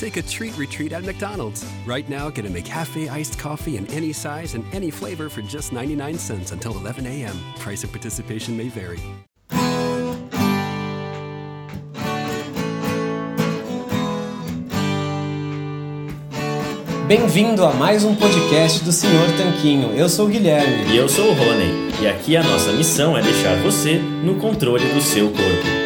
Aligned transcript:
Take 0.00 0.16
a 0.16 0.22
treat 0.22 0.56
retreat 0.56 0.94
at 0.94 1.04
McDonald's. 1.04 1.62
Right 1.84 2.08
now, 2.08 2.30
get 2.30 2.46
a 2.46 2.48
McCafe 2.48 3.10
iced 3.10 3.38
coffee 3.38 3.76
in 3.76 3.86
any 3.88 4.14
size 4.14 4.54
and 4.54 4.64
any 4.72 4.90
flavor 4.90 5.28
for 5.28 5.42
just 5.42 5.74
99 5.74 6.16
cents 6.16 6.52
until 6.52 6.72
11 6.72 7.06
a.m. 7.06 7.36
Price 7.58 7.82
and 7.82 7.92
participation 7.92 8.56
may 8.56 8.70
vary. 8.70 8.98
Bem-vindo 17.06 17.62
a 17.66 17.74
mais 17.74 18.02
um 18.02 18.14
podcast 18.16 18.82
do 18.82 18.92
Senhor 18.92 19.26
Tanquinho. 19.36 19.92
Eu 19.94 20.08
sou 20.08 20.28
o 20.28 20.30
Guilherme. 20.30 20.94
E 20.94 20.96
eu 20.96 21.10
sou 21.10 21.28
o 21.28 21.34
Rony. 21.34 21.92
E 22.00 22.08
aqui 22.08 22.38
a 22.38 22.42
nossa 22.42 22.72
missão 22.72 23.18
é 23.18 23.20
deixar 23.20 23.60
você 23.62 23.98
no 23.98 24.36
controle 24.36 24.94
do 24.94 25.02
seu 25.02 25.28
corpo. 25.28 25.79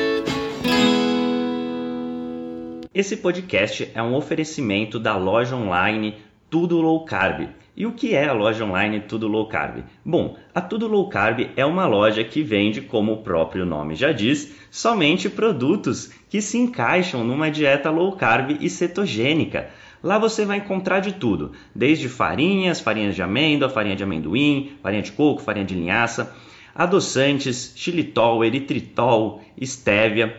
Esse 2.95 3.17
podcast 3.17 3.91
é 3.93 4.01
um 4.01 4.15
oferecimento 4.15 5.01
da 5.01 5.17
loja 5.17 5.57
online 5.57 6.15
Tudo 6.49 6.81
Low 6.81 7.05
Carb. 7.05 7.49
E 7.77 7.85
o 7.87 7.93
que 7.93 8.15
é 8.15 8.29
a 8.29 8.33
loja 8.33 8.65
online 8.65 9.01
Tudo 9.01 9.27
Low 9.27 9.49
Carb? 9.49 9.83
Bom, 10.05 10.37
a 10.55 10.61
Tudo 10.61 10.87
Low 10.87 11.09
Carb 11.09 11.41
é 11.57 11.67
uma 11.67 11.87
loja 11.87 12.23
que 12.23 12.41
vende, 12.41 12.81
como 12.81 13.13
o 13.13 13.23
próprio 13.25 13.67
nome 13.67 13.97
já 13.97 14.13
diz, 14.13 14.55
somente 14.71 15.29
produtos 15.29 16.13
que 16.31 16.41
se 16.41 16.57
encaixam 16.57 17.25
numa 17.25 17.51
dieta 17.51 17.91
low 17.91 18.13
carb 18.13 18.59
e 18.61 18.71
cetogênica. 18.71 19.71
Lá 20.01 20.17
você 20.17 20.45
vai 20.45 20.59
encontrar 20.59 21.01
de 21.01 21.15
tudo, 21.15 21.51
desde 21.75 22.09
farinhas, 22.09 22.81
farinhas 22.81 23.17
de 23.17 23.23
amêndoa, 23.23 23.69
farinha 23.69 23.97
de 23.97 24.05
amendoim, 24.05 24.71
farinha 24.81 25.03
de 25.03 25.11
coco, 25.11 25.43
farinha 25.43 25.67
de 25.67 25.75
linhaça, 25.75 26.33
adoçantes, 26.73 27.73
xilitol, 27.75 28.45
eritritol, 28.45 29.43
estévia 29.57 30.39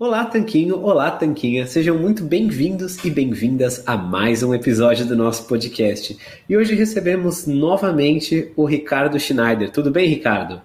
Olá, 0.00 0.24
Tanquinho! 0.24 0.80
Olá, 0.80 1.10
Tanquinha! 1.10 1.66
Sejam 1.66 1.98
muito 1.98 2.22
bem-vindos 2.22 3.04
e 3.04 3.10
bem-vindas 3.10 3.82
a 3.84 3.96
mais 3.96 4.44
um 4.44 4.54
episódio 4.54 5.04
do 5.04 5.16
nosso 5.16 5.48
podcast. 5.48 6.16
E 6.48 6.56
hoje 6.56 6.76
recebemos 6.76 7.48
novamente 7.48 8.52
o 8.54 8.64
Ricardo 8.64 9.18
Schneider. 9.18 9.72
Tudo 9.72 9.90
bem, 9.90 10.08
Ricardo? 10.08 10.62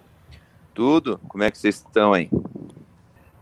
Tudo. 0.71 1.19
Como 1.27 1.43
é 1.43 1.49
que 1.49 1.57
vocês 1.57 1.77
estão 1.77 2.13
aí? 2.13 2.29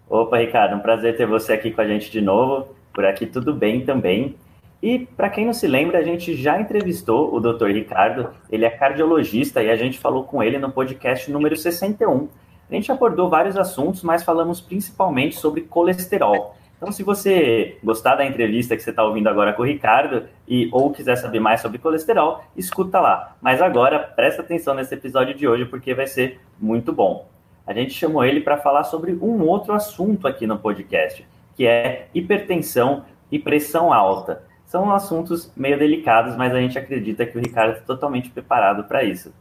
Opa, 0.10 0.38
Ricardo, 0.38 0.78
um 0.78 0.80
prazer 0.80 1.18
ter 1.18 1.28
você 1.28 1.52
aqui 1.52 1.72
com 1.72 1.82
a 1.82 1.88
gente 1.88 2.10
de 2.10 2.22
novo. 2.22 2.74
Por 2.94 3.04
aqui 3.04 3.26
tudo 3.26 3.54
bem 3.54 3.84
também. 3.84 4.38
E 4.82 5.00
para 5.00 5.30
quem 5.30 5.46
não 5.46 5.54
se 5.54 5.68
lembra, 5.68 6.00
a 6.00 6.04
gente 6.04 6.38
já 6.38 6.58
entrevistou 6.62 7.36
o 7.36 7.42
Dr. 7.42 7.68
Ricardo. 7.68 8.30
Ele 8.50 8.64
é 8.64 8.70
cardiologista 8.70 9.62
e 9.62 9.70
a 9.70 9.76
gente 9.76 10.00
falou 10.00 10.24
com 10.24 10.42
ele 10.42 10.58
no 10.58 10.72
podcast 10.72 11.30
número 11.30 11.58
61 11.58 12.30
A 12.72 12.76
gente 12.76 12.90
abordou 12.90 13.30
vários 13.30 13.58
assuntos, 13.58 14.02
mas 14.02 14.24
falamos 14.24 14.62
principalmente 14.62 15.36
sobre 15.36 15.62
colesterol. 15.62 16.56
Então, 16.78 16.90
se 16.90 17.04
você 17.04 17.78
gostar 17.84 18.16
da 18.16 18.26
entrevista 18.26 18.78
que 18.78 18.82
você 18.82 18.90
está 18.92 19.04
ouvindo 19.04 19.28
agora 19.28 19.52
com 19.52 19.62
o 19.62 19.66
Ricardo 19.66 20.24
e 20.48 20.70
ou 20.72 20.90
quiser 20.90 21.18
saber 21.18 21.40
mais 21.42 21.62
sobre 21.62 21.78
colesterol, 21.78 22.44
escuta 22.56 23.00
lá. 23.00 23.36
Mas 23.42 23.62
agora, 23.62 24.00
presta 24.00 24.42
atenção 24.42 24.74
nesse 24.74 24.96
episódio 24.96 25.36
de 25.36 25.48
hoje 25.48 25.66
porque 25.66 25.94
vai 25.94 26.08
ser 26.08 26.40
muito 26.58 26.94
bom. 26.94 27.28
A 27.68 27.74
gente 27.74 27.94
chamou 27.94 28.24
ele 28.24 28.40
para 28.40 28.58
falar 28.58 28.86
sobre 28.86 29.14
um 29.14 29.46
outro 29.46 29.74
assunto 29.74 30.28
aqui 30.28 30.48
no 30.48 30.58
podcast, 30.58 31.28
que 31.56 31.68
é 31.68 32.08
hipertensão 32.16 33.04
e 33.30 33.38
pressão 33.38 33.94
alta. 33.94 34.44
São 34.66 34.92
assuntos 34.92 35.52
meio 35.56 35.78
delicados, 35.78 36.38
mas 36.38 36.56
a 36.56 36.60
gente 36.60 36.80
acredita 36.80 37.26
que 37.26 37.38
o 37.38 37.42
Ricardo 37.42 37.74
está 37.74 37.86
totalmente 37.86 38.30
preparado 38.30 38.86
para 38.86 39.04
isso. 39.04 39.34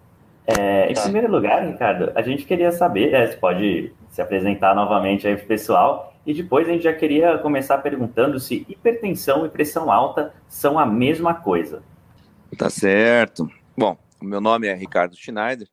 É, 0.59 0.91
em 0.91 0.95
tá. 0.95 1.03
primeiro 1.03 1.31
lugar, 1.31 1.65
Ricardo, 1.67 2.13
a 2.15 2.23
gente 2.23 2.45
queria 2.45 2.73
saber, 2.73 3.15
é, 3.15 3.27
você 3.27 3.37
pode 3.37 3.93
se 4.09 4.21
apresentar 4.21 4.75
novamente 4.75 5.29
aí 5.29 5.37
para 5.37 5.45
o 5.45 5.49
pessoal 5.49 6.15
e 6.27 6.35
depois 6.35 6.69
a 6.69 6.73
gente 6.73 6.85
já 6.85 6.93
queria 6.93 7.39
começar 7.39 7.79
perguntando 7.79 8.41
se 8.41 8.67
hipertensão 8.69 9.47
e 9.47 9.49
pressão 9.49 9.91
alta 9.91 10.35
são 10.49 10.79
a 10.79 10.85
mesma 10.85 11.35
coisa. 11.35 11.83
Tá 12.59 12.69
certo. 12.69 13.49
Bom, 13.77 13.97
meu 14.21 14.41
nome 14.41 14.67
é 14.67 14.75
Ricardo 14.75 15.17
Schneider, 15.17 15.69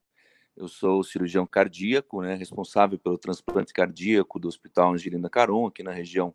eu 0.56 0.68
sou 0.68 1.04
cirurgião 1.04 1.46
cardíaco, 1.46 2.22
né, 2.22 2.36
responsável 2.36 2.98
pelo 2.98 3.18
transplante 3.18 3.74
cardíaco 3.74 4.40
do 4.40 4.48
Hospital 4.48 4.94
Angelina 4.94 5.30
Caron, 5.30 5.68
aqui 5.68 5.84
na 5.84 5.92
região 5.92 6.34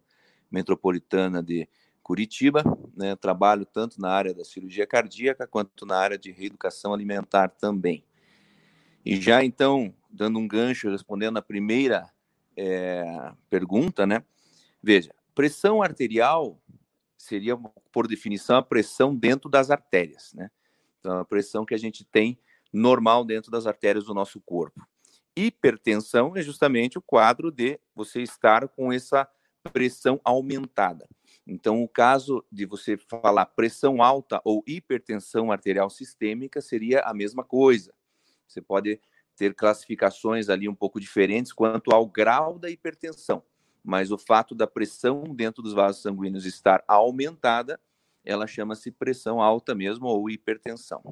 metropolitana 0.51 1.43
de 1.43 1.69
Curitiba. 2.03 2.63
Né, 2.97 3.17
trabalho 3.17 3.65
tanto 3.65 4.01
na 4.01 4.11
área 4.11 4.35
da 4.35 4.45
cirurgia 4.45 4.87
cardíaca 4.87 5.47
quanto 5.47 5.87
na 5.87 5.97
área 5.97 6.19
de 6.19 6.31
reeducação 6.31 6.93
alimentar 6.93 7.49
também. 7.49 8.05
E 9.05 9.21
já 9.21 9.45
então, 9.45 9.95
dando 10.11 10.39
um 10.39 10.47
gancho, 10.47 10.91
respondendo 10.91 11.37
a 11.37 11.43
primeira 11.43 12.09
é, 12.57 13.33
pergunta, 13.51 14.07
né? 14.07 14.25
Veja, 14.83 15.15
pressão 15.35 15.83
arterial 15.83 16.61
seria, 17.17 17.57
por 17.93 18.07
definição, 18.07 18.57
a 18.57 18.63
pressão 18.63 19.15
dentro 19.15 19.49
das 19.49 19.71
artérias, 19.71 20.33
né? 20.35 20.51
Então, 21.01 21.19
a 21.19 21.25
pressão 21.25 21.65
que 21.65 21.75
a 21.75 21.79
gente 21.79 22.05
tem 22.05 22.39
normal 22.73 23.25
dentro 23.25 23.51
das 23.51 23.67
artérias 23.67 24.05
do 24.05 24.15
nosso 24.15 24.41
corpo. 24.41 24.87
Hipertensão 25.37 26.37
é 26.37 26.43
justamente 26.43 26.99
o 26.99 27.03
quadro 27.03 27.51
de 27.51 27.81
você 27.95 28.23
estar 28.23 28.69
com 28.69 28.93
essa 28.93 29.29
pressão 29.73 30.21
aumentada. 30.25 31.09
Então, 31.47 31.83
o 31.83 31.89
caso 31.89 32.45
de 32.51 32.67
você 32.67 32.97
falar 32.97 33.47
pressão 33.47 34.03
alta 34.03 34.41
ou 34.45 34.63
hipertensão 34.67 35.51
arterial 35.51 35.91
sistêmica 35.91 36.61
seria 36.61 37.01
a 37.01 37.13
mesma 37.13 37.43
coisa. 37.43 37.93
Você 38.53 38.61
pode 38.61 39.01
ter 39.37 39.55
classificações 39.55 40.49
ali 40.49 40.69
um 40.69 40.75
pouco 40.75 41.01
diferentes 41.01 41.53
quanto 41.53 41.93
ao 41.93 42.07
grau 42.07 42.59
da 42.59 42.71
hipertensão, 42.71 43.43
mas 43.83 44.13
o 44.13 44.19
fato 44.19 44.55
da 44.55 44.67
pressão 44.67 45.25
dentro 45.35 45.63
dos 45.63 45.73
vasos 45.73 46.03
sanguíneos 46.03 46.45
estar 46.45 46.85
aumentada, 46.87 47.81
ela 48.25 48.47
chama-se 48.47 48.91
pressão 48.91 49.41
alta 49.41 49.75
mesmo 49.75 50.07
ou 50.07 50.31
hipertensão. 50.31 51.03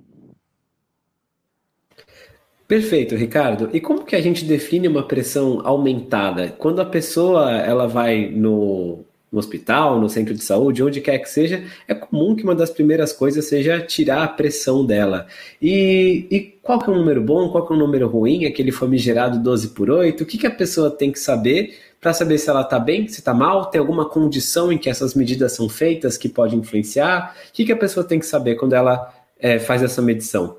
Perfeito, 2.69 3.17
Ricardo. 3.17 3.69
E 3.73 3.81
como 3.81 4.05
que 4.05 4.15
a 4.15 4.21
gente 4.21 4.45
define 4.45 4.87
uma 4.87 5.03
pressão 5.03 5.61
aumentada? 5.67 6.53
Quando 6.53 6.81
a 6.81 6.87
pessoa 6.87 7.51
ela 7.51 7.89
vai 7.89 8.31
no 8.31 9.05
no 9.31 9.39
hospital, 9.39 10.01
no 10.01 10.09
centro 10.09 10.35
de 10.35 10.43
saúde, 10.43 10.83
onde 10.83 11.01
quer 11.01 11.19
que 11.19 11.31
seja, 11.31 11.65
é 11.87 11.95
comum 11.95 12.35
que 12.35 12.43
uma 12.43 12.55
das 12.55 12.71
primeiras 12.71 13.13
coisas 13.13 13.45
seja 13.45 13.81
tirar 13.81 14.25
a 14.25 14.29
pressão 14.29 14.85
dela. 14.85 15.27
E, 15.63 16.27
e 16.31 16.41
qual 16.63 16.79
que 16.79 16.91
é 16.91 16.93
um 16.93 16.97
número 16.97 17.23
bom, 17.23 17.49
qual 17.51 17.67
que 17.67 17.73
é 17.73 17.77
um 17.77 17.79
número 17.79 18.09
ruim, 18.09 18.45
aquele 18.45 18.73
famigerado 18.73 19.39
12 19.39 19.69
por 19.69 19.89
8? 19.89 20.23
O 20.23 20.27
que, 20.27 20.37
que 20.37 20.47
a 20.47 20.51
pessoa 20.51 20.91
tem 20.91 21.13
que 21.13 21.19
saber 21.19 21.79
para 22.01 22.13
saber 22.13 22.39
se 22.39 22.49
ela 22.49 22.63
está 22.63 22.79
bem, 22.79 23.07
se 23.07 23.21
está 23.21 23.33
mal, 23.33 23.67
tem 23.67 23.79
alguma 23.79 24.09
condição 24.09 24.73
em 24.73 24.79
que 24.79 24.89
essas 24.89 25.15
medidas 25.15 25.53
são 25.53 25.69
feitas 25.69 26.17
que 26.17 26.29
pode 26.29 26.57
influenciar? 26.57 27.37
O 27.49 27.53
que, 27.53 27.65
que 27.65 27.73
a 27.73 27.77
pessoa 27.77 28.05
tem 28.05 28.19
que 28.19 28.27
saber 28.27 28.57
quando 28.57 28.73
ela 28.73 29.15
é, 29.39 29.59
faz 29.59 29.83
essa 29.83 30.03
medição? 30.03 30.59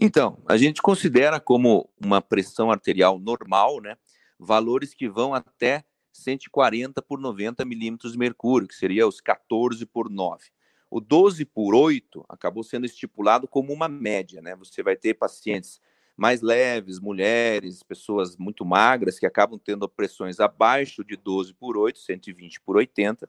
Então, 0.00 0.38
a 0.46 0.56
gente 0.56 0.80
considera 0.80 1.40
como 1.40 1.88
uma 2.02 2.20
pressão 2.20 2.70
arterial 2.70 3.18
normal, 3.18 3.80
né? 3.80 3.96
Valores 4.38 4.94
que 4.94 5.08
vão 5.08 5.34
até 5.34 5.84
140 6.12 7.00
por 7.02 7.18
90 7.18 7.64
milímetros 7.64 8.12
de 8.12 8.18
mercúrio, 8.18 8.68
que 8.68 8.74
seria 8.74 9.06
os 9.06 9.20
14 9.20 9.84
por 9.86 10.10
9. 10.10 10.44
O 10.90 11.00
12 11.00 11.44
por 11.46 11.74
8 11.74 12.24
acabou 12.28 12.62
sendo 12.62 12.84
estipulado 12.84 13.48
como 13.48 13.72
uma 13.72 13.88
média, 13.88 14.42
né? 14.42 14.54
Você 14.56 14.82
vai 14.82 14.94
ter 14.94 15.14
pacientes 15.14 15.80
mais 16.16 16.42
leves, 16.42 17.00
mulheres, 17.00 17.82
pessoas 17.82 18.36
muito 18.36 18.64
magras 18.64 19.18
que 19.18 19.26
acabam 19.26 19.58
tendo 19.58 19.88
pressões 19.88 20.38
abaixo 20.38 21.02
de 21.02 21.16
12 21.16 21.54
por 21.54 21.76
8, 21.76 21.98
120 21.98 22.60
por 22.60 22.76
80, 22.76 23.28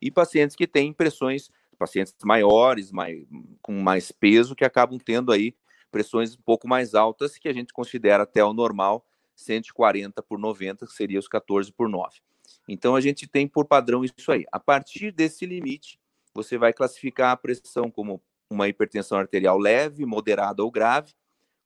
e 0.00 0.10
pacientes 0.10 0.54
que 0.54 0.66
têm 0.66 0.92
pressões, 0.92 1.50
pacientes 1.78 2.14
maiores, 2.24 2.92
mais, 2.92 3.26
com 3.60 3.72
mais 3.72 4.12
peso, 4.12 4.54
que 4.54 4.64
acabam 4.64 4.98
tendo 4.98 5.32
aí 5.32 5.54
pressões 5.90 6.34
um 6.36 6.40
pouco 6.42 6.68
mais 6.68 6.94
altas, 6.94 7.36
que 7.36 7.48
a 7.48 7.52
gente 7.52 7.72
considera 7.72 8.22
até 8.22 8.44
o 8.44 8.52
normal, 8.52 9.04
140 9.40 10.22
por 10.22 10.38
90, 10.38 10.86
que 10.86 10.92
seria 10.92 11.18
os 11.18 11.28
14 11.28 11.72
por 11.72 11.88
9. 11.88 12.20
Então 12.68 12.94
a 12.94 13.00
gente 13.00 13.26
tem 13.26 13.48
por 13.48 13.64
padrão 13.64 14.04
isso 14.04 14.30
aí. 14.30 14.44
A 14.52 14.60
partir 14.60 15.12
desse 15.12 15.46
limite, 15.46 15.98
você 16.34 16.56
vai 16.58 16.72
classificar 16.72 17.32
a 17.32 17.36
pressão 17.36 17.90
como 17.90 18.22
uma 18.48 18.68
hipertensão 18.68 19.18
arterial 19.18 19.58
leve, 19.58 20.04
moderada 20.04 20.62
ou 20.62 20.70
grave, 20.70 21.12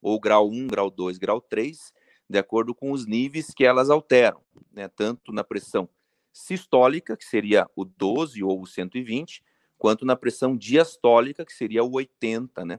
ou 0.00 0.21
grau 0.21 0.49
1, 0.50 0.67
grau 0.67 0.91
2, 0.91 1.19
grau 1.19 1.41
3, 1.41 1.93
de 2.29 2.38
acordo 2.38 2.75
com 2.75 2.93
os 2.93 3.06
níveis 3.06 3.53
que 3.55 3.65
elas 3.65 3.91
alteram, 3.91 4.41
né? 4.73 4.88
tanto 4.88 5.32
na 5.32 5.43
pressão 5.43 5.88
sistólica, 6.32 7.17
que 7.17 7.25
seria 7.25 7.69
o 7.75 7.85
12 7.85 8.43
ou 8.43 8.61
o 8.61 8.67
120, 8.67 9.43
quanto 9.79 10.05
na 10.05 10.17
pressão 10.17 10.56
diastólica, 10.56 11.44
que 11.44 11.53
seria 11.53 11.85
o 11.85 11.93
80, 11.93 12.65
né? 12.65 12.79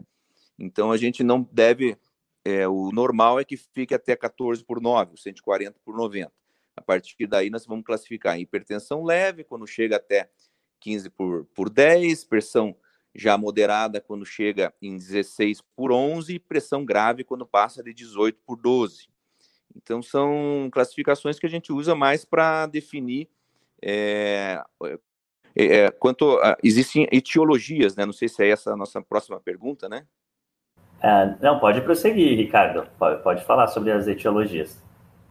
Então 0.57 0.91
a 0.91 0.98
gente 0.98 1.24
não 1.24 1.48
deve 1.51 1.98
é, 2.45 2.68
o 2.68 2.92
normal 2.92 3.39
é 3.39 3.44
que 3.44 3.57
fique 3.57 3.95
até 3.95 4.15
14 4.15 4.63
por 4.63 4.80
9, 4.80 5.18
140 5.18 5.80
por 5.83 5.97
90. 5.97 6.31
A 6.75 6.81
partir 6.81 7.25
daí, 7.25 7.50
nós 7.50 7.65
vamos 7.65 7.83
classificar 7.83 8.39
hipertensão 8.39 9.03
leve, 9.03 9.44
quando 9.44 9.65
chega 9.65 9.95
até 9.95 10.30
15 10.80 11.09
por, 11.09 11.45
por 11.56 11.69
10, 11.69 12.24
pressão 12.25 12.75
já 13.15 13.38
moderada 13.38 14.01
quando 14.01 14.25
chega 14.25 14.74
em 14.81 14.97
16 14.97 15.62
por 15.75 15.92
11 15.92 16.36
e 16.36 16.39
pressão 16.39 16.83
grave 16.83 17.24
quando 17.24 17.45
passa 17.45 17.81
de 17.81 17.94
18 17.94 18.38
por 18.45 18.57
12. 18.57 19.07
Então, 19.74 20.01
são 20.01 20.69
classificações 20.71 21.39
que 21.39 21.45
a 21.45 21.50
gente 21.50 21.71
usa 21.71 21.95
mais 21.95 22.25
para 22.25 22.68
definir 22.68 23.30
é, 23.81 24.62
é, 24.84 24.98
é, 25.55 25.91
quanto 25.91 26.38
a, 26.39 26.58
existem 26.62 27.08
etiologias, 27.12 27.96
né? 27.96 28.05
Não 28.05 28.13
sei 28.13 28.27
se 28.27 28.43
é 28.43 28.50
essa 28.50 28.74
a 28.74 28.77
nossa 28.77 29.01
próxima 29.01 29.39
pergunta, 29.39 29.88
né? 29.88 30.05
É, 31.05 31.38
não, 31.39 31.59
pode 31.59 31.81
prosseguir, 31.81 32.35
Ricardo. 32.35 32.89
Pode, 32.97 33.21
pode 33.21 33.45
falar 33.45 33.67
sobre 33.67 33.91
as 33.91 34.07
etiologias. 34.07 34.83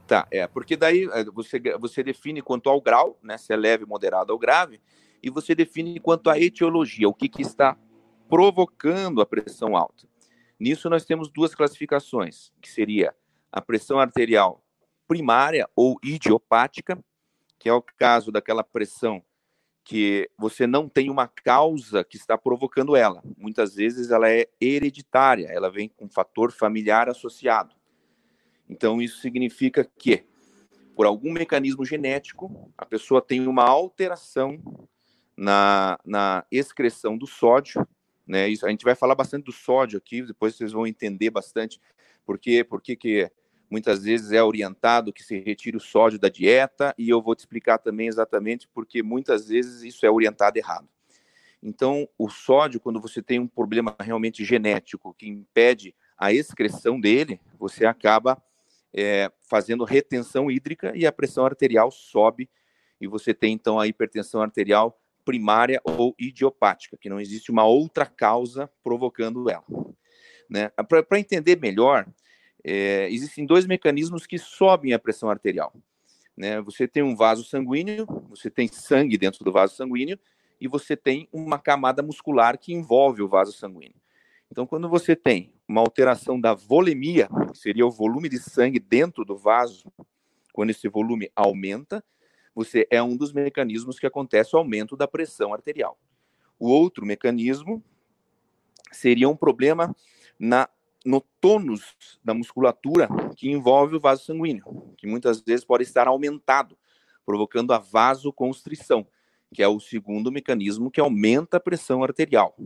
Tá, 0.07 0.25
é, 0.31 0.47
porque 0.47 0.77
daí 0.77 1.09
é, 1.13 1.25
você, 1.25 1.61
você 1.81 2.01
define 2.01 2.41
quanto 2.41 2.71
ao 2.71 2.81
grau, 2.81 3.19
né, 3.21 3.37
se 3.37 3.53
é 3.53 3.57
leve, 3.57 3.85
moderado 3.85 4.33
ou 4.33 4.39
grave, 4.39 4.81
e 5.21 5.29
você 5.29 5.53
define 5.53 5.99
quanto 5.99 6.31
à 6.31 6.39
etiologia, 6.39 7.09
o 7.09 7.13
que, 7.13 7.29
que 7.29 7.43
está 7.43 7.77
provocando 8.29 9.21
a 9.21 9.27
pressão 9.27 9.77
alta. 9.77 10.07
Nisso 10.61 10.89
nós 10.89 11.05
temos 11.05 11.29
duas 11.29 11.57
classificações, 11.57 12.53
que 12.63 12.71
seria 12.71 13.13
a 13.51 13.61
pressão 13.61 13.99
arterial 13.99 14.63
primária 15.09 15.69
ou 15.75 15.99
idiopática, 16.05 16.97
que 17.59 17.69
é 17.69 17.73
o 17.73 17.83
caso 17.83 18.31
daquela 18.31 18.63
pressão 18.63 19.25
que 19.85 20.31
você 20.39 20.67
não 20.67 20.89
tem 20.89 21.11
uma 21.11 21.29
causa 21.29 22.03
que 22.03 22.17
está 22.17 22.39
provocando 22.39 22.97
ela. 22.97 23.23
Muitas 23.37 23.75
vezes 23.75 24.11
ela 24.11 24.31
é 24.31 24.49
hereditária, 24.59 25.47
ela 25.49 25.71
vem 25.71 25.89
com 25.89 26.07
um 26.07 26.11
fator 26.11 26.51
familiar 26.51 27.09
associado. 27.09 27.75
Então 28.69 29.03
isso 29.03 29.21
significa 29.21 29.85
que, 29.99 30.25
por 30.97 31.05
algum 31.05 31.31
mecanismo 31.33 31.85
genético, 31.85 32.73
a 32.79 32.87
pessoa 32.87 33.21
tem 33.21 33.47
uma 33.47 33.65
alteração 33.65 34.59
na, 35.37 35.99
na 36.05 36.47
excreção 36.51 37.19
do 37.19 37.27
sódio. 37.27 37.87
Né? 38.27 38.49
Isso, 38.49 38.65
a 38.65 38.71
gente 38.71 38.85
vai 38.85 38.95
falar 38.95 39.15
bastante 39.15 39.45
do 39.45 39.53
sódio 39.53 39.99
aqui, 39.99 40.23
depois 40.23 40.55
vocês 40.55 40.73
vão 40.73 40.87
entender 40.87 41.29
bastante 41.29 41.79
por 42.25 42.39
por 42.69 42.81
que, 42.81 42.97
que 42.97 43.31
muitas 43.75 44.05
vezes 44.05 44.31
é 44.31 44.41
orientado 44.41 45.13
que 45.13 45.25
se 45.25 45.37
retire 45.41 45.77
o 45.77 45.81
sódio 45.81 46.17
da 46.17 46.29
dieta, 46.29 46.95
e 46.97 47.11
eu 47.11 47.21
vou 47.21 47.35
te 47.35 47.41
explicar 47.41 47.77
também 47.79 48.07
exatamente 48.07 48.69
porque 48.73 49.03
muitas 49.03 49.49
vezes 49.49 49.83
isso 49.83 50.07
é 50.07 50.11
orientado 50.11 50.57
errado. 50.57 50.89
Então, 51.61 52.09
o 52.17 52.29
sódio, 52.29 52.79
quando 52.79 53.01
você 53.01 53.21
tem 53.21 53.41
um 53.41 53.49
problema 53.49 53.97
realmente 53.99 54.45
genético 54.45 55.13
que 55.13 55.29
impede 55.29 55.93
a 56.17 56.33
excreção 56.33 57.01
dele, 57.01 57.41
você 57.59 57.85
acaba 57.85 58.41
é, 58.93 59.29
fazendo 59.41 59.83
retenção 59.83 60.49
hídrica 60.49 60.93
e 60.95 61.05
a 61.05 61.11
pressão 61.11 61.45
arterial 61.45 61.91
sobe, 61.91 62.49
e 63.01 63.09
você 63.09 63.35
tem 63.35 63.55
então 63.55 63.81
a 63.81 63.89
hipertensão 63.89 64.41
arterial 64.41 64.97
primária 65.25 65.81
ou 65.83 66.15
idiopática, 66.17 66.97
que 66.97 67.09
não 67.09 67.19
existe 67.19 67.51
uma 67.51 67.65
outra 67.65 68.07
causa 68.07 68.71
provocando 68.85 69.51
ela. 69.51 69.65
Né? 70.49 70.69
Para 71.09 71.19
entender 71.19 71.59
melhor, 71.59 72.07
é, 72.65 73.09
existem 73.11 73.45
dois 73.45 73.67
mecanismos 73.67 74.27
que 74.27 74.39
sobem 74.39 74.95
a 74.95 74.99
pressão 74.99 75.29
arterial. 75.29 75.75
Né? 76.37 76.61
Você 76.63 76.89
tem 76.89 77.03
um 77.03 77.15
vaso 77.15 77.45
sanguíneo, 77.45 78.07
você 78.29 78.51
tem 78.51 78.67
sangue 78.67 79.19
dentro 79.19 79.45
do 79.45 79.53
vaso 79.53 79.77
sanguíneo 79.77 80.19
e 80.61 80.67
você 80.67 80.97
tem 80.97 81.29
uma 81.31 81.59
camada 81.59 82.03
muscular 82.03 82.59
que 82.59 82.73
envolve 82.73 83.23
o 83.23 83.29
vaso 83.29 83.53
sanguíneo. 83.53 83.97
Então, 84.51 84.67
quando 84.67 84.89
você 84.89 85.15
tem 85.15 85.53
uma 85.69 85.81
alteração 85.81 86.41
da 86.41 86.55
volemia, 86.55 87.29
que 87.53 87.59
seria 87.59 87.87
o 87.87 87.91
volume 87.91 88.29
de 88.29 88.39
sangue 88.39 88.79
dentro 88.79 89.25
do 89.25 89.37
vaso, 89.37 89.93
quando 90.53 90.71
esse 90.71 90.89
volume 90.89 91.31
aumenta, 91.35 92.03
você 92.55 92.87
é 92.91 93.03
um 93.03 93.17
dos 93.17 93.33
mecanismos 93.33 93.99
que 93.99 94.07
acontece 94.07 94.55
o 94.55 94.59
aumento 94.59 94.97
da 94.97 95.09
pressão 95.09 95.53
arterial. 95.53 95.99
O 96.59 96.69
outro 96.69 97.05
mecanismo 97.05 97.83
seria 98.93 99.29
um 99.29 99.37
problema 99.37 99.95
na 100.39 100.69
no 101.05 101.21
tônus 101.41 101.97
da 102.25 102.33
musculatura 102.33 103.09
que 103.37 103.51
envolve 103.51 103.97
o 103.97 104.01
vaso 104.01 104.25
sanguíneo, 104.25 104.95
que 104.97 105.07
muitas 105.07 105.41
vezes 105.43 105.65
pode 105.65 105.83
estar 105.83 106.09
aumentado, 106.09 106.79
provocando 107.27 107.73
a 107.73 107.79
vasoconstrição, 107.79 109.07
que 109.53 109.63
é 109.63 109.69
o 109.69 109.79
segundo 109.79 110.33
mecanismo 110.33 110.91
que 110.91 111.01
aumenta 111.01 111.59
a 111.59 111.61
pressão 111.61 112.03
arterial. 112.03 112.57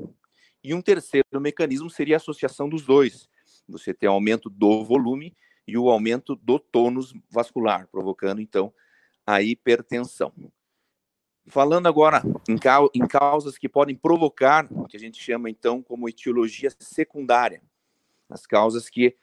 E 0.62 0.72
um 0.72 0.80
terceiro 0.80 1.40
mecanismo 1.40 1.90
seria 1.90 2.16
a 2.16 2.18
associação 2.18 2.68
dos 2.68 2.84
dois. 2.84 3.28
Você 3.68 3.92
tem 3.92 4.08
aumento 4.08 4.48
do 4.48 4.84
volume 4.84 5.36
e 5.66 5.76
o 5.76 5.90
aumento 5.90 6.34
do 6.36 6.58
tônus 6.58 7.12
vascular, 7.30 7.86
provocando 7.88 8.40
então 8.40 8.72
a 9.26 9.42
hipertensão. 9.42 10.32
Falando 11.46 11.86
agora 11.86 12.22
em, 12.48 12.58
em 12.94 13.06
causas 13.06 13.58
que 13.58 13.68
podem 13.68 13.94
provocar, 13.94 14.68
que 14.88 14.96
a 14.96 15.00
gente 15.00 15.22
chama 15.22 15.50
então 15.50 15.82
como 15.82 16.08
etiologia 16.08 16.70
secundária, 16.78 17.62
as 18.28 18.46
causas 18.46 18.88
que 18.88 19.16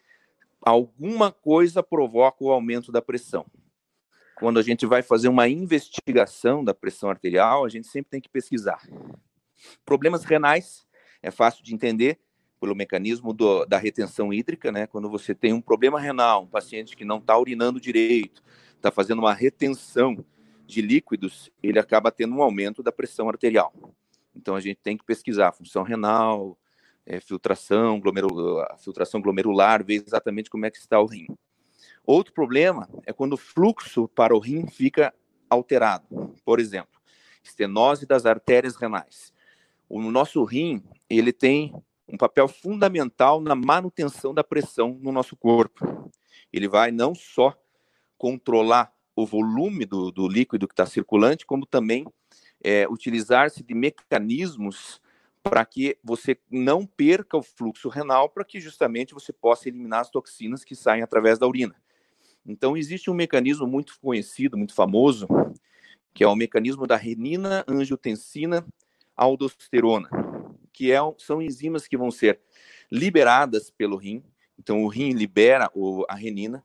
alguma 0.62 1.32
coisa 1.32 1.84
provoca 1.84 2.44
o 2.44 2.52
aumento 2.52 2.92
da 2.92 3.02
pressão. 3.02 3.46
Quando 4.38 4.60
a 4.60 4.62
gente 4.62 4.86
vai 4.86 5.02
fazer 5.02 5.30
uma 5.30 5.48
investigação 5.48 6.64
da 6.64 6.74
pressão 6.74 7.10
arterial, 7.10 7.64
a 7.64 7.70
gente 7.70 7.88
sempre 7.88 8.10
tem 8.10 8.22
que 8.22 8.30
pesquisar. 8.30 8.82
Problemas 9.86 10.26
renais 10.26 10.86
é 11.22 11.32
fácil 11.32 11.64
de 11.64 11.74
entender 11.74 12.20
pelo 12.60 12.76
mecanismo 12.76 13.32
do, 13.32 13.66
da 13.66 13.78
retenção 13.78 14.34
hídrica, 14.34 14.72
né? 14.72 14.88
Quando 14.88 15.10
você 15.10 15.36
tem 15.36 15.54
um 15.54 15.62
problema 15.62 16.00
renal, 16.00 16.44
um 16.44 16.48
paciente 16.48 16.96
que 16.96 17.06
não 17.06 17.18
está 17.18 17.38
urinando 17.38 17.80
direito, 17.80 18.44
está 18.76 18.92
fazendo 18.92 19.20
uma 19.20 19.34
retenção 19.34 20.26
de 20.66 20.82
líquidos, 20.82 21.52
ele 21.62 21.80
acaba 21.80 22.12
tendo 22.12 22.36
um 22.36 22.42
aumento 22.42 22.82
da 22.82 22.92
pressão 22.92 23.30
arterial. 23.30 23.74
Então 24.36 24.56
a 24.56 24.60
gente 24.60 24.80
tem 24.82 24.98
que 24.98 25.04
pesquisar 25.04 25.52
função 25.52 25.84
renal, 25.84 26.58
é, 27.06 27.20
filtração, 27.20 28.00
glomerular, 28.00 28.78
filtração 28.80 29.22
glomerular, 29.22 29.84
ver 29.86 30.04
exatamente 30.06 30.50
como 30.50 30.66
é 30.66 30.72
que 30.72 30.78
está 30.78 31.00
o 31.00 31.06
rim. 31.06 31.28
Outro 32.06 32.34
problema 32.34 32.90
é 33.06 33.14
quando 33.14 33.34
o 33.34 33.38
fluxo 33.38 34.08
para 34.08 34.36
o 34.36 34.40
rim 34.40 34.68
fica 34.68 35.14
alterado. 35.50 36.36
Por 36.44 36.60
exemplo, 36.60 37.00
estenose 37.44 38.06
das 38.06 38.26
artérias 38.26 38.76
renais. 38.76 39.34
O 39.88 40.02
nosso 40.02 40.44
rim, 40.44 40.84
ele 41.10 41.32
tem 41.32 41.74
um 42.08 42.18
papel 42.18 42.48
fundamental 42.48 43.42
na 43.42 43.56
manutenção 43.56 44.34
da 44.34 44.44
pressão 44.44 44.98
no 45.02 45.12
nosso 45.12 45.36
corpo. 45.36 46.12
Ele 46.52 46.68
vai 46.68 46.92
não 46.92 47.14
só 47.14 47.56
controlar 48.18 48.94
o 49.16 49.26
volume 49.26 49.86
do, 49.86 50.12
do 50.12 50.28
líquido 50.28 50.68
que 50.68 50.74
está 50.74 50.86
circulante, 50.86 51.46
como 51.46 51.66
também 51.66 52.06
é, 52.64 52.88
utilizar-se 52.88 53.64
de 53.64 53.74
mecanismos 53.74 55.02
para 55.50 55.64
que 55.64 55.96
você 56.04 56.38
não 56.50 56.88
perca 56.88 57.38
o 57.38 57.44
fluxo 57.44 57.88
renal, 57.88 58.30
para 58.30 58.44
que 58.44 58.60
justamente 58.60 59.14
você 59.14 59.32
possa 59.32 59.70
eliminar 59.70 60.02
as 60.02 60.10
toxinas 60.10 60.64
que 60.64 60.76
saem 60.76 61.04
através 61.04 61.38
da 61.38 61.48
urina. 61.48 61.76
Então, 62.44 62.76
existe 62.76 63.12
um 63.12 63.14
mecanismo 63.14 63.68
muito 63.68 63.98
conhecido, 64.02 64.58
muito 64.58 64.74
famoso, 64.74 65.28
que 66.14 66.24
é 66.24 66.28
o 66.28 66.36
mecanismo 66.36 66.88
da 66.88 66.96
renina, 66.96 67.64
angiotensina, 67.68 68.66
aldosterona, 69.16 70.10
que 70.74 70.92
é, 70.92 70.98
são 71.20 71.42
enzimas 71.42 71.88
que 71.88 71.96
vão 71.96 72.10
ser 72.10 72.40
liberadas 72.92 73.70
pelo 73.70 73.98
rim. 73.98 74.24
Então, 74.58 74.84
o 74.84 74.88
rim 74.88 75.12
libera 75.12 75.70
o, 75.76 76.06
a 76.10 76.16
renina. 76.16 76.64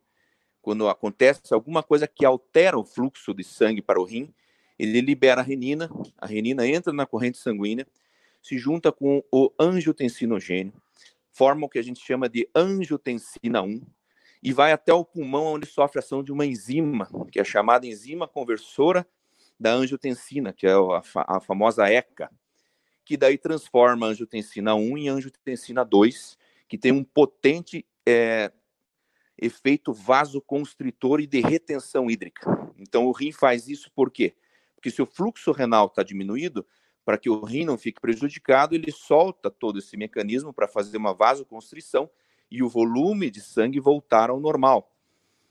Quando 0.62 0.88
acontece 0.88 1.52
alguma 1.52 1.82
coisa 1.82 2.06
que 2.06 2.24
altera 2.24 2.78
o 2.78 2.84
fluxo 2.84 3.34
de 3.34 3.44
sangue 3.44 3.82
para 3.82 4.00
o 4.00 4.04
rim, 4.04 4.32
ele 4.78 5.02
libera 5.02 5.42
a 5.42 5.44
renina, 5.44 5.90
a 6.16 6.26
renina 6.26 6.66
entra 6.66 6.92
na 6.92 7.04
corrente 7.04 7.36
sanguínea 7.36 7.86
se 8.42 8.58
junta 8.58 8.90
com 8.90 9.22
o 9.32 9.52
angiotensinogênio, 9.58 10.72
forma 11.30 11.66
o 11.66 11.68
que 11.68 11.78
a 11.78 11.82
gente 11.82 12.00
chama 12.00 12.28
de 12.28 12.48
angiotensina 12.54 13.62
1, 13.62 13.82
e 14.42 14.52
vai 14.52 14.72
até 14.72 14.92
o 14.92 15.04
pulmão, 15.04 15.44
onde 15.44 15.66
sofre 15.66 15.98
ação 15.98 16.22
de 16.22 16.32
uma 16.32 16.46
enzima, 16.46 17.08
que 17.30 17.38
é 17.38 17.44
chamada 17.44 17.86
enzima 17.86 18.26
conversora 18.26 19.06
da 19.58 19.72
angiotensina, 19.72 20.52
que 20.52 20.66
é 20.66 20.72
a, 20.72 21.36
a 21.36 21.40
famosa 21.40 21.90
ECA, 21.90 22.30
que 23.04 23.16
daí 23.16 23.36
transforma 23.36 24.06
a 24.06 24.10
angiotensina 24.10 24.74
1 24.74 24.98
em 24.98 25.08
angiotensina 25.08 25.84
2, 25.84 26.38
que 26.66 26.78
tem 26.78 26.92
um 26.92 27.04
potente 27.04 27.84
é, 28.06 28.50
efeito 29.36 29.92
vasoconstritor 29.92 31.20
e 31.20 31.26
de 31.26 31.40
retenção 31.40 32.10
hídrica. 32.10 32.48
Então, 32.78 33.06
o 33.06 33.12
rim 33.12 33.32
faz 33.32 33.68
isso 33.68 33.90
por 33.92 34.10
quê? 34.10 34.34
Porque 34.74 34.90
se 34.90 35.02
o 35.02 35.06
fluxo 35.06 35.52
renal 35.52 35.86
está 35.86 36.02
diminuído, 36.02 36.66
para 37.04 37.18
que 37.18 37.30
o 37.30 37.44
rim 37.44 37.64
não 37.64 37.78
fique 37.78 38.00
prejudicado, 38.00 38.74
ele 38.74 38.92
solta 38.92 39.50
todo 39.50 39.78
esse 39.78 39.96
mecanismo 39.96 40.52
para 40.52 40.68
fazer 40.68 40.96
uma 40.96 41.14
vasoconstrição 41.14 42.10
e 42.50 42.62
o 42.62 42.68
volume 42.68 43.30
de 43.30 43.40
sangue 43.40 43.80
voltar 43.80 44.30
ao 44.30 44.40
normal. 44.40 44.90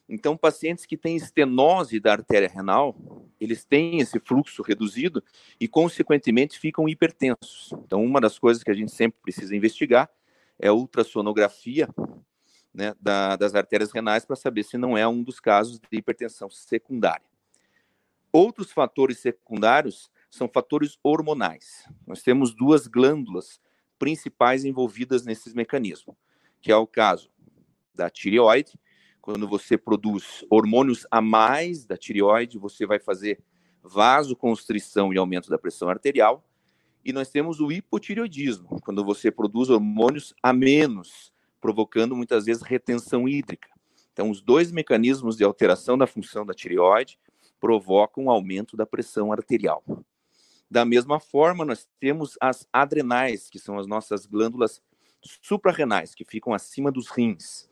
Então, 0.08 0.36
pacientes 0.36 0.88
que 0.88 0.98
têm 0.98 1.16
estenose 1.16 2.00
da 2.00 2.14
artéria 2.14 2.50
renal, 2.50 2.96
eles 3.40 3.64
têm 3.64 4.00
esse 4.00 4.20
fluxo 4.20 4.64
reduzido 4.64 5.24
e, 5.60 5.68
consequentemente, 5.68 6.60
ficam 6.60 6.90
hipertensos. 6.90 7.72
Então, 7.86 8.04
uma 8.04 8.20
das 8.20 8.40
coisas 8.40 8.64
que 8.64 8.72
a 8.72 8.74
gente 8.74 8.92
sempre 8.92 9.20
precisa 9.22 9.56
investigar 9.56 10.10
é 10.58 10.68
a 10.68 10.74
ultrassonografia 10.74 11.88
né, 12.74 12.96
da, 13.00 13.36
das 13.36 13.54
artérias 13.54 13.92
renais 13.92 14.26
para 14.26 14.36
saber 14.36 14.64
se 14.64 14.78
não 14.78 14.98
é 14.98 15.08
um 15.08 15.22
dos 15.22 15.40
casos 15.40 15.80
de 15.80 15.98
hipertensão 15.98 16.50
secundária. 16.50 17.26
Outros 18.32 18.72
fatores 18.72 19.20
secundários 19.20 20.12
são 20.30 20.48
fatores 20.48 20.98
hormonais. 21.04 21.86
Nós 22.06 22.22
temos 22.22 22.54
duas 22.54 22.88
glândulas 22.88 23.60
principais 23.98 24.64
envolvidas 24.64 25.26
nesses 25.26 25.54
mecanismos, 25.54 26.16
que 26.62 26.72
é 26.72 26.76
o 26.76 26.88
caso 26.88 27.30
da 27.94 28.10
tireoide. 28.10 28.80
Quando 29.22 29.48
você 29.48 29.78
produz 29.78 30.46
hormônios 30.50 31.06
a 31.12 31.22
mais 31.22 31.86
da 31.86 31.98
tireoide, 31.98 32.58
você 32.58 32.86
vai 32.86 33.00
fazer 33.00 33.44
vasoconstrição 33.84 35.14
e 35.14 35.18
aumento 35.18 35.50
da 35.50 35.58
pressão 35.58 35.90
arterial. 35.90 36.44
E 37.04 37.12
nós 37.14 37.30
temos 37.30 37.60
o 37.60 37.72
hipotireoidismo, 37.72 38.80
quando 38.82 39.04
você 39.04 39.32
produz 39.32 39.70
hormônios 39.70 40.34
a 40.44 40.52
menos, 40.52 41.34
provocando 41.60 42.16
muitas 42.16 42.46
vezes 42.46 42.62
retenção 42.62 43.28
hídrica. 43.28 43.70
Então, 44.14 44.30
os 44.30 44.42
dois 44.42 44.72
mecanismos 44.72 45.38
de 45.38 45.44
alteração 45.44 45.98
da 45.98 46.06
função 46.06 46.46
da 46.46 46.54
tireoide 46.54 47.18
provocam 47.60 48.26
um 48.26 48.30
aumento 48.30 48.76
da 48.76 48.86
pressão 48.86 49.32
arterial. 49.32 49.84
Da 50.70 50.86
mesma 50.86 51.20
forma, 51.20 51.66
nós 51.66 51.88
temos 52.00 52.38
as 52.40 52.68
adrenais, 52.72 53.50
que 53.50 53.58
são 53.58 53.80
as 53.80 53.88
nossas 53.88 54.26
glândulas 54.26 54.82
suprarrenais, 55.42 56.14
que 56.14 56.24
ficam 56.24 56.54
acima 56.54 56.92
dos 56.92 57.10
rins. 57.10 57.68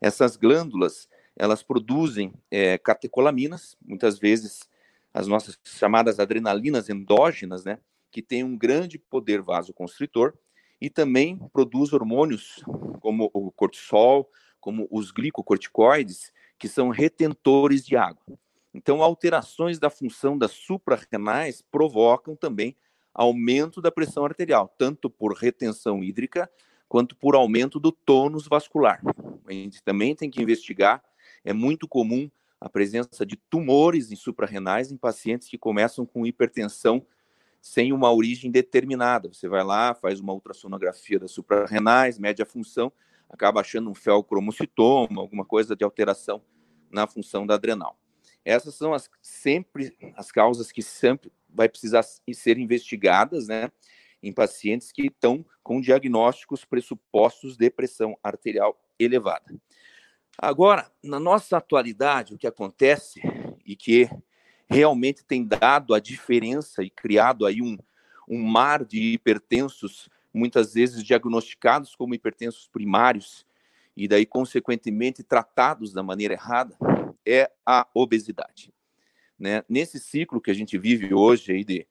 Essas 0.00 0.36
glândulas, 0.36 1.08
elas 1.36 1.62
produzem 1.62 2.32
é, 2.50 2.78
catecolaminas, 2.78 3.76
muitas 3.84 4.18
vezes 4.18 4.68
as 5.12 5.26
nossas 5.26 5.58
chamadas 5.64 6.20
adrenalinas 6.20 6.88
endógenas, 6.88 7.64
né, 7.64 7.78
que 8.10 8.22
têm 8.22 8.44
um 8.44 8.56
grande 8.56 8.98
poder 8.98 9.42
vasoconstritor, 9.42 10.34
e 10.80 10.88
também 10.88 11.36
produz 11.52 11.92
hormônios 11.92 12.62
como 13.00 13.28
o 13.34 13.50
cortisol, 13.50 14.30
como 14.60 14.86
os 14.90 15.10
glicocorticoides, 15.10 16.32
que 16.56 16.68
são 16.68 16.88
retentores 16.88 17.84
de 17.84 17.96
água. 17.96 18.38
Então, 18.72 19.02
alterações 19.02 19.78
da 19.78 19.90
função 19.90 20.36
das 20.36 20.52
suprarrenais 20.52 21.62
provocam 21.62 22.36
também 22.36 22.76
aumento 23.14 23.80
da 23.80 23.90
pressão 23.90 24.24
arterial, 24.24 24.72
tanto 24.78 25.10
por 25.10 25.32
retenção 25.32 26.04
hídrica 26.04 26.50
quanto 26.88 27.16
por 27.16 27.34
aumento 27.34 27.80
do 27.80 27.90
tônus 27.90 28.46
vascular. 28.46 29.00
A 29.46 29.52
gente 29.52 29.82
também 29.82 30.14
tem 30.14 30.30
que 30.30 30.42
investigar, 30.42 31.02
é 31.44 31.52
muito 31.52 31.88
comum 31.88 32.30
a 32.60 32.68
presença 32.68 33.24
de 33.24 33.36
tumores 33.36 34.10
em 34.10 34.16
suprarrenais 34.16 34.90
em 34.90 34.96
pacientes 34.96 35.48
que 35.48 35.58
começam 35.58 36.04
com 36.04 36.26
hipertensão 36.26 37.04
sem 37.60 37.92
uma 37.92 38.12
origem 38.12 38.50
determinada. 38.50 39.28
Você 39.32 39.48
vai 39.48 39.64
lá, 39.64 39.94
faz 39.94 40.20
uma 40.20 40.32
ultrassonografia 40.32 41.18
das 41.18 41.30
suprarrenais, 41.30 42.18
mede 42.18 42.42
a 42.42 42.46
função, 42.46 42.92
acaba 43.28 43.60
achando 43.60 43.90
um 43.90 43.94
felcromocitoma, 43.94 45.20
alguma 45.20 45.44
coisa 45.44 45.76
de 45.76 45.84
alteração 45.84 46.42
na 46.90 47.06
função 47.06 47.46
da 47.46 47.54
adrenal. 47.54 47.97
Essas 48.48 48.74
são 48.76 48.94
as, 48.94 49.10
sempre 49.20 49.94
as 50.16 50.32
causas 50.32 50.72
que 50.72 50.80
sempre 50.80 51.30
vai 51.50 51.68
precisar 51.68 52.02
ser 52.02 52.56
investigadas, 52.56 53.46
né, 53.46 53.70
em 54.22 54.32
pacientes 54.32 54.90
que 54.90 55.08
estão 55.08 55.44
com 55.62 55.82
diagnósticos 55.82 56.64
pressupostos 56.64 57.58
de 57.58 57.68
pressão 57.68 58.18
arterial 58.22 58.80
elevada. 58.98 59.54
Agora, 60.38 60.90
na 61.02 61.20
nossa 61.20 61.58
atualidade, 61.58 62.32
o 62.32 62.38
que 62.38 62.46
acontece 62.46 63.20
e 63.66 63.76
que 63.76 64.08
realmente 64.66 65.22
tem 65.24 65.44
dado 65.44 65.92
a 65.92 66.00
diferença 66.00 66.82
e 66.82 66.88
criado 66.88 67.44
aí 67.44 67.60
um, 67.60 67.76
um 68.26 68.42
mar 68.42 68.82
de 68.82 69.12
hipertensos, 69.12 70.08
muitas 70.32 70.72
vezes 70.72 71.04
diagnosticados 71.04 71.94
como 71.94 72.14
hipertensos 72.14 72.66
primários 72.66 73.46
e 73.94 74.08
daí, 74.08 74.24
consequentemente, 74.24 75.22
tratados 75.22 75.92
da 75.92 76.02
maneira 76.02 76.32
errada, 76.32 76.76
é 77.28 77.50
a 77.64 77.86
obesidade. 77.94 78.72
Né? 79.38 79.62
Nesse 79.68 80.00
ciclo 80.00 80.40
que 80.40 80.50
a 80.50 80.54
gente 80.54 80.78
vive 80.78 81.12
hoje 81.12 81.52
aí 81.52 81.64
de, 81.64 81.86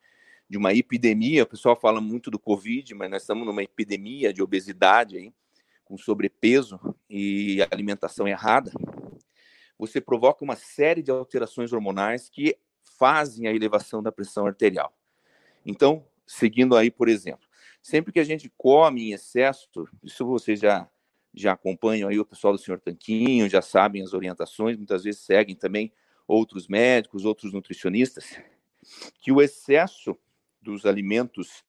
de 0.49 0.57
uma 0.57 0.73
epidemia, 0.73 1.43
o 1.43 1.47
pessoal 1.47 1.75
fala 1.75 2.01
muito 2.01 2.31
do 2.31 2.39
Covid, 2.39 2.93
mas 2.95 3.09
nós 3.09 3.21
estamos 3.21 3.45
numa 3.45 3.63
epidemia 3.63 4.33
de 4.33 4.41
obesidade 4.41 5.17
aí, 5.17 5.33
com 5.85 5.97
sobrepeso 5.97 6.79
e 7.09 7.61
alimentação 7.71 8.27
errada, 8.27 8.71
você 9.77 10.01
provoca 10.01 10.43
uma 10.43 10.55
série 10.55 11.01
de 11.01 11.11
alterações 11.11 11.71
hormonais 11.71 12.29
que 12.29 12.57
fazem 12.97 13.47
a 13.47 13.53
elevação 13.53 14.01
da 14.01 14.11
pressão 14.11 14.45
arterial. 14.45 14.91
Então, 15.65 16.05
seguindo 16.25 16.75
aí, 16.75 16.89
por 16.91 17.07
exemplo, 17.07 17.47
sempre 17.81 18.11
que 18.11 18.19
a 18.19 18.23
gente 18.23 18.51
come 18.57 19.09
em 19.09 19.13
excesso, 19.13 19.69
isso 20.03 20.25
vocês 20.25 20.59
já 20.59 20.89
já 21.37 21.53
acompanham 21.53 22.09
aí 22.09 22.19
o 22.19 22.25
pessoal 22.25 22.53
do 22.53 22.59
Senhor 22.59 22.79
Tanquinho, 22.79 23.47
já 23.47 23.61
sabem 23.61 24.01
as 24.01 24.13
orientações, 24.13 24.75
muitas 24.75 25.03
vezes 25.03 25.21
seguem 25.21 25.55
também 25.55 25.91
outros 26.27 26.67
médicos, 26.67 27.25
outros 27.25 27.53
nutricionistas, 27.53 28.39
que 29.19 29.31
o 29.31 29.41
excesso 29.41 30.17
dos 30.61 30.85
alimentos 30.85 31.63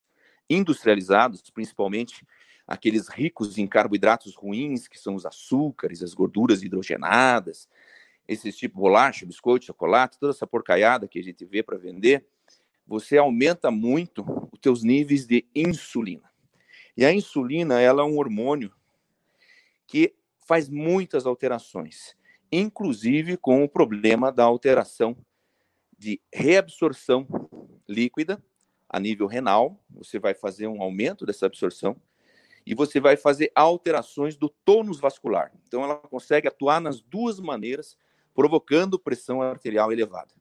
industrializados, 0.49 1.43
principalmente 1.51 2.27
aqueles 2.67 3.09
ricos 3.09 3.59
em 3.59 3.67
carboidratos 3.67 4.35
ruins, 4.35 4.89
que 4.89 4.99
são 4.99 5.15
os 5.15 5.27
açúcares, 5.27 6.03
as 6.03 6.15
gorduras 6.15 6.63
hidrogenadas, 6.63 7.69
esses 8.27 8.57
tipo 8.57 8.81
bolacha, 8.81 9.27
biscoito, 9.27 9.67
chocolate, 9.67 10.19
toda 10.19 10.33
essa 10.33 10.47
porcaiada 10.47 11.07
que 11.07 11.19
a 11.19 11.23
gente 11.23 11.45
vê 11.45 11.63
para 11.63 11.79
vender, 11.79 12.27
você 12.87 13.19
aumenta 13.19 13.71
muito 13.71 14.25
os 14.51 14.59
teus 14.61 14.83
níveis 14.83 15.27
de 15.27 15.47
insulina. 15.55 16.31
E 16.97 17.05
a 17.05 17.13
insulina, 17.13 17.81
ela 17.81 18.03
é 18.03 18.05
um 18.05 18.19
hormônio 18.19 18.73
que 19.89 20.15
faz 20.47 20.69
muitas 20.69 21.27
alterações, 21.27 22.15
inclusive 22.53 23.37
com 23.37 23.65
o 23.65 23.69
problema 23.69 24.31
da 24.31 24.45
alteração 24.45 25.17
de 25.99 26.21
reabsorção 26.33 27.27
líquida 27.89 28.41
a 28.89 29.01
nível 29.01 29.27
renal, 29.27 29.83
você 29.91 30.19
vai 30.19 30.35
fazer 30.35 30.69
um 30.69 30.81
aumento 30.81 31.27
dessa 31.27 31.47
absorção 31.47 31.97
e 32.65 32.75
você 32.75 33.01
vai 33.01 33.17
fazer 33.17 33.51
alterações 33.55 34.37
do 34.37 34.49
tônus 34.49 35.01
vascular. 35.01 35.51
Então, 35.67 35.83
ela 35.83 35.97
consegue 35.97 36.49
atuar 36.49 36.81
nas 36.81 37.01
duas 37.01 37.41
maneiras, 37.41 37.97
provocando 38.35 38.99
pressão 38.99 39.41
arterial 39.41 39.91
elevada. 39.91 40.35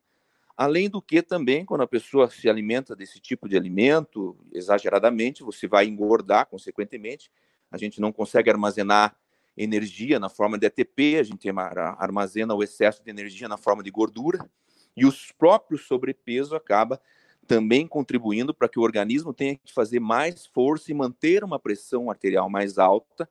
Além 0.55 0.89
do 0.89 1.01
que, 1.01 1.21
também, 1.21 1.63
quando 1.65 1.81
a 1.81 1.87
pessoa 1.87 2.29
se 2.29 2.49
alimenta 2.49 2.95
desse 2.95 3.19
tipo 3.19 3.47
de 3.47 3.55
alimento 3.55 4.37
exageradamente, 4.51 5.43
você 5.43 5.67
vai 5.67 5.85
engordar, 5.85 6.47
consequentemente. 6.47 7.31
A 7.71 7.77
gente 7.77 8.01
não 8.01 8.11
consegue 8.11 8.49
armazenar 8.49 9.15
energia 9.57 10.19
na 10.19 10.29
forma 10.29 10.57
de 10.57 10.67
ATP, 10.67 11.17
a 11.17 11.23
gente 11.23 11.49
armazena 11.97 12.53
o 12.53 12.63
excesso 12.63 13.03
de 13.03 13.09
energia 13.09 13.47
na 13.47 13.57
forma 13.57 13.81
de 13.81 13.89
gordura, 13.89 14.47
e 14.95 15.05
os 15.05 15.31
próprios 15.31 15.85
sobrepeso 15.87 16.55
acaba 16.55 17.01
também 17.47 17.87
contribuindo 17.87 18.53
para 18.53 18.67
que 18.67 18.77
o 18.77 18.83
organismo 18.83 19.33
tenha 19.33 19.55
que 19.55 19.73
fazer 19.73 19.99
mais 19.99 20.45
força 20.45 20.91
e 20.91 20.93
manter 20.93 21.43
uma 21.43 21.57
pressão 21.57 22.09
arterial 22.09 22.49
mais 22.49 22.77
alta 22.77 23.27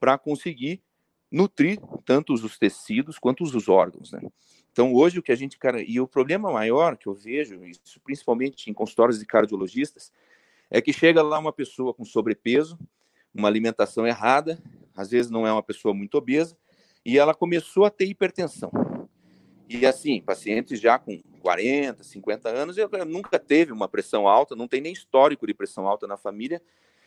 para 0.00 0.16
conseguir 0.16 0.82
nutrir 1.30 1.78
tanto 2.04 2.32
os 2.32 2.58
tecidos 2.58 3.18
quanto 3.18 3.44
os 3.44 3.68
órgãos, 3.68 4.10
né? 4.12 4.20
Então, 4.72 4.94
hoje 4.94 5.18
o 5.18 5.22
que 5.22 5.32
a 5.32 5.36
gente, 5.36 5.58
cara, 5.58 5.82
e 5.82 6.00
o 6.00 6.06
problema 6.06 6.52
maior 6.52 6.96
que 6.96 7.08
eu 7.08 7.14
vejo, 7.14 7.64
isso 7.64 8.00
principalmente 8.02 8.70
em 8.70 8.72
consultórios 8.72 9.18
de 9.18 9.26
cardiologistas, 9.26 10.12
é 10.70 10.80
que 10.80 10.92
chega 10.92 11.20
lá 11.20 11.38
uma 11.38 11.52
pessoa 11.52 11.92
com 11.92 12.04
sobrepeso, 12.04 12.78
uma 13.38 13.48
alimentação 13.48 14.06
errada, 14.06 14.58
às 14.94 15.10
vezes 15.10 15.30
não 15.30 15.46
é 15.46 15.52
uma 15.52 15.62
pessoa 15.62 15.94
muito 15.94 16.16
obesa, 16.16 16.56
e 17.06 17.16
ela 17.16 17.32
começou 17.32 17.84
a 17.84 17.90
ter 17.90 18.06
hipertensão. 18.06 18.70
E 19.68 19.86
assim, 19.86 20.20
pacientes 20.20 20.80
já 20.80 20.98
com 20.98 21.20
40, 21.40 22.02
50 22.02 22.48
anos, 22.48 22.76
nunca 23.06 23.38
teve 23.38 23.72
uma 23.72 23.88
pressão 23.88 24.26
alta, 24.26 24.56
não 24.56 24.66
tem 24.66 24.80
nem 24.80 24.92
histórico 24.92 25.46
de 25.46 25.54
pressão 25.54 25.86
alta 25.86 26.06
na 26.06 26.16
família, 26.16 26.60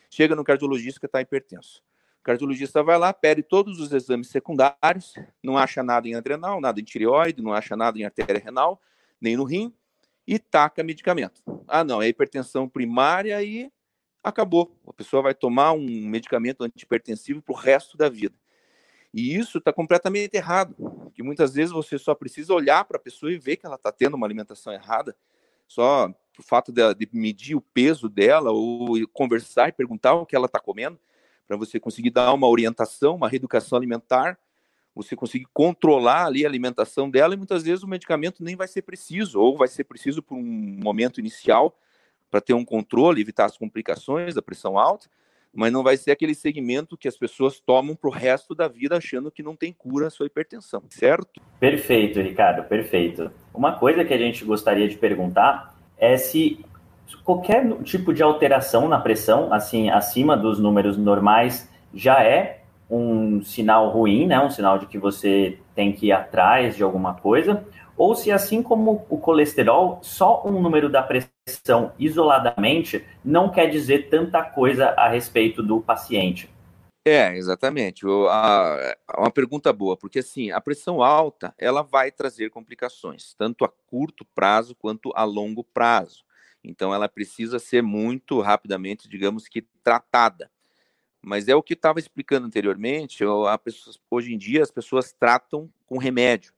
chega 0.08 0.34
no 0.34 0.42
cardiologista 0.42 0.98
que 0.98 1.06
está 1.06 1.20
hipertenso. 1.20 1.82
O 2.20 2.22
cardiologista 2.22 2.82
vai 2.82 2.96
lá, 2.98 3.12
pede 3.12 3.42
todos 3.42 3.78
os 3.80 3.92
exames 3.92 4.28
secundários, 4.28 5.12
não 5.42 5.58
acha 5.58 5.82
nada 5.82 6.08
em 6.08 6.14
adrenal, 6.14 6.60
nada 6.60 6.80
em 6.80 6.84
tireoide, 6.84 7.42
não 7.42 7.52
acha 7.52 7.76
nada 7.76 7.98
em 7.98 8.04
artéria 8.04 8.40
renal, 8.42 8.80
nem 9.20 9.36
no 9.36 9.44
rim, 9.44 9.74
e 10.26 10.38
taca 10.38 10.82
medicamento. 10.82 11.42
Ah, 11.66 11.82
não, 11.84 12.00
é 12.00 12.08
hipertensão 12.08 12.68
primária 12.68 13.42
e 13.42 13.70
acabou. 14.22 14.74
A 14.86 14.92
pessoa 14.92 15.22
vai 15.22 15.34
tomar 15.34 15.72
um 15.72 15.86
medicamento 16.06 16.62
antihipertensivo 16.62 17.42
para 17.42 17.52
o 17.52 17.56
resto 17.56 17.96
da 17.96 18.08
vida. 18.08 18.34
E 19.12 19.36
isso 19.36 19.58
está 19.58 19.72
completamente 19.72 20.34
errado, 20.34 20.74
que 21.14 21.22
muitas 21.22 21.52
vezes 21.52 21.70
você 21.70 21.98
só 21.98 22.14
precisa 22.14 22.54
olhar 22.54 22.84
para 22.84 22.96
a 22.96 23.00
pessoa 23.00 23.30
e 23.30 23.38
ver 23.38 23.56
que 23.56 23.66
ela 23.66 23.76
está 23.76 23.92
tendo 23.92 24.14
uma 24.14 24.26
alimentação 24.26 24.72
errada, 24.72 25.14
só 25.68 26.08
o 26.38 26.42
fato 26.42 26.72
de, 26.72 26.94
de, 26.94 27.08
medir 27.12 27.54
o 27.54 27.60
peso 27.60 28.08
dela 28.08 28.50
ou 28.50 29.06
conversar 29.12 29.68
e 29.68 29.72
perguntar 29.72 30.14
o 30.14 30.24
que 30.24 30.34
ela 30.34 30.46
está 30.46 30.58
comendo, 30.58 30.98
para 31.46 31.58
você 31.58 31.78
conseguir 31.78 32.10
dar 32.10 32.32
uma 32.32 32.48
orientação, 32.48 33.16
uma 33.16 33.28
reeducação 33.28 33.76
alimentar, 33.76 34.38
você 34.94 35.14
conseguir 35.14 35.46
controlar 35.52 36.26
ali 36.26 36.46
a 36.46 36.48
alimentação 36.48 37.10
dela 37.10 37.34
e 37.34 37.36
muitas 37.36 37.62
vezes 37.62 37.82
o 37.82 37.88
medicamento 37.88 38.42
nem 38.42 38.56
vai 38.56 38.68
ser 38.68 38.80
preciso, 38.80 39.38
ou 39.38 39.58
vai 39.58 39.68
ser 39.68 39.84
preciso 39.84 40.22
por 40.22 40.36
um 40.36 40.42
momento 40.82 41.20
inicial 41.20 41.76
para 42.32 42.40
ter 42.40 42.54
um 42.54 42.64
controle, 42.64 43.20
evitar 43.20 43.44
as 43.44 43.58
complicações 43.58 44.34
da 44.34 44.40
pressão 44.40 44.78
alta, 44.78 45.06
mas 45.54 45.70
não 45.70 45.82
vai 45.82 45.98
ser 45.98 46.12
aquele 46.12 46.34
segmento 46.34 46.96
que 46.96 47.06
as 47.06 47.14
pessoas 47.14 47.60
tomam 47.60 47.94
para 47.94 48.08
o 48.08 48.12
resto 48.12 48.54
da 48.54 48.66
vida 48.66 48.96
achando 48.96 49.30
que 49.30 49.42
não 49.42 49.54
tem 49.54 49.70
cura 49.70 50.06
a 50.06 50.10
sua 50.10 50.24
hipertensão, 50.24 50.82
certo? 50.88 51.42
Perfeito, 51.60 52.22
Ricardo, 52.22 52.66
perfeito. 52.66 53.30
Uma 53.52 53.72
coisa 53.72 54.02
que 54.02 54.14
a 54.14 54.16
gente 54.16 54.46
gostaria 54.46 54.88
de 54.88 54.96
perguntar 54.96 55.76
é 55.98 56.16
se 56.16 56.64
qualquer 57.22 57.70
tipo 57.82 58.14
de 58.14 58.22
alteração 58.22 58.88
na 58.88 58.98
pressão, 58.98 59.52
assim, 59.52 59.90
acima 59.90 60.34
dos 60.34 60.58
números 60.58 60.96
normais, 60.96 61.70
já 61.92 62.24
é 62.24 62.62
um 62.88 63.42
sinal 63.42 63.90
ruim, 63.90 64.26
né? 64.26 64.40
Um 64.40 64.48
sinal 64.48 64.78
de 64.78 64.86
que 64.86 64.96
você 64.96 65.58
tem 65.74 65.92
que 65.92 66.06
ir 66.06 66.12
atrás 66.12 66.76
de 66.76 66.82
alguma 66.82 67.12
coisa, 67.12 67.62
ou 67.94 68.14
se 68.14 68.32
assim 68.32 68.62
como 68.62 69.04
o 69.10 69.18
colesterol, 69.18 69.98
só 70.00 70.42
um 70.46 70.62
número 70.62 70.88
da 70.88 71.02
pressão 71.02 71.31
isoladamente 71.98 73.04
não 73.24 73.50
quer 73.50 73.68
dizer 73.68 74.08
tanta 74.08 74.42
coisa 74.42 74.90
a 74.90 75.08
respeito 75.08 75.62
do 75.62 75.80
paciente. 75.80 76.48
É, 77.04 77.36
exatamente. 77.36 78.06
uma 78.06 79.30
pergunta 79.34 79.72
boa, 79.72 79.96
porque 79.96 80.20
assim, 80.20 80.52
a 80.52 80.60
pressão 80.60 81.02
alta, 81.02 81.52
ela 81.58 81.82
vai 81.82 82.12
trazer 82.12 82.48
complicações, 82.50 83.34
tanto 83.34 83.64
a 83.64 83.68
curto 83.68 84.24
prazo 84.34 84.76
quanto 84.76 85.10
a 85.16 85.24
longo 85.24 85.64
prazo. 85.64 86.24
Então, 86.62 86.94
ela 86.94 87.08
precisa 87.08 87.58
ser 87.58 87.82
muito 87.82 88.40
rapidamente, 88.40 89.08
digamos 89.08 89.48
que, 89.48 89.62
tratada. 89.82 90.48
Mas 91.20 91.48
é 91.48 91.56
o 91.56 91.62
que 91.62 91.74
estava 91.74 91.98
explicando 91.98 92.46
anteriormente, 92.46 93.24
hoje 94.08 94.32
em 94.32 94.38
dia 94.38 94.62
as 94.62 94.70
pessoas 94.70 95.12
tratam 95.12 95.68
com 95.86 95.98
remédio. 95.98 96.52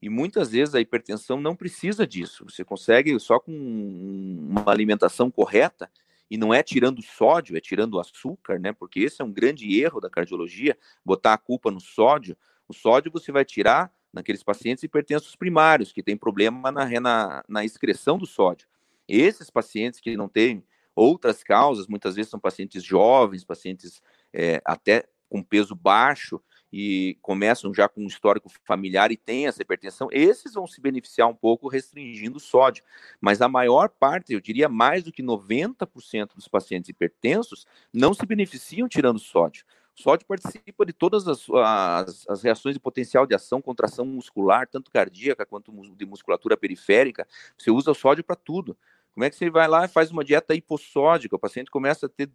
E 0.00 0.08
muitas 0.08 0.50
vezes 0.50 0.74
a 0.74 0.80
hipertensão 0.80 1.40
não 1.40 1.56
precisa 1.56 2.06
disso. 2.06 2.44
Você 2.48 2.64
consegue 2.64 3.18
só 3.18 3.40
com 3.40 3.52
uma 3.52 4.70
alimentação 4.70 5.30
correta, 5.30 5.90
e 6.30 6.36
não 6.36 6.52
é 6.52 6.62
tirando 6.62 7.02
sódio, 7.02 7.56
é 7.56 7.60
tirando 7.60 8.00
açúcar, 8.00 8.58
né? 8.58 8.72
Porque 8.72 9.00
esse 9.00 9.22
é 9.22 9.24
um 9.24 9.32
grande 9.32 9.80
erro 9.80 10.00
da 10.00 10.10
cardiologia, 10.10 10.76
botar 11.04 11.34
a 11.34 11.38
culpa 11.38 11.70
no 11.70 11.80
sódio. 11.80 12.36
O 12.68 12.74
sódio 12.74 13.12
você 13.12 13.30
vai 13.30 13.44
tirar 13.44 13.92
naqueles 14.12 14.42
pacientes 14.42 14.82
hipertensos 14.82 15.36
primários, 15.36 15.92
que 15.92 16.02
tem 16.02 16.16
problema 16.16 16.72
na, 16.72 17.00
na, 17.00 17.44
na 17.48 17.64
excreção 17.64 18.18
do 18.18 18.26
sódio. 18.26 18.66
Esses 19.06 19.50
pacientes 19.50 20.00
que 20.00 20.16
não 20.16 20.28
têm 20.28 20.64
outras 20.94 21.44
causas, 21.44 21.86
muitas 21.86 22.16
vezes 22.16 22.30
são 22.30 22.40
pacientes 22.40 22.82
jovens, 22.82 23.44
pacientes 23.44 24.02
é, 24.32 24.60
até 24.64 25.06
com 25.28 25.42
peso 25.42 25.74
baixo, 25.74 26.40
e 26.78 27.14
começam 27.22 27.72
já 27.72 27.88
com 27.88 28.02
um 28.02 28.06
histórico 28.06 28.50
familiar 28.62 29.10
e 29.10 29.16
têm 29.16 29.46
essa 29.46 29.62
hipertensão, 29.62 30.08
esses 30.12 30.52
vão 30.52 30.66
se 30.66 30.78
beneficiar 30.78 31.26
um 31.26 31.34
pouco 31.34 31.68
restringindo 31.68 32.36
o 32.36 32.40
sódio. 32.40 32.84
Mas 33.18 33.40
a 33.40 33.48
maior 33.48 33.88
parte, 33.88 34.34
eu 34.34 34.40
diria 34.42 34.68
mais 34.68 35.02
do 35.02 35.10
que 35.10 35.22
90% 35.22 36.34
dos 36.34 36.46
pacientes 36.46 36.90
hipertensos, 36.90 37.66
não 37.90 38.12
se 38.12 38.26
beneficiam 38.26 38.86
tirando 38.86 39.18
sódio. 39.18 39.64
O 39.98 40.02
sódio 40.02 40.26
participa 40.26 40.84
de 40.84 40.92
todas 40.92 41.26
as, 41.26 41.48
as, 41.48 42.28
as, 42.28 42.42
reações 42.42 42.74
de 42.74 42.80
potencial 42.80 43.26
de 43.26 43.34
ação, 43.34 43.62
contração 43.62 44.04
muscular, 44.04 44.68
tanto 44.68 44.90
cardíaca 44.90 45.46
quanto 45.46 45.72
de 45.96 46.04
musculatura 46.04 46.58
periférica. 46.58 47.26
Você 47.56 47.70
usa 47.70 47.92
o 47.92 47.94
sódio 47.94 48.22
para 48.22 48.36
tudo. 48.36 48.76
Como 49.14 49.24
é 49.24 49.30
que 49.30 49.36
você 49.36 49.48
vai 49.48 49.66
lá 49.66 49.86
e 49.86 49.88
faz 49.88 50.10
uma 50.10 50.22
dieta 50.22 50.54
hipossódica? 50.54 51.36
O 51.36 51.38
paciente 51.38 51.70
começa 51.70 52.04
a 52.04 52.08
ter 52.10 52.30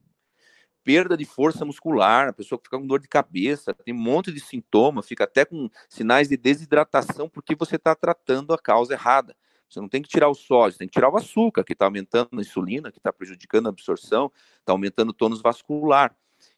perda 0.84 1.16
de 1.16 1.26
força 1.26 1.64
muscular, 1.64 2.30
a 2.30 2.34
pessoa 2.34 2.60
fica 2.64 2.78
com 2.78 2.88
dor 2.88 3.00
de 3.00 3.08
cabeça, 3.08 3.74
tem 3.74 3.94
um 3.94 4.00
monte 4.00 4.32
de 4.32 4.40
sintoma, 4.40 5.02
fica 5.02 5.24
até 5.24 5.46
com 5.46 5.70
sinais 5.90 6.28
de 6.30 6.38
desidratação 6.38 7.30
porque 7.30 7.56
você 7.56 7.76
está 7.76 7.96
tratando 7.96 8.54
a 8.54 8.58
causa 8.58 8.94
errada. 8.94 9.36
Você 9.70 9.80
não 9.80 9.88
tem 9.88 10.02
que 10.02 10.10
tirar 10.10 10.28
o 10.28 10.36
sódio, 10.36 10.78
tem 10.78 10.88
que 10.88 10.94
tirar 10.94 11.10
o 11.10 11.16
açúcar, 11.16 11.64
que 11.64 11.72
está 11.72 11.86
aumentando 11.86 12.30
a 12.34 12.42
insulina, 12.42 12.92
que 12.92 12.98
está 12.98 13.14
prejudicando 13.14 13.68
a 13.68 13.70
absorção, 13.70 14.30
está 14.60 14.74
aumentando 14.74 15.12
o 15.12 15.14
tônus 15.14 15.42
vascular. 15.42 16.14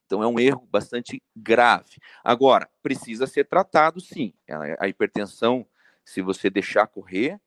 Então 0.05 0.23
é 0.23 0.27
um 0.27 0.39
erro 0.39 0.67
bastante 0.71 1.21
grave. 1.35 1.97
Agora, 2.23 2.67
precisa 2.81 3.27
ser 3.27 3.45
tratado 3.45 4.01
sim. 4.01 4.33
A 4.79 4.87
hipertensão, 4.87 5.65
se 6.03 6.21
você 6.21 6.49
deixar 6.49 6.87
correr, 6.87 7.39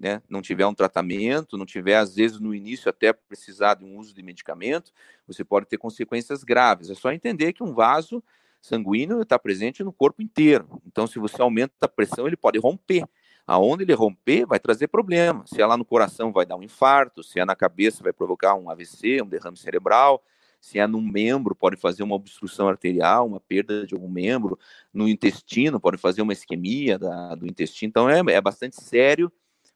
né, 0.00 0.22
não 0.30 0.40
tiver 0.40 0.66
um 0.66 0.72
tratamento, 0.72 1.58
não 1.58 1.66
tiver, 1.66 1.96
às 1.96 2.14
vezes, 2.14 2.40
no 2.40 2.54
início 2.54 2.88
até 2.88 3.12
precisar 3.12 3.74
de 3.74 3.84
um 3.84 3.98
uso 3.98 4.14
de 4.14 4.22
medicamento, 4.22 4.92
você 5.26 5.44
pode 5.44 5.66
ter 5.66 5.76
consequências 5.76 6.42
graves. 6.42 6.88
É 6.88 6.94
só 6.94 7.12
entender 7.12 7.52
que 7.52 7.62
um 7.62 7.74
vaso 7.74 8.24
sanguíneo 8.62 9.20
está 9.20 9.38
presente 9.38 9.84
no 9.84 9.92
corpo 9.92 10.22
inteiro. 10.22 10.80
Então, 10.86 11.06
se 11.06 11.18
você 11.18 11.42
aumenta 11.42 11.74
a 11.82 11.88
pressão, 11.88 12.26
ele 12.26 12.36
pode 12.36 12.58
romper. 12.58 13.04
Aonde 13.46 13.84
ele 13.84 13.92
romper, 13.92 14.46
vai 14.46 14.58
trazer 14.58 14.88
problema. 14.88 15.44
Se 15.46 15.60
é 15.60 15.66
lá 15.66 15.76
no 15.76 15.84
coração, 15.84 16.32
vai 16.32 16.46
dar 16.46 16.56
um 16.56 16.62
infarto. 16.62 17.22
Se 17.22 17.38
é 17.38 17.44
na 17.44 17.54
cabeça, 17.54 18.02
vai 18.02 18.12
provocar 18.12 18.54
um 18.54 18.70
AVC, 18.70 19.20
um 19.20 19.28
derrame 19.28 19.56
cerebral. 19.58 20.24
Se 20.62 20.78
é 20.78 20.86
num 20.86 21.02
membro, 21.02 21.54
pode 21.54 21.76
fazer 21.76 22.02
uma 22.02 22.14
obstrução 22.14 22.68
arterial, 22.68 23.26
uma 23.26 23.40
perda 23.40 23.86
de 23.86 23.94
algum 23.94 24.08
membro. 24.08 24.58
No 24.94 25.06
intestino, 25.06 25.78
pode 25.78 25.98
fazer 25.98 26.22
uma 26.22 26.32
isquemia 26.32 26.98
da, 26.98 27.34
do 27.34 27.46
intestino. 27.46 27.90
Então, 27.90 28.08
é, 28.08 28.20
é 28.32 28.40
bastante 28.40 28.80
sério 28.80 29.30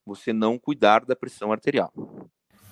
você 0.06 0.32
não 0.32 0.58
cuidar 0.58 1.04
da 1.04 1.16
pressão 1.16 1.52
arterial. 1.52 1.92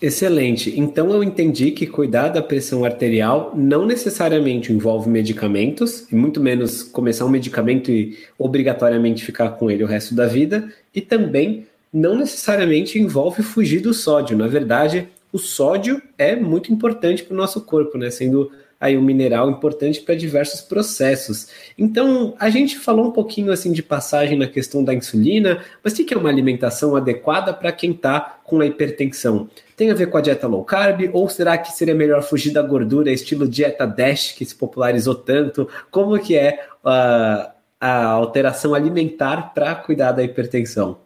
Excelente. 0.00 0.76
Então 0.76 1.12
eu 1.12 1.22
entendi 1.22 1.70
que 1.70 1.86
cuidar 1.86 2.28
da 2.28 2.42
pressão 2.42 2.84
arterial 2.84 3.52
não 3.54 3.86
necessariamente 3.86 4.72
envolve 4.72 5.08
medicamentos, 5.08 6.10
e 6.10 6.16
muito 6.16 6.40
menos 6.40 6.82
começar 6.82 7.24
um 7.24 7.28
medicamento 7.28 7.88
e 7.90 8.18
obrigatoriamente 8.36 9.24
ficar 9.24 9.50
com 9.50 9.70
ele 9.70 9.84
o 9.84 9.86
resto 9.86 10.12
da 10.12 10.26
vida, 10.26 10.72
e 10.92 11.00
também 11.00 11.68
não 11.92 12.16
necessariamente 12.16 12.98
envolve 12.98 13.42
fugir 13.42 13.80
do 13.80 13.94
sódio. 13.94 14.36
Na 14.36 14.48
verdade, 14.48 15.08
o 15.32 15.38
sódio 15.38 16.02
é 16.18 16.34
muito 16.34 16.72
importante 16.72 17.22
para 17.22 17.34
o 17.34 17.36
nosso 17.36 17.60
corpo, 17.60 17.96
né? 17.96 18.10
Sendo 18.10 18.50
aí 18.82 18.98
um 18.98 19.02
mineral 19.02 19.48
importante 19.48 20.00
para 20.00 20.16
diversos 20.16 20.60
processos. 20.60 21.46
Então, 21.78 22.34
a 22.36 22.50
gente 22.50 22.76
falou 22.80 23.06
um 23.06 23.10
pouquinho 23.12 23.52
assim 23.52 23.70
de 23.70 23.80
passagem 23.80 24.36
na 24.36 24.48
questão 24.48 24.82
da 24.82 24.92
insulina, 24.92 25.62
mas 25.84 25.92
o 25.92 26.04
que 26.04 26.12
é 26.12 26.16
uma 26.16 26.28
alimentação 26.28 26.96
adequada 26.96 27.54
para 27.54 27.70
quem 27.70 27.92
está 27.92 28.40
com 28.42 28.60
a 28.60 28.66
hipertensão? 28.66 29.48
Tem 29.76 29.92
a 29.92 29.94
ver 29.94 30.06
com 30.06 30.18
a 30.18 30.20
dieta 30.20 30.48
low 30.48 30.64
carb 30.64 31.08
ou 31.12 31.28
será 31.28 31.56
que 31.56 31.70
seria 31.70 31.94
melhor 31.94 32.24
fugir 32.24 32.52
da 32.52 32.60
gordura, 32.60 33.12
estilo 33.12 33.46
dieta 33.46 33.86
DASH 33.86 34.32
que 34.32 34.44
se 34.44 34.56
popularizou 34.56 35.14
tanto? 35.14 35.68
Como 35.88 36.18
que 36.18 36.36
é 36.36 36.66
uh, 36.84 37.52
a 37.80 38.04
alteração 38.06 38.74
alimentar 38.74 39.54
para 39.54 39.76
cuidar 39.76 40.10
da 40.10 40.24
hipertensão? 40.24 41.01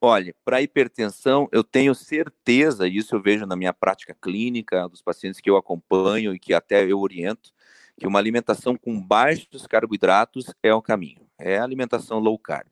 Olha, 0.00 0.32
para 0.44 0.62
hipertensão, 0.62 1.48
eu 1.50 1.64
tenho 1.64 1.92
certeza, 1.92 2.86
isso 2.86 3.16
eu 3.16 3.22
vejo 3.22 3.44
na 3.46 3.56
minha 3.56 3.72
prática 3.72 4.14
clínica, 4.14 4.88
dos 4.88 5.02
pacientes 5.02 5.40
que 5.40 5.50
eu 5.50 5.56
acompanho 5.56 6.32
e 6.32 6.38
que 6.38 6.54
até 6.54 6.84
eu 6.84 7.00
oriento, 7.00 7.52
que 7.98 8.06
uma 8.06 8.20
alimentação 8.20 8.76
com 8.76 9.00
baixos 9.00 9.66
carboidratos 9.66 10.54
é 10.62 10.72
o 10.72 10.80
caminho, 10.80 11.26
é 11.36 11.58
a 11.58 11.64
alimentação 11.64 12.20
low 12.20 12.38
carb. 12.38 12.68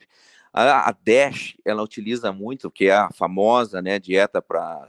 A, 0.52 0.88
a 0.88 0.92
DASH, 0.92 1.56
ela 1.64 1.82
utiliza 1.82 2.32
muito, 2.32 2.70
que 2.70 2.86
é 2.86 2.94
a 2.94 3.10
famosa 3.10 3.82
né, 3.82 3.98
dieta 3.98 4.40
para 4.40 4.88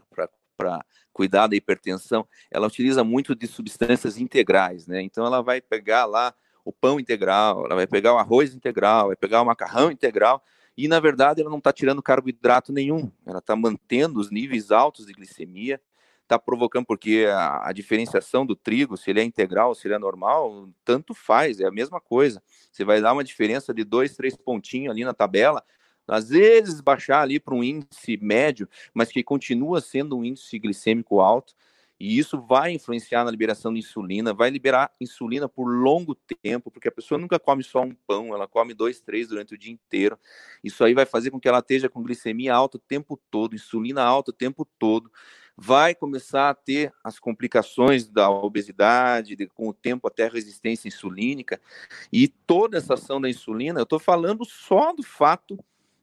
cuidar 1.12 1.48
da 1.48 1.56
hipertensão, 1.56 2.28
ela 2.52 2.68
utiliza 2.68 3.04
muito 3.04 3.36
de 3.36 3.48
substâncias 3.48 4.20
integrais, 4.20 4.86
né? 4.86 5.02
Então 5.02 5.26
ela 5.26 5.42
vai 5.42 5.60
pegar 5.60 6.06
lá 6.06 6.36
o 6.64 6.72
pão 6.72 7.00
integral, 7.00 7.66
ela 7.66 7.76
vai 7.76 7.88
pegar 7.88 8.14
o 8.14 8.18
arroz 8.20 8.54
integral, 8.54 9.08
vai 9.08 9.16
pegar 9.16 9.42
o 9.42 9.46
macarrão 9.46 9.92
integral, 9.92 10.44
e, 10.78 10.88
na 10.88 11.00
verdade, 11.00 11.42
ela 11.42 11.50
não 11.50 11.58
está 11.58 11.74
tirando 11.74 12.04
carboidrato 12.04 12.72
nenhum, 12.72 13.12
ela 13.26 13.40
está 13.40 13.56
mantendo 13.56 14.20
os 14.20 14.30
níveis 14.30 14.72
altos 14.72 15.08
de 15.08 15.14
glicemia, 15.14 15.82
está 16.22 16.38
provocando, 16.38 16.86
porque 16.86 17.26
a, 17.30 17.70
a, 17.70 17.74
diferenciação 17.74 18.46
do 18.46 18.56
trigo, 18.56 18.96
se 18.98 19.10
ele 19.10 19.22
é 19.22 19.24
integral, 19.24 19.74
se 19.74 19.88
ele 19.88 19.96
é 19.96 20.00
normal, 20.00 20.70
tanto 20.86 21.14
faz, 21.14 21.60
é 21.60 21.66
a 21.66 21.72
mesma 21.72 22.00
coisa. 22.00 22.44
Você 22.72 22.84
vai 22.84 23.02
dar 23.02 23.14
uma 23.14 23.24
diferença 23.24 23.74
de 23.74 23.84
dois, 23.84 24.16
três 24.16 24.36
pontinhos 24.36 24.92
ali 24.92 25.04
na 25.04 25.14
tabela, 25.14 25.64
às 26.08 26.30
vezes 26.30 26.80
baixar 26.80 27.22
ali 27.22 27.40
para 27.40 27.56
um 27.56 27.64
índice 27.64 28.18
médio, 28.18 28.70
mas 28.94 29.10
que 29.10 29.24
continua 29.24 29.82
sendo 29.82 30.18
um 30.18 30.24
índice 30.24 30.60
glicêmico 30.60 31.20
alto, 31.20 31.54
e 32.00 32.18
isso 32.18 32.40
vai 32.40 32.72
influenciar 32.72 33.24
na 33.24 33.32
liberação 33.32 33.74
de 33.74 33.80
insulina, 33.80 34.34
vai 34.34 34.50
liberar 34.50 34.92
insulina 35.02 35.50
por 35.50 35.66
longo 35.66 36.14
tempo, 36.44 36.70
porque 36.70 36.88
a 36.88 36.92
pessoa 36.92 37.20
nunca 37.20 37.40
come 37.40 37.64
só 37.64 37.82
um 37.82 37.96
pão, 38.06 38.34
ela 38.34 38.48
come 38.48 38.74
dois, 38.74 39.02
três 39.02 39.28
durante 39.28 39.56
o 39.56 39.58
dia 39.58 39.72
inteiro. 39.72 40.18
Isso 40.64 40.84
aí 40.84 40.94
vai 40.94 41.06
fazer 41.06 41.32
com 41.32 41.40
que 41.40 41.48
ela 41.48 41.60
esteja 41.60 41.90
com 41.90 42.04
glicemia 42.04 42.54
alta 42.54 42.78
o 42.78 42.80
tempo 42.80 43.20
todo, 43.32 43.56
insulina 43.56 44.04
alta 44.04 44.30
o 44.30 44.34
tempo 44.34 44.68
todo. 44.78 45.12
Vai 45.60 45.96
começar 45.96 46.52
a 46.52 46.54
ter 46.54 46.94
as 47.04 47.18
complicações 47.18 48.08
da 48.08 48.30
obesidade, 48.30 49.36
de, 49.36 49.48
com 49.48 49.68
o 49.68 49.74
tempo 49.74 50.08
até 50.08 50.28
resistência 50.28 50.88
insulínica. 50.88 51.60
E 52.14 52.28
toda 52.28 52.78
essa 52.78 52.94
ação 52.94 53.20
da 53.20 53.28
insulina, 53.28 53.80
eu 53.80 53.84
estou 53.84 53.98
falando 53.98 54.46
só 54.46 54.94
do 54.94 55.02
fato 55.02 55.58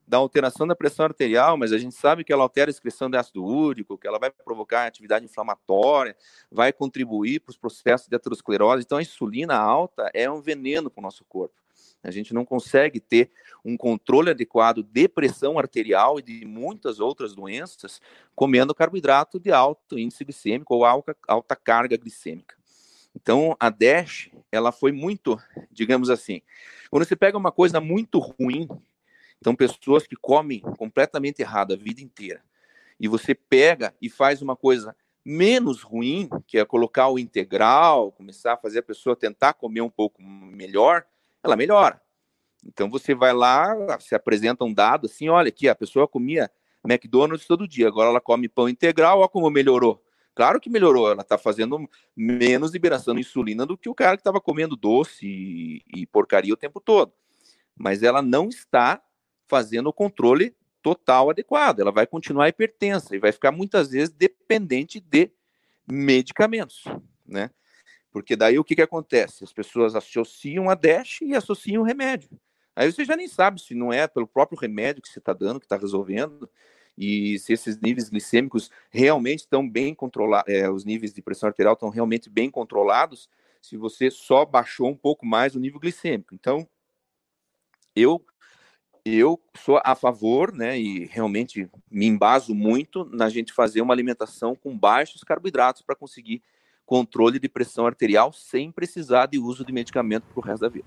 da 0.06 0.18
alteração 0.18 0.66
da 0.66 0.76
pressão 0.76 1.04
arterial, 1.04 1.56
mas 1.56 1.72
a 1.72 1.78
gente 1.78 1.94
sabe 1.94 2.24
que 2.24 2.32
ela 2.32 2.42
altera 2.42 2.70
a 2.70 2.72
excreção 2.72 3.08
de 3.08 3.16
ácido 3.16 3.44
úrico, 3.44 3.96
que 3.96 4.06
ela 4.06 4.18
vai 4.18 4.30
provocar 4.30 4.86
atividade 4.86 5.24
inflamatória, 5.24 6.16
vai 6.50 6.72
contribuir 6.72 7.40
para 7.40 7.50
os 7.50 7.56
processos 7.56 8.08
de 8.08 8.16
aterosclerose. 8.16 8.82
Então, 8.84 8.98
a 8.98 9.02
insulina 9.02 9.56
alta 9.56 10.10
é 10.12 10.30
um 10.30 10.40
veneno 10.40 10.90
para 10.90 11.00
o 11.00 11.02
nosso 11.02 11.24
corpo. 11.24 11.54
A 12.02 12.10
gente 12.10 12.34
não 12.34 12.44
consegue 12.44 13.00
ter 13.00 13.30
um 13.64 13.78
controle 13.78 14.28
adequado 14.28 14.82
de 14.82 15.08
pressão 15.08 15.58
arterial 15.58 16.18
e 16.18 16.22
de 16.22 16.44
muitas 16.44 17.00
outras 17.00 17.34
doenças 17.34 18.00
comendo 18.34 18.74
carboidrato 18.74 19.40
de 19.40 19.50
alto 19.50 19.98
índice 19.98 20.22
glicêmico 20.22 20.74
ou 20.74 20.84
alta, 20.84 21.56
carga 21.56 21.96
glicêmica. 21.96 22.54
Então, 23.16 23.56
a 23.58 23.70
DASH, 23.70 24.30
ela 24.52 24.70
foi 24.70 24.92
muito, 24.92 25.40
digamos 25.70 26.10
assim, 26.10 26.42
quando 26.90 27.04
você 27.04 27.16
pega 27.16 27.38
uma 27.38 27.52
coisa 27.52 27.80
muito 27.80 28.18
ruim, 28.18 28.68
então, 29.44 29.54
pessoas 29.54 30.06
que 30.06 30.16
comem 30.16 30.60
completamente 30.78 31.42
errado 31.42 31.74
a 31.74 31.76
vida 31.76 32.00
inteira. 32.00 32.42
E 32.98 33.06
você 33.06 33.34
pega 33.34 33.94
e 34.00 34.08
faz 34.08 34.40
uma 34.40 34.56
coisa 34.56 34.96
menos 35.22 35.82
ruim, 35.82 36.30
que 36.46 36.56
é 36.56 36.64
colocar 36.64 37.08
o 37.08 37.18
integral, 37.18 38.10
começar 38.12 38.54
a 38.54 38.56
fazer 38.56 38.78
a 38.78 38.82
pessoa 38.82 39.14
tentar 39.14 39.52
comer 39.52 39.82
um 39.82 39.90
pouco 39.90 40.22
melhor, 40.22 41.04
ela 41.42 41.56
melhora. 41.56 42.00
Então 42.64 42.88
você 42.88 43.14
vai 43.14 43.34
lá, 43.34 43.76
se 44.00 44.14
apresenta 44.14 44.64
um 44.64 44.72
dado 44.72 45.04
assim, 45.04 45.28
olha 45.28 45.48
aqui, 45.48 45.68
a 45.68 45.74
pessoa 45.74 46.08
comia 46.08 46.50
McDonald's 46.82 47.46
todo 47.46 47.68
dia, 47.68 47.86
agora 47.86 48.08
ela 48.08 48.22
come 48.22 48.48
pão 48.48 48.66
integral, 48.66 49.18
olha 49.18 49.28
como 49.28 49.50
melhorou. 49.50 50.02
Claro 50.34 50.58
que 50.58 50.70
melhorou, 50.70 51.10
ela 51.10 51.20
está 51.20 51.36
fazendo 51.36 51.86
menos 52.16 52.72
liberação 52.72 53.12
de 53.14 53.20
insulina 53.20 53.66
do 53.66 53.76
que 53.76 53.90
o 53.90 53.94
cara 53.94 54.16
que 54.16 54.22
estava 54.22 54.40
comendo 54.40 54.74
doce 54.74 55.26
e, 55.26 55.82
e 55.94 56.06
porcaria 56.06 56.54
o 56.54 56.56
tempo 56.56 56.80
todo. 56.80 57.12
Mas 57.76 58.02
ela 58.02 58.22
não 58.22 58.48
está 58.48 59.02
fazendo 59.46 59.88
o 59.88 59.92
controle 59.92 60.54
total 60.82 61.30
adequado. 61.30 61.80
Ela 61.80 61.90
vai 61.90 62.06
continuar 62.06 62.48
hipertensa 62.48 63.16
e 63.16 63.18
vai 63.18 63.32
ficar 63.32 63.50
muitas 63.50 63.90
vezes 63.90 64.10
dependente 64.10 65.00
de 65.00 65.30
medicamentos, 65.86 66.84
né? 67.26 67.50
Porque 68.10 68.36
daí 68.36 68.58
o 68.58 68.64
que, 68.64 68.76
que 68.76 68.82
acontece? 68.82 69.42
As 69.42 69.52
pessoas 69.52 69.96
associam 69.96 70.70
a 70.70 70.74
DASH 70.74 71.22
e 71.22 71.34
associam 71.34 71.82
o 71.82 71.86
remédio. 71.86 72.30
Aí 72.76 72.90
você 72.90 73.04
já 73.04 73.16
nem 73.16 73.26
sabe 73.26 73.60
se 73.60 73.74
não 73.74 73.92
é 73.92 74.06
pelo 74.06 74.26
próprio 74.26 74.58
remédio 74.58 75.02
que 75.02 75.08
você 75.08 75.18
está 75.18 75.32
dando, 75.32 75.58
que 75.58 75.66
está 75.66 75.76
resolvendo, 75.76 76.48
e 76.96 77.38
se 77.38 77.52
esses 77.52 77.78
níveis 77.80 78.08
glicêmicos 78.08 78.70
realmente 78.90 79.40
estão 79.40 79.68
bem 79.68 79.94
controlados, 79.94 80.52
é, 80.52 80.70
os 80.70 80.84
níveis 80.84 81.12
de 81.12 81.22
pressão 81.22 81.48
arterial 81.48 81.74
estão 81.74 81.88
realmente 81.88 82.30
bem 82.30 82.50
controlados, 82.50 83.28
se 83.60 83.76
você 83.76 84.10
só 84.10 84.44
baixou 84.44 84.88
um 84.90 84.96
pouco 84.96 85.26
mais 85.26 85.54
o 85.54 85.60
nível 85.60 85.80
glicêmico. 85.80 86.34
Então, 86.34 86.68
eu 87.96 88.24
eu 89.04 89.38
sou 89.54 89.80
a 89.84 89.94
favor, 89.94 90.52
né, 90.52 90.78
e 90.78 91.04
realmente 91.06 91.68
me 91.90 92.06
embaso 92.06 92.54
muito 92.54 93.04
na 93.12 93.28
gente 93.28 93.52
fazer 93.52 93.82
uma 93.82 93.92
alimentação 93.92 94.56
com 94.56 94.76
baixos 94.76 95.22
carboidratos 95.22 95.82
para 95.82 95.94
conseguir 95.94 96.42
controle 96.86 97.38
de 97.38 97.48
pressão 97.48 97.86
arterial 97.86 98.32
sem 98.32 98.70
precisar 98.70 99.26
de 99.26 99.38
uso 99.38 99.64
de 99.64 99.72
medicamento 99.72 100.24
para 100.24 100.40
o 100.40 100.42
resto 100.42 100.62
da 100.62 100.68
vida. 100.68 100.86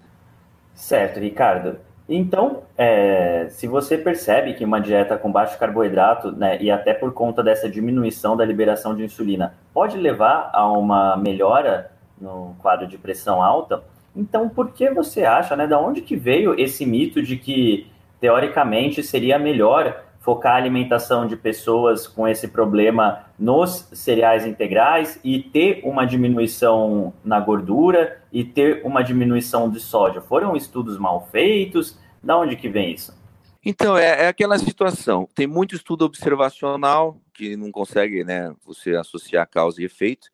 Certo, 0.74 1.20
Ricardo. 1.20 1.80
Então, 2.10 2.64
é, 2.78 3.48
se 3.50 3.68
você 3.68 3.98
percebe 3.98 4.54
que 4.54 4.64
uma 4.64 4.80
dieta 4.80 5.18
com 5.18 5.32
baixo 5.32 5.60
carboidrato, 5.60 6.32
né, 6.32 6.62
e 6.62 6.72
até 6.72 6.94
por 6.94 7.14
conta 7.14 7.44
dessa 7.44 7.70
diminuição 7.70 8.36
da 8.38 8.46
liberação 8.46 8.96
de 8.96 9.04
insulina, 9.04 9.56
pode 9.74 9.98
levar 9.98 10.50
a 10.54 10.72
uma 10.72 11.18
melhora 11.18 11.92
no 12.20 12.56
quadro 12.60 12.88
de 12.88 12.98
pressão 12.98 13.44
alta, 13.44 13.84
então 14.16 14.50
por 14.50 14.72
que 14.72 14.90
você 14.90 15.24
acha, 15.24 15.56
né, 15.56 15.68
da 15.68 15.80
onde 15.80 16.02
que 16.02 16.16
veio 16.16 16.60
esse 16.60 16.86
mito 16.86 17.22
de 17.22 17.38
que 17.38 17.92
teoricamente 18.20 19.04
seria 19.04 19.38
melhor 19.40 20.04
focar 20.20 20.56
a 20.56 20.58
alimentação 20.58 21.26
de 21.26 21.38
pessoas 21.38 22.06
com 22.06 22.28
esse 22.28 22.50
problema 22.50 23.26
nos 23.40 23.88
cereais 23.94 24.46
integrais 24.46 25.18
e 25.24 25.42
ter 25.42 25.80
uma 25.86 26.06
diminuição 26.06 27.14
na 27.24 27.40
gordura 27.40 28.22
e 28.30 28.44
ter 28.44 28.82
uma 28.84 29.02
diminuição 29.02 29.70
de 29.70 29.80
sódio? 29.80 30.22
Foram 30.22 30.54
estudos 30.56 30.98
mal 30.98 31.30
feitos? 31.32 31.98
Da 32.22 32.38
onde 32.38 32.58
que 32.58 32.68
vem 32.68 32.94
isso? 32.94 33.16
Então, 33.64 33.98
é, 33.98 34.24
é, 34.24 34.28
aquela 34.28 34.58
situação. 34.58 35.28
Tem 35.34 35.48
muito 35.48 35.76
estudo 35.76 36.04
observacional 36.04 37.18
que 37.34 37.56
não 37.56 37.72
consegue 37.72 38.24
né, 38.24 38.54
você 38.66 38.96
associar 38.96 39.50
causa 39.50 39.82
e 39.82 39.86
efeito. 39.86 40.28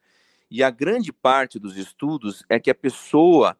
E 0.50 0.64
a 0.64 0.70
grande 0.70 1.12
parte 1.12 1.60
dos 1.60 1.78
estudos 1.78 2.44
é 2.50 2.60
que 2.60 2.70
a 2.70 2.76
pessoa 2.76 3.58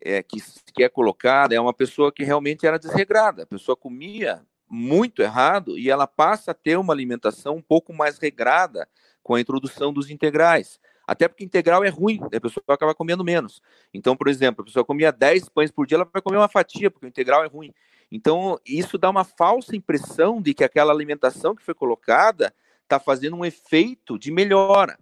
é, 0.00 0.22
que, 0.22 0.40
que 0.72 0.84
é 0.84 0.88
colocada 0.88 1.54
é 1.54 1.60
uma 1.60 1.74
pessoa 1.74 2.12
que 2.12 2.24
realmente 2.24 2.66
era 2.66 2.78
desregrada. 2.78 3.42
A 3.42 3.46
pessoa 3.46 3.76
comia 3.76 4.42
muito 4.68 5.22
errado 5.22 5.78
e 5.78 5.90
ela 5.90 6.06
passa 6.06 6.50
a 6.50 6.54
ter 6.54 6.76
uma 6.76 6.92
alimentação 6.92 7.56
um 7.56 7.62
pouco 7.62 7.92
mais 7.92 8.18
regrada 8.18 8.88
com 9.22 9.34
a 9.34 9.40
introdução 9.40 9.92
dos 9.92 10.10
integrais. 10.10 10.78
Até 11.06 11.26
porque 11.26 11.42
integral 11.42 11.82
é 11.84 11.88
ruim, 11.88 12.20
a 12.22 12.40
pessoa 12.40 12.62
acaba 12.68 12.94
comendo 12.94 13.24
menos. 13.24 13.62
Então, 13.94 14.14
por 14.14 14.28
exemplo, 14.28 14.60
a 14.62 14.64
pessoa 14.64 14.84
comia 14.84 15.10
10 15.10 15.48
pães 15.48 15.70
por 15.70 15.86
dia, 15.86 15.96
ela 15.96 16.08
vai 16.12 16.20
comer 16.20 16.36
uma 16.36 16.48
fatia, 16.48 16.90
porque 16.90 17.06
o 17.06 17.08
integral 17.08 17.42
é 17.42 17.46
ruim. 17.46 17.72
Então, 18.12 18.58
isso 18.66 18.98
dá 18.98 19.08
uma 19.08 19.24
falsa 19.24 19.74
impressão 19.74 20.40
de 20.40 20.52
que 20.52 20.64
aquela 20.64 20.92
alimentação 20.92 21.54
que 21.54 21.62
foi 21.62 21.74
colocada 21.74 22.52
está 22.82 22.98
fazendo 22.98 23.36
um 23.36 23.44
efeito 23.44 24.18
de 24.18 24.30
melhora. 24.30 24.98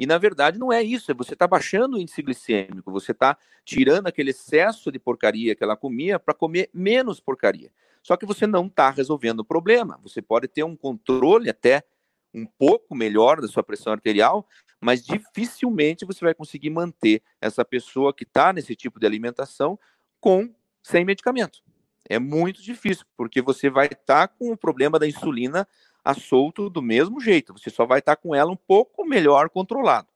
E 0.00 0.06
na 0.06 0.16
verdade 0.16 0.58
não 0.58 0.72
é 0.72 0.82
isso, 0.82 1.10
é 1.10 1.14
você 1.14 1.34
está 1.34 1.46
baixando 1.46 1.98
o 1.98 2.00
índice 2.00 2.22
glicêmico, 2.22 2.90
você 2.90 3.12
está 3.12 3.36
tirando 3.66 4.06
aquele 4.06 4.30
excesso 4.30 4.90
de 4.90 4.98
porcaria 4.98 5.54
que 5.54 5.62
ela 5.62 5.76
comia 5.76 6.18
para 6.18 6.32
comer 6.32 6.70
menos 6.72 7.20
porcaria. 7.20 7.70
Só 8.02 8.16
que 8.16 8.24
você 8.24 8.46
não 8.46 8.64
está 8.64 8.88
resolvendo 8.88 9.40
o 9.40 9.44
problema. 9.44 10.00
Você 10.02 10.22
pode 10.22 10.48
ter 10.48 10.64
um 10.64 10.74
controle 10.74 11.50
até 11.50 11.84
um 12.32 12.46
pouco 12.46 12.94
melhor 12.94 13.42
da 13.42 13.46
sua 13.46 13.62
pressão 13.62 13.92
arterial, 13.92 14.48
mas 14.80 15.04
dificilmente 15.04 16.06
você 16.06 16.24
vai 16.24 16.32
conseguir 16.32 16.70
manter 16.70 17.22
essa 17.38 17.62
pessoa 17.62 18.14
que 18.14 18.24
está 18.24 18.54
nesse 18.54 18.74
tipo 18.74 18.98
de 18.98 19.04
alimentação 19.04 19.78
com 20.18 20.50
sem 20.82 21.04
medicamento. 21.04 21.62
É 22.08 22.18
muito 22.18 22.62
difícil, 22.62 23.04
porque 23.18 23.42
você 23.42 23.68
vai 23.68 23.88
estar 23.88 24.28
tá 24.28 24.28
com 24.28 24.50
o 24.50 24.56
problema 24.56 24.98
da 24.98 25.06
insulina 25.06 25.68
a 26.04 26.14
solto 26.14 26.70
do 26.70 26.82
mesmo 26.82 27.20
jeito, 27.20 27.52
você 27.52 27.70
só 27.70 27.84
vai 27.84 27.98
estar 27.98 28.16
com 28.16 28.34
ela 28.34 28.50
um 28.50 28.56
pouco 28.56 29.04
melhor 29.04 29.50
controlado. 29.50 30.08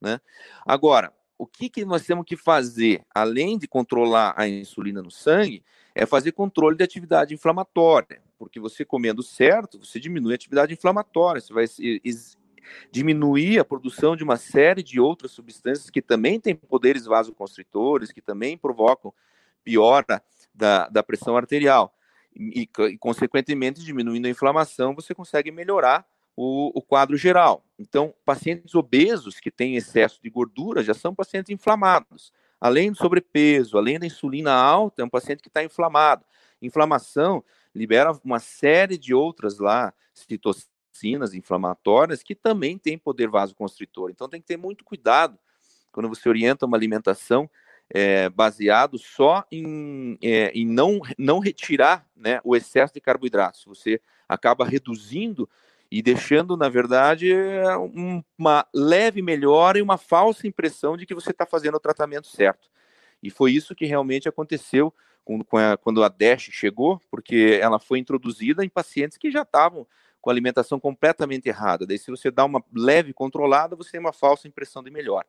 Né? 0.00 0.20
Agora, 0.66 1.12
o 1.38 1.46
que, 1.46 1.68
que 1.68 1.84
nós 1.84 2.04
temos 2.04 2.24
que 2.24 2.36
fazer, 2.36 3.04
além 3.14 3.58
de 3.58 3.66
controlar 3.66 4.34
a 4.36 4.46
insulina 4.48 5.02
no 5.02 5.10
sangue, 5.10 5.62
é 5.94 6.06
fazer 6.06 6.32
controle 6.32 6.76
de 6.76 6.84
atividade 6.84 7.34
inflamatória, 7.34 8.22
porque 8.38 8.60
você 8.60 8.84
comendo 8.84 9.22
certo, 9.22 9.78
você 9.78 10.00
diminui 10.00 10.32
a 10.32 10.34
atividade 10.36 10.72
inflamatória, 10.72 11.40
você 11.40 11.52
vai 11.52 11.66
diminuir 12.90 13.58
a 13.58 13.64
produção 13.64 14.16
de 14.16 14.24
uma 14.24 14.36
série 14.36 14.82
de 14.82 15.00
outras 15.00 15.32
substâncias 15.32 15.90
que 15.90 16.00
também 16.00 16.40
têm 16.40 16.54
poderes 16.54 17.06
vasoconstritores, 17.06 18.12
que 18.12 18.22
também 18.22 18.56
provocam 18.56 19.12
piora 19.64 20.22
da, 20.54 20.88
da 20.88 21.02
pressão 21.02 21.36
arterial 21.36 21.94
e, 22.34 22.68
e, 22.78 22.98
consequentemente, 22.98 23.82
diminuindo 23.82 24.26
a 24.26 24.30
inflamação, 24.30 24.94
você 24.94 25.14
consegue 25.14 25.50
melhorar 25.50 26.06
o, 26.36 26.72
o, 26.74 26.82
quadro 26.82 27.16
geral. 27.16 27.64
Então, 27.78 28.14
pacientes 28.24 28.74
obesos 28.74 29.38
que 29.38 29.50
têm 29.50 29.76
excesso 29.76 30.20
de 30.22 30.30
gordura 30.30 30.82
já 30.82 30.94
são 30.94 31.14
pacientes 31.14 31.50
inflamados. 31.50 32.32
Além 32.60 32.90
do 32.90 32.96
sobrepeso, 32.96 33.76
além 33.76 33.98
da 33.98 34.06
insulina 34.06 34.52
alta, 34.52 35.02
é 35.02 35.04
um 35.04 35.10
paciente 35.10 35.42
que 35.42 35.48
está 35.48 35.62
inflamado. 35.62 36.24
Inflamação 36.60 37.44
libera 37.74 38.12
uma 38.24 38.38
série 38.38 38.96
de 38.96 39.12
outras 39.12 39.58
lá, 39.58 39.92
citocinas 40.14 41.34
inflamatórias, 41.34 42.22
que 42.22 42.34
também 42.34 42.78
têm 42.78 42.96
poder 42.96 43.28
vasoconstritor. 43.28 44.10
Então, 44.10 44.28
tem 44.28 44.40
que 44.40 44.46
ter 44.46 44.56
muito 44.56 44.84
cuidado 44.84 45.38
quando 45.90 46.08
você 46.08 46.28
orienta 46.28 46.64
uma 46.64 46.76
alimentação 46.76 47.48
é, 47.94 48.30
baseado 48.30 48.98
só 48.98 49.44
em, 49.52 50.18
é, 50.22 50.50
em 50.54 50.66
não, 50.66 51.00
não 51.18 51.38
retirar 51.38 52.06
né, 52.16 52.40
o 52.42 52.56
excesso 52.56 52.94
de 52.94 53.00
carboidratos. 53.00 53.64
Você 53.66 54.00
acaba 54.26 54.64
reduzindo 54.64 55.48
e 55.90 56.00
deixando, 56.00 56.56
na 56.56 56.70
verdade, 56.70 57.30
uma 58.38 58.66
leve 58.72 59.20
melhora 59.20 59.78
e 59.78 59.82
uma 59.82 59.98
falsa 59.98 60.46
impressão 60.46 60.96
de 60.96 61.04
que 61.04 61.14
você 61.14 61.32
está 61.32 61.44
fazendo 61.44 61.74
o 61.74 61.80
tratamento 61.80 62.28
certo. 62.28 62.70
E 63.22 63.28
foi 63.28 63.52
isso 63.52 63.74
que 63.74 63.84
realmente 63.84 64.26
aconteceu 64.26 64.92
com 65.22 65.44
a, 65.58 65.76
quando 65.76 66.02
a 66.02 66.08
DASH 66.08 66.48
chegou, 66.50 66.98
porque 67.10 67.58
ela 67.60 67.78
foi 67.78 67.98
introduzida 67.98 68.64
em 68.64 68.70
pacientes 68.70 69.18
que 69.18 69.30
já 69.30 69.42
estavam 69.42 69.86
com 70.22 70.30
alimentação 70.30 70.78
completamente 70.78 71.48
errada. 71.48 71.84
Daí, 71.84 71.98
se 71.98 72.10
você 72.10 72.30
dá 72.30 72.44
uma 72.44 72.64
leve 72.72 73.12
controlada, 73.12 73.74
você 73.74 73.90
tem 73.90 74.00
uma 74.00 74.12
falsa 74.12 74.46
impressão 74.46 74.82
de 74.82 74.90
melhor. 74.90 75.24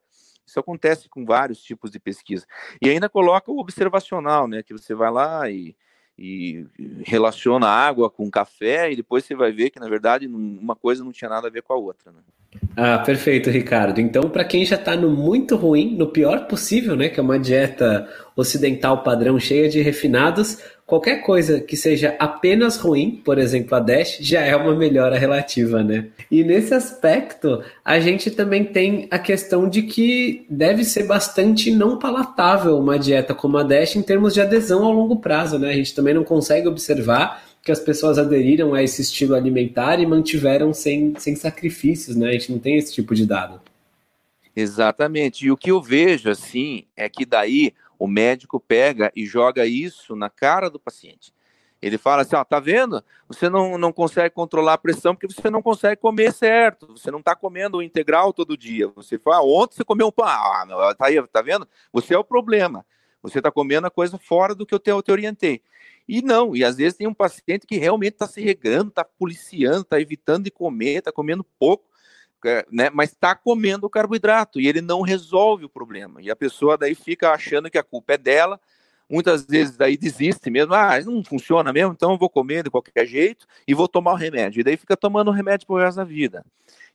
Isso 0.45 0.59
acontece 0.59 1.09
com 1.09 1.25
vários 1.25 1.61
tipos 1.61 1.89
de 1.89 1.99
pesquisa. 1.99 2.45
E 2.81 2.89
ainda 2.89 3.09
coloca 3.09 3.51
o 3.51 3.59
observacional, 3.59 4.47
né? 4.47 4.61
Que 4.61 4.73
você 4.73 4.93
vai 4.93 5.09
lá 5.09 5.49
e, 5.49 5.75
e 6.17 6.65
relaciona 7.05 7.65
água 7.65 8.09
com 8.09 8.29
café 8.29 8.91
e 8.91 8.95
depois 8.95 9.25
você 9.25 9.35
vai 9.35 9.51
ver 9.51 9.71
que, 9.71 9.79
na 9.79 9.89
verdade, 9.89 10.27
uma 10.27 10.75
coisa 10.75 11.03
não 11.03 11.11
tinha 11.11 11.29
nada 11.29 11.47
a 11.47 11.51
ver 11.51 11.63
com 11.63 11.73
a 11.73 11.77
outra. 11.77 12.11
Né? 12.11 12.19
Ah, 12.77 12.99
perfeito, 12.99 13.49
Ricardo. 13.49 13.99
Então, 13.99 14.29
para 14.29 14.45
quem 14.45 14.63
já 14.63 14.75
está 14.75 14.95
no 14.95 15.09
muito 15.09 15.55
ruim, 15.55 15.95
no 15.95 16.11
pior 16.11 16.45
possível, 16.45 16.95
né? 16.95 17.09
Que 17.09 17.19
é 17.19 17.23
uma 17.23 17.39
dieta 17.39 18.07
ocidental 18.35 19.01
padrão 19.01 19.39
cheia 19.39 19.67
de 19.67 19.81
refinados, 19.81 20.61
qualquer 20.85 21.21
coisa 21.21 21.59
que 21.59 21.75
seja 21.75 22.15
apenas 22.19 22.77
ruim, 22.77 23.21
por 23.23 23.37
exemplo, 23.37 23.75
a 23.75 23.79
Dash, 23.79 24.17
já 24.19 24.41
é 24.41 24.55
uma 24.55 24.75
melhora 24.75 25.17
relativa, 25.17 25.83
né? 25.83 26.07
E 26.29 26.43
nesse 26.43 26.73
aspecto, 26.73 27.63
a 27.83 27.99
gente 27.99 28.29
também 28.31 28.65
tem 28.65 29.07
a 29.09 29.17
questão 29.17 29.67
de 29.67 29.83
que 29.83 30.45
deve 30.49 30.83
ser 30.83 31.03
bastante 31.03 31.71
não 31.71 31.97
palatável 31.97 32.77
uma 32.77 32.99
dieta 32.99 33.33
como 33.33 33.57
a 33.57 33.63
Dash 33.63 33.95
em 33.95 34.01
termos 34.01 34.33
de 34.33 34.41
adesão 34.41 34.83
ao 34.83 34.91
longo 34.91 35.17
prazo, 35.17 35.57
né? 35.57 35.69
A 35.69 35.75
gente 35.75 35.95
também 35.95 36.13
não 36.13 36.23
consegue 36.23 36.67
observar 36.67 37.43
que 37.63 37.71
as 37.71 37.79
pessoas 37.79 38.17
aderiram 38.17 38.73
a 38.73 38.83
esse 38.83 39.01
estilo 39.01 39.35
alimentar 39.35 39.99
e 39.99 40.05
mantiveram 40.05 40.73
sem, 40.73 41.13
sem 41.17 41.33
sacrifícios, 41.35 42.15
né? 42.15 42.29
A 42.29 42.31
gente 42.33 42.51
não 42.51 42.59
tem 42.59 42.77
esse 42.77 42.93
tipo 42.93 43.15
de 43.15 43.25
dado. 43.25 43.61
Exatamente. 44.55 45.45
E 45.45 45.51
o 45.51 45.57
que 45.57 45.71
eu 45.71 45.81
vejo, 45.81 46.29
assim, 46.29 46.83
é 46.95 47.07
que 47.07 47.25
daí 47.25 47.73
o 47.97 48.07
médico 48.07 48.59
pega 48.59 49.11
e 49.15 49.25
joga 49.25 49.65
isso 49.65 50.15
na 50.15 50.29
cara 50.29 50.69
do 50.69 50.79
paciente. 50.79 51.33
Ele 51.81 51.97
fala 51.97 52.21
assim, 52.21 52.35
ó, 52.37 52.43
tá 52.45 52.61
vendo? 52.61 53.03
Você 53.27 53.49
não, 53.49 53.77
não 53.77 53.91
consegue 53.91 54.33
controlar 54.33 54.73
a 54.73 54.77
pressão 54.77 55.13
porque 55.13 55.27
você 55.27 55.49
não 55.49 55.61
consegue 55.61 55.99
comer 55.99 56.31
certo. 56.31 56.87
Você 56.97 57.11
não 57.11 57.19
está 57.19 57.35
comendo 57.35 57.77
o 57.77 57.81
integral 57.81 58.31
todo 58.31 58.55
dia. 58.55 58.87
Você 58.95 59.19
fala, 59.19 59.37
ah, 59.37 59.43
ontem 59.43 59.75
você 59.75 59.83
comeu 59.83 60.07
um 60.07 60.11
pão. 60.11 60.25
Ah, 60.25 60.65
não, 60.65 60.77
tá 60.95 61.07
aí, 61.07 61.21
tá 61.27 61.41
vendo? 61.41 61.67
Você 61.91 62.13
é 62.13 62.17
o 62.17 62.23
problema. 62.23 62.85
Você 63.21 63.39
está 63.39 63.51
comendo 63.51 63.85
a 63.85 63.91
coisa 63.91 64.17
fora 64.17 64.55
do 64.55 64.65
que 64.65 64.73
eu 64.73 64.79
te, 64.79 64.91
eu 64.91 65.01
te 65.01 65.11
orientei. 65.11 65.61
E 66.07 66.21
não, 66.21 66.55
e 66.55 66.63
às 66.63 66.77
vezes 66.77 66.97
tem 66.97 67.07
um 67.07 67.13
paciente 67.13 67.67
que 67.67 67.77
realmente 67.77 68.13
está 68.13 68.27
se 68.27 68.41
regando, 68.41 68.89
está 68.89 69.03
policiando, 69.03 69.81
está 69.81 69.99
evitando 69.99 70.45
de 70.45 70.51
comer, 70.51 70.99
está 70.99 71.11
comendo 71.11 71.45
pouco, 71.59 71.85
né, 72.71 72.89
mas 72.91 73.11
está 73.11 73.35
comendo 73.35 73.89
carboidrato 73.89 74.59
e 74.59 74.67
ele 74.67 74.81
não 74.81 75.01
resolve 75.01 75.65
o 75.65 75.69
problema. 75.69 76.21
E 76.21 76.29
a 76.29 76.35
pessoa 76.35 76.77
daí 76.77 76.95
fica 76.95 77.31
achando 77.31 77.69
que 77.69 77.77
a 77.77 77.83
culpa 77.83 78.13
é 78.13 78.17
dela, 78.17 78.59
muitas 79.09 79.45
vezes 79.45 79.77
daí 79.77 79.97
desiste 79.97 80.49
mesmo, 80.49 80.73
ah, 80.73 80.99
não 81.01 81.23
funciona 81.23 81.71
mesmo, 81.71 81.93
então 81.93 82.11
eu 82.11 82.17
vou 82.17 82.29
comer 82.29 82.63
de 82.63 82.69
qualquer 82.69 83.05
jeito 83.05 83.45
e 83.67 83.73
vou 83.73 83.87
tomar 83.87 84.13
o 84.13 84.17
remédio. 84.17 84.59
E 84.59 84.63
daí 84.63 84.77
fica 84.77 84.97
tomando 84.97 85.29
o 85.29 85.33
remédio 85.33 85.67
por 85.67 85.81
resto 85.81 85.97
da 85.97 86.03
vida. 86.03 86.45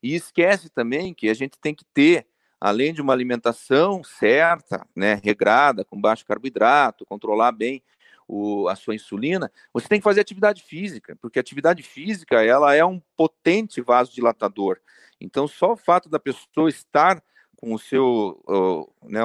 E 0.03 0.15
esquece 0.15 0.69
também 0.69 1.15
que 1.15 1.29
a 1.29 1.35
gente 1.35 1.59
tem 1.59 1.75
que 1.75 1.85
ter, 1.85 2.27
além 2.61 2.93
de 2.93 3.01
uma 3.01 3.13
alimentação 3.13 4.03
certa, 4.03 4.87
né, 4.95 5.21
regrada, 5.23 5.85
com 5.85 6.01
baixo 6.01 6.25
carboidrato, 6.25 7.07
controlar 7.07 7.53
bem 7.53 7.83
o, 8.29 8.69
a 8.69 8.77
sua 8.77 8.95
insulina, 8.95 9.51
você 9.73 9.89
tem 9.89 9.99
que 9.99 10.05
fazer 10.05 10.21
atividade 10.21 10.63
física, 10.63 11.17
porque 11.21 11.39
atividade 11.39 11.83
física 11.83 12.45
ela 12.45 12.75
é 12.75 12.85
um 12.85 13.01
potente 13.17 13.81
vasodilatador. 13.81 14.79
Então, 15.21 15.49
só 15.49 15.73
o 15.73 15.77
fato 15.77 16.09
da 16.09 16.21
pessoa 16.21 16.69
estar 16.69 17.23
com 17.57 17.75
o 17.75 17.79
seu, 17.79 18.41
uh, 18.47 19.09
né, 19.09 19.21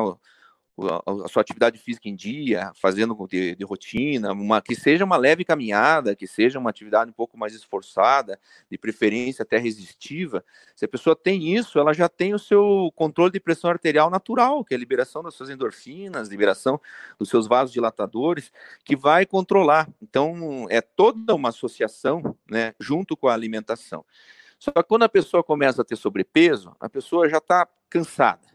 a 0.76 1.28
sua 1.28 1.42
atividade 1.42 1.78
física 1.78 2.10
em 2.10 2.16
dia, 2.16 2.72
fazendo 2.76 3.16
de, 3.28 3.56
de, 3.56 3.64
rotina, 3.64 4.32
uma, 4.32 4.60
que 4.60 4.76
seja 4.76 5.06
uma 5.06 5.18
leve 5.18 5.46
caminhada, 5.46 6.16
que 6.16 6.26
seja 6.26 6.58
uma 6.58 6.72
atividade 6.72 7.12
um 7.12 7.14
pouco 7.14 7.38
mais 7.38 7.54
esforçada, 7.54 8.40
de 8.70 8.78
preferência 8.78 9.44
até 9.44 9.58
resistiva, 9.58 10.44
se 10.76 10.84
a 10.86 10.88
pessoa 10.88 11.16
tem 11.16 11.56
isso, 11.56 11.78
ela 11.78 11.94
já 11.94 12.10
tem 12.10 12.34
o 12.34 12.40
seu 12.40 12.92
controle 12.96 13.32
de 13.32 13.40
pressão 13.40 13.70
arterial 13.70 14.10
natural, 14.10 14.66
que 14.66 14.74
é 14.74 14.78
a 14.78 14.80
liberação 14.80 15.22
das 15.22 15.36
suas 15.36 15.52
endorfinas, 15.52 16.30
liberação 16.30 16.82
dos 17.20 17.30
seus 17.30 17.48
vasos 17.48 17.72
dilatadores, 17.72 18.52
que 18.84 18.96
vai 18.96 19.28
controlar. 19.28 19.88
Então, 20.02 20.66
é 20.70 20.82
toda 20.82 21.36
uma 21.36 21.50
associação, 21.50 22.36
né, 22.50 22.74
junto 22.80 23.16
com 23.16 23.28
a 23.28 23.34
alimentação. 23.34 24.04
Só 24.58 24.72
que 24.72 24.84
quando 24.84 25.04
a 25.04 25.10
pessoa 25.10 25.44
começa 25.44 25.84
a 25.84 25.86
ter 25.86 25.98
sobrepeso, 25.98 26.76
a 26.80 26.90
pessoa 26.90 27.30
já 27.30 27.38
está 27.38 27.68
cansada 27.90 28.53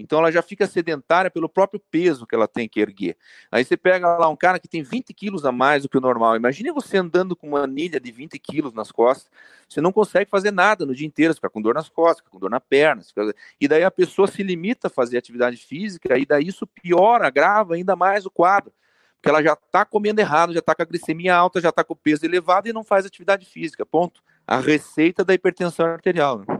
Então 0.00 0.18
ela 0.18 0.32
já 0.32 0.40
fica 0.40 0.66
sedentária 0.66 1.30
pelo 1.30 1.48
próprio 1.48 1.78
peso 1.90 2.26
que 2.26 2.34
ela 2.34 2.48
tem 2.48 2.66
que 2.66 2.80
erguer. 2.80 3.16
Aí 3.52 3.64
você 3.64 3.76
pega 3.76 4.16
lá 4.16 4.28
um 4.28 4.36
cara 4.36 4.58
que 4.58 4.66
tem 4.66 4.82
20 4.82 5.12
quilos 5.12 5.44
a 5.44 5.52
mais 5.52 5.82
do 5.82 5.88
que 5.88 5.98
o 5.98 6.00
normal. 6.00 6.36
Imagine 6.36 6.72
você 6.72 6.96
andando 6.96 7.36
com 7.36 7.48
uma 7.48 7.64
anilha 7.64 8.00
de 8.00 8.10
20 8.10 8.38
quilos 8.38 8.72
nas 8.72 8.90
costas. 8.90 9.30
Você 9.68 9.80
não 9.80 9.92
consegue 9.92 10.30
fazer 10.30 10.50
nada 10.50 10.86
no 10.86 10.94
dia 10.94 11.06
inteiro, 11.06 11.34
você 11.34 11.36
fica 11.36 11.50
com 11.50 11.60
dor 11.60 11.74
nas 11.74 11.88
costas, 11.88 12.18
fica 12.18 12.30
com 12.30 12.38
dor 12.38 12.50
na 12.50 12.60
perna. 12.60 13.02
Fica... 13.02 13.34
E 13.60 13.68
daí 13.68 13.84
a 13.84 13.90
pessoa 13.90 14.26
se 14.26 14.42
limita 14.42 14.88
a 14.88 14.90
fazer 14.90 15.18
atividade 15.18 15.58
física, 15.58 16.18
e 16.18 16.24
daí 16.24 16.48
isso 16.48 16.66
piora, 16.66 17.26
agrava 17.26 17.74
ainda 17.74 17.94
mais 17.94 18.24
o 18.24 18.30
quadro. 18.30 18.72
Porque 19.16 19.28
ela 19.28 19.42
já 19.42 19.52
está 19.52 19.84
comendo 19.84 20.18
errado, 20.18 20.54
já 20.54 20.60
está 20.60 20.74
com 20.74 20.82
a 20.82 20.86
glicemia 20.86 21.36
alta, 21.36 21.60
já 21.60 21.68
está 21.68 21.84
com 21.84 21.92
o 21.92 21.96
peso 21.96 22.24
elevado 22.24 22.68
e 22.68 22.72
não 22.72 22.82
faz 22.82 23.04
atividade 23.04 23.44
física. 23.44 23.84
Ponto. 23.84 24.22
A 24.46 24.58
receita 24.58 25.22
da 25.22 25.34
hipertensão 25.34 25.84
arterial. 25.84 26.38
Né? 26.38 26.59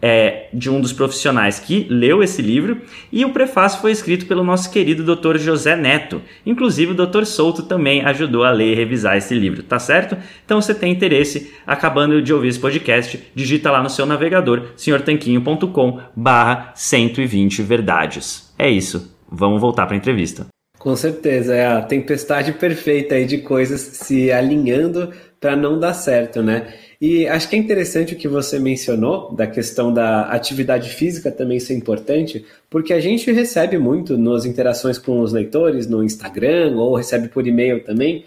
é, 0.00 0.48
de 0.52 0.70
um 0.70 0.80
dos 0.80 0.92
profissionais 0.92 1.58
que 1.58 1.86
leu 1.90 2.22
esse 2.22 2.40
livro 2.40 2.80
e 3.10 3.24
o 3.24 3.30
prefácio 3.30 3.80
foi 3.80 3.90
escrito 3.90 4.26
pelo 4.26 4.44
nosso 4.44 4.70
querido 4.70 5.04
Dr. 5.04 5.38
José 5.38 5.76
Neto. 5.76 6.22
Inclusive 6.46 6.92
o 6.92 7.06
Dr. 7.06 7.24
Souto 7.24 7.64
também 7.64 8.04
ajudou 8.04 8.44
a 8.44 8.50
ler 8.50 8.72
e 8.72 8.74
revisar 8.74 9.16
esse 9.16 9.34
livro, 9.34 9.62
tá 9.62 9.78
certo? 9.78 10.16
Então 10.44 10.60
você 10.60 10.74
tem 10.74 10.92
interesse, 10.92 11.52
acabando 11.66 12.22
de 12.22 12.32
ouvir 12.32 12.48
esse 12.48 12.60
podcast, 12.60 13.22
digita 13.34 13.70
lá 13.70 13.82
no 13.82 13.90
seu 13.90 14.06
navegador 14.06 14.68
senhortanquinho.com 14.76 16.00
barra 16.14 16.72
120 16.74 17.62
verdades. 17.62 18.52
É 18.58 18.70
isso, 18.70 19.16
vamos 19.30 19.60
voltar 19.60 19.86
para 19.86 19.94
a 19.94 19.98
entrevista. 19.98 20.46
Com 20.78 20.94
certeza, 20.94 21.56
é 21.56 21.66
a 21.66 21.82
tempestade 21.82 22.52
perfeita 22.52 23.16
aí 23.16 23.26
de 23.26 23.38
coisas 23.38 23.80
se 23.80 24.30
alinhando 24.30 25.12
para 25.40 25.56
não 25.56 25.78
dar 25.78 25.92
certo, 25.92 26.40
né? 26.40 26.72
E 27.00 27.28
acho 27.28 27.48
que 27.48 27.54
é 27.54 27.58
interessante 27.58 28.14
o 28.14 28.16
que 28.16 28.26
você 28.26 28.58
mencionou, 28.58 29.32
da 29.32 29.46
questão 29.46 29.92
da 29.92 30.22
atividade 30.22 30.90
física 30.90 31.30
também 31.30 31.60
ser 31.60 31.74
importante, 31.74 32.44
porque 32.68 32.92
a 32.92 32.98
gente 32.98 33.30
recebe 33.30 33.78
muito 33.78 34.18
nas 34.18 34.44
interações 34.44 34.98
com 34.98 35.20
os 35.20 35.32
leitores, 35.32 35.86
no 35.86 36.02
Instagram, 36.02 36.76
ou 36.76 36.96
recebe 36.96 37.28
por 37.28 37.46
e-mail 37.46 37.84
também, 37.84 38.24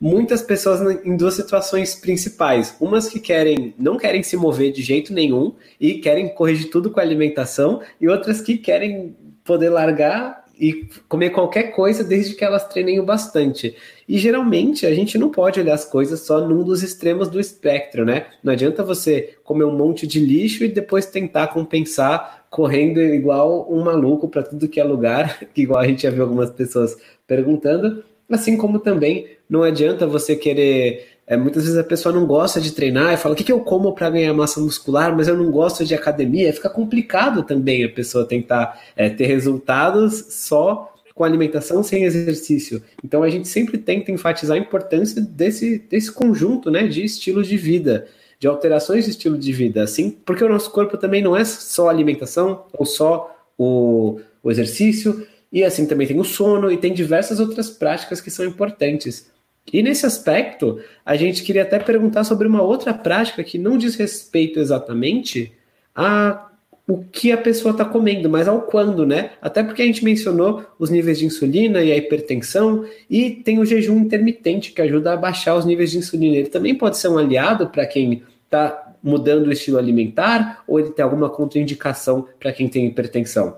muitas 0.00 0.42
pessoas 0.42 0.80
em 1.04 1.16
duas 1.16 1.34
situações 1.34 1.94
principais. 1.94 2.74
Umas 2.80 3.08
que 3.08 3.20
querem, 3.20 3.74
não 3.78 3.96
querem 3.96 4.24
se 4.24 4.36
mover 4.36 4.72
de 4.72 4.82
jeito 4.82 5.12
nenhum 5.12 5.52
e 5.78 5.94
querem 5.94 6.34
corrigir 6.34 6.68
tudo 6.68 6.90
com 6.90 6.98
a 6.98 7.04
alimentação, 7.04 7.80
e 8.00 8.08
outras 8.08 8.40
que 8.40 8.58
querem 8.58 9.14
poder 9.44 9.68
largar 9.68 10.39
e 10.60 10.86
comer 11.08 11.30
qualquer 11.30 11.72
coisa 11.72 12.04
desde 12.04 12.34
que 12.34 12.44
elas 12.44 12.68
treinem 12.68 13.00
o 13.00 13.02
bastante. 13.02 13.74
E 14.06 14.18
geralmente 14.18 14.84
a 14.84 14.94
gente 14.94 15.16
não 15.16 15.30
pode 15.30 15.58
olhar 15.58 15.72
as 15.72 15.86
coisas 15.86 16.20
só 16.20 16.46
num 16.46 16.62
dos 16.62 16.82
extremos 16.82 17.28
do 17.28 17.40
espectro, 17.40 18.04
né? 18.04 18.26
Não 18.44 18.52
adianta 18.52 18.84
você 18.84 19.36
comer 19.42 19.64
um 19.64 19.74
monte 19.76 20.06
de 20.06 20.20
lixo 20.20 20.62
e 20.62 20.68
depois 20.68 21.06
tentar 21.06 21.46
compensar 21.48 22.44
correndo 22.50 23.00
igual 23.00 23.66
um 23.72 23.82
maluco 23.82 24.28
para 24.28 24.42
tudo 24.42 24.68
que 24.68 24.78
é 24.78 24.84
lugar, 24.84 25.40
igual 25.56 25.80
a 25.80 25.86
gente 25.86 26.02
já 26.02 26.10
viu 26.10 26.24
algumas 26.24 26.50
pessoas 26.50 26.94
perguntando. 27.26 28.04
Assim 28.28 28.56
como 28.56 28.78
também 28.78 29.28
não 29.48 29.62
adianta 29.62 30.06
você 30.06 30.36
querer 30.36 31.09
é, 31.30 31.36
muitas 31.36 31.62
vezes 31.62 31.78
a 31.78 31.84
pessoa 31.84 32.12
não 32.12 32.26
gosta 32.26 32.60
de 32.60 32.72
treinar 32.72 33.14
e 33.14 33.16
fala: 33.16 33.34
o 33.34 33.36
que, 33.36 33.44
que 33.44 33.52
eu 33.52 33.60
como 33.60 33.94
para 33.94 34.10
ganhar 34.10 34.34
massa 34.34 34.58
muscular, 34.58 35.16
mas 35.16 35.28
eu 35.28 35.36
não 35.36 35.48
gosto 35.48 35.84
de 35.84 35.94
academia. 35.94 36.52
Fica 36.52 36.68
complicado 36.68 37.44
também 37.44 37.84
a 37.84 37.88
pessoa 37.88 38.26
tentar 38.26 38.82
é, 38.96 39.08
ter 39.08 39.26
resultados 39.26 40.26
só 40.30 40.92
com 41.14 41.22
alimentação 41.22 41.84
sem 41.84 42.02
exercício. 42.02 42.82
Então 43.04 43.22
a 43.22 43.30
gente 43.30 43.46
sempre 43.46 43.78
tenta 43.78 44.10
enfatizar 44.10 44.56
a 44.56 44.60
importância 44.60 45.22
desse, 45.22 45.78
desse 45.78 46.10
conjunto 46.10 46.68
né, 46.68 46.88
de 46.88 47.04
estilos 47.04 47.46
de 47.46 47.56
vida, 47.56 48.08
de 48.40 48.48
alterações 48.48 49.04
de 49.04 49.12
estilo 49.12 49.38
de 49.38 49.52
vida, 49.52 49.84
assim, 49.84 50.10
porque 50.10 50.42
o 50.42 50.48
nosso 50.48 50.72
corpo 50.72 50.98
também 50.98 51.22
não 51.22 51.36
é 51.36 51.44
só 51.44 51.88
alimentação 51.88 52.64
ou 52.72 52.84
só 52.84 53.36
o, 53.56 54.18
o 54.42 54.50
exercício, 54.50 55.24
e 55.52 55.62
assim 55.62 55.86
também 55.86 56.08
tem 56.08 56.18
o 56.18 56.24
sono 56.24 56.72
e 56.72 56.76
tem 56.76 56.92
diversas 56.92 57.38
outras 57.38 57.70
práticas 57.70 58.20
que 58.20 58.32
são 58.32 58.44
importantes. 58.44 59.30
E 59.72 59.82
nesse 59.82 60.06
aspecto, 60.06 60.80
a 61.04 61.16
gente 61.16 61.42
queria 61.42 61.62
até 61.62 61.78
perguntar 61.78 62.24
sobre 62.24 62.46
uma 62.46 62.62
outra 62.62 62.92
prática 62.92 63.44
que 63.44 63.58
não 63.58 63.78
diz 63.78 63.94
respeito 63.94 64.58
exatamente 64.58 65.52
a 65.94 66.46
o 66.90 67.04
que 67.04 67.30
a 67.30 67.38
pessoa 67.38 67.70
está 67.70 67.84
comendo, 67.84 68.28
mas 68.28 68.48
ao 68.48 68.62
quando, 68.62 69.06
né? 69.06 69.30
Até 69.40 69.62
porque 69.62 69.80
a 69.80 69.86
gente 69.86 70.04
mencionou 70.04 70.66
os 70.76 70.90
níveis 70.90 71.20
de 71.20 71.26
insulina 71.26 71.80
e 71.82 71.92
a 71.92 71.96
hipertensão, 71.96 72.84
e 73.08 73.30
tem 73.30 73.60
o 73.60 73.64
jejum 73.64 73.96
intermitente 73.98 74.72
que 74.72 74.82
ajuda 74.82 75.12
a 75.12 75.16
baixar 75.16 75.54
os 75.54 75.64
níveis 75.64 75.92
de 75.92 75.98
insulina. 75.98 76.36
Ele 76.36 76.48
também 76.48 76.74
pode 76.74 76.98
ser 76.98 77.06
um 77.06 77.16
aliado 77.16 77.68
para 77.68 77.86
quem 77.86 78.24
está 78.44 78.92
mudando 79.00 79.46
o 79.46 79.52
estilo 79.52 79.78
alimentar, 79.78 80.64
ou 80.66 80.80
ele 80.80 80.90
tem 80.90 81.04
alguma 81.04 81.30
contraindicação 81.30 82.26
para 82.40 82.52
quem 82.52 82.68
tem 82.68 82.86
hipertensão? 82.86 83.56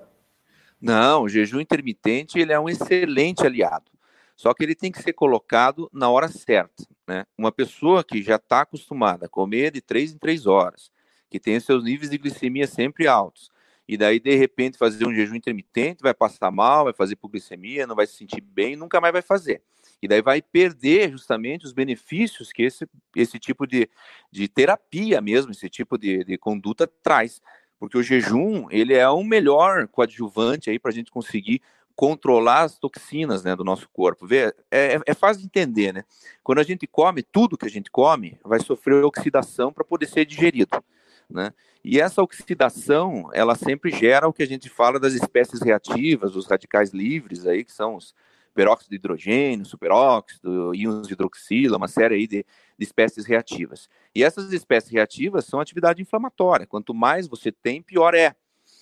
Não, 0.81 1.23
o 1.23 1.29
jejum 1.29 1.61
intermitente 1.61 2.39
ele 2.39 2.53
é 2.53 2.61
um 2.61 2.69
excelente 2.69 3.47
aliado. 3.47 3.92
Só 4.37 4.53
que 4.55 4.63
ele 4.63 4.75
tem 4.75 4.91
que 4.91 5.03
ser 5.03 5.13
colocado 5.13 5.89
na 5.93 6.09
hora 6.09 6.29
certa. 6.29 6.87
Né? 7.07 7.25
Uma 7.37 7.53
pessoa 7.53 8.03
que 8.03 8.23
já 8.23 8.37
está 8.37 8.63
acostumada 8.63 9.27
a 9.27 9.29
comer 9.29 9.71
de 9.71 9.81
três 9.81 10.13
em 10.13 10.19
três 10.19 10.47
horas, 10.47 10.91
que 11.31 11.39
tem 11.39 11.59
seus 11.61 11.85
níveis 11.85 12.11
de 12.11 12.19
glicemia 12.19 12.67
sempre 12.67 13.07
altos, 13.07 13.51
e 13.87 13.97
daí 13.97 14.21
de 14.21 14.35
repente 14.37 14.79
fazer 14.79 15.07
um 15.07 15.15
jejum 15.15 15.35
intermitente, 15.35 16.03
vai 16.03 16.15
passar 16.15 16.51
mal, 16.51 16.85
vai 16.85 16.93
fazer 16.93 17.15
hipoglicemia, 17.15 17.87
não 17.87 17.97
vai 17.97 18.07
se 18.07 18.15
sentir 18.15 18.41
bem, 18.41 18.77
nunca 18.77 19.01
mais 19.01 19.13
vai 19.13 19.23
fazer. 19.23 19.63
E 20.01 20.09
daí 20.09 20.23
vai 20.23 20.41
perder 20.41 21.11
justamente 21.11 21.65
os 21.65 21.73
benefícios 21.73 22.53
que 22.53 22.63
esse, 22.63 22.89
esse 23.15 23.39
tipo 23.39 23.67
de, 23.67 23.89
de 24.31 24.49
terapia 24.49 25.21
mesmo, 25.21 25.53
esse 25.53 25.69
tipo 25.69 25.99
de, 25.99 26.25
de 26.25 26.39
conduta 26.39 26.87
traz. 26.87 27.41
Porque 27.79 27.99
o 27.99 28.03
jejum, 28.03 28.67
ele 28.71 28.95
é 28.95 29.09
o 29.09 29.23
melhor 29.23 29.89
coadjuvante 29.89 30.71
aí 30.71 30.79
para 30.79 30.91
a 30.91 30.95
gente 30.95 31.11
conseguir 31.11 31.61
controlar 31.95 32.63
as 32.63 32.79
toxinas 32.79 33.43
né, 33.43 33.55
do 33.55 33.65
nosso 33.65 33.89
corpo. 33.91 34.27
Vê, 34.27 34.55
é, 34.71 34.95
é, 34.95 35.01
é 35.07 35.15
fácil 35.15 35.41
de 35.41 35.47
entender, 35.47 35.93
né? 35.93 36.05
Quando 36.43 36.59
a 36.59 36.65
gente 36.65 36.87
come, 36.87 37.23
tudo 37.23 37.57
que 37.57 37.67
a 37.67 37.71
gente 37.71 37.91
come 37.91 38.39
vai 38.45 38.61
sofrer 38.61 39.05
oxidação 39.05 39.73
para 39.73 39.85
poder 39.85 40.07
ser 40.07 40.25
digerido. 40.25 40.83
Né? 41.29 41.53
E 41.85 42.01
essa 42.01 42.23
oxidação, 42.23 43.31
ela 43.33 43.55
sempre 43.55 43.91
gera 43.91 44.29
o 44.29 44.33
que 44.33 44.43
a 44.43 44.47
gente 44.47 44.69
fala 44.69 45.01
das 45.01 45.15
espécies 45.15 45.61
reativas, 45.63 46.37
os 46.37 46.47
radicais 46.47 46.91
livres 46.91 47.47
aí, 47.47 47.65
que 47.65 47.73
são 47.73 47.97
os 47.97 48.15
peróxido 48.55 48.91
de 48.91 48.97
hidrogênio, 48.97 49.65
superóxido, 49.65 50.75
íons 50.75 51.07
de 51.07 51.15
hidroxila, 51.15 51.77
uma 51.77 51.89
série 51.89 52.15
aí 52.15 52.27
de, 52.27 52.45
de 52.79 52.85
espécies 52.85 53.25
reativas. 53.25 53.89
E 54.15 54.23
essas 54.23 54.53
espécies 54.53 54.91
reativas 54.91 55.47
são 55.47 55.61
atividade 55.61 56.03
inflamatória. 56.03 56.67
Quanto 56.67 56.93
mais 56.95 57.27
você 57.27 57.51
tem, 57.51 57.83
pior 57.83 58.15
é. 58.15 58.35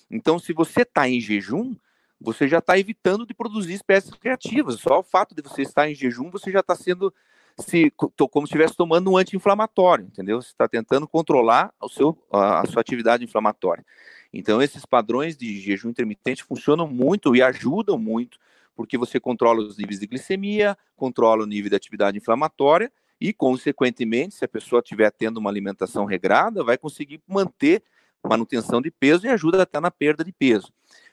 Então, 0.09 0.37
se 0.37 0.51
você 0.53 0.81
está 0.81 1.07
em 1.07 1.21
jejum, 1.21 1.75
você 2.21 2.47
já 2.47 2.59
está 2.59 2.77
evitando 2.77 3.25
de 3.25 3.33
produzir 3.33 3.73
espécies 3.73 4.11
reativas. 4.21 4.79
Só 4.79 4.99
o 4.99 5.03
fato 5.03 5.33
de 5.33 5.41
você 5.41 5.63
estar 5.63 5.89
em 5.89 5.95
jejum, 5.95 6.29
você 6.29 6.51
já 6.51 6.59
está 6.59 6.75
sendo 6.75 7.13
se 7.57 7.91
como 7.91 8.47
se 8.47 8.51
estivesse 8.51 8.75
tomando 8.75 9.11
um 9.11 9.17
anti-inflamatório, 9.17 10.05
entendeu? 10.05 10.41
Você 10.41 10.49
está 10.49 10.67
tentando 10.67 11.07
controlar 11.07 11.73
o 11.81 11.89
seu, 11.89 12.17
a, 12.31 12.61
a 12.61 12.65
sua 12.65 12.81
atividade 12.81 13.23
inflamatória. 13.23 13.85
Então, 14.33 14.61
esses 14.61 14.85
padrões 14.85 15.35
de 15.35 15.59
jejum 15.59 15.89
intermitente 15.89 16.43
funcionam 16.43 16.87
muito 16.87 17.35
e 17.35 17.41
ajudam 17.41 17.97
muito, 17.97 18.39
porque 18.75 18.97
você 18.97 19.19
controla 19.19 19.61
os 19.61 19.77
níveis 19.77 19.99
de 19.99 20.07
glicemia, 20.07 20.77
controla 20.95 21.43
o 21.43 21.47
nível 21.47 21.69
de 21.69 21.75
atividade 21.75 22.17
inflamatória 22.17 22.91
e, 23.19 23.33
consequentemente, 23.33 24.35
se 24.35 24.45
a 24.45 24.47
pessoa 24.47 24.79
estiver 24.79 25.11
tendo 25.11 25.37
uma 25.37 25.49
alimentação 25.49 26.05
regrada, 26.05 26.63
vai 26.63 26.77
conseguir 26.77 27.21
manter 27.27 27.83
manutenção 28.23 28.81
de 28.81 28.89
peso 28.89 29.25
e 29.25 29.29
ajuda 29.29 29.61
até 29.61 29.79
na 29.79 29.91
perda 29.91 30.23
de 30.23 30.31
peso 30.31 30.71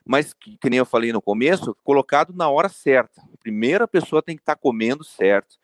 mas 0.09 0.33
que, 0.33 0.57
que, 0.57 0.71
nem 0.71 0.79
eu 0.79 0.87
falei 0.87 1.13
no 1.13 1.21
começo, 1.21 1.77
colocado 1.85 2.33
na 2.33 2.49
hora 2.49 2.71
certa. 2.71 3.21
A 3.83 3.87
pessoa 3.87 4.23
tem 4.23 4.35
que 4.35 4.41
estar 4.41 4.57
tá 4.57 4.61
comendo 4.61 5.05
certo, 5.05 5.59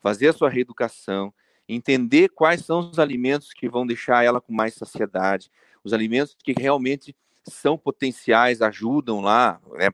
fazer 0.00 0.28
a 0.28 0.32
sua 0.32 0.48
reeducação, 0.48 1.32
entender 1.68 2.30
quais 2.30 2.64
são 2.64 2.90
os 2.90 2.98
alimentos 2.98 3.52
que 3.52 3.68
vão 3.68 3.86
deixar 3.86 4.24
ela 4.24 4.40
com 4.40 4.50
mais 4.50 4.74
saciedade, 4.74 5.50
os 5.84 5.92
alimentos 5.92 6.34
que 6.42 6.54
realmente 6.58 7.14
são 7.44 7.76
potenciais, 7.76 8.62
ajudam 8.62 9.20
lá, 9.20 9.60
né, 9.72 9.88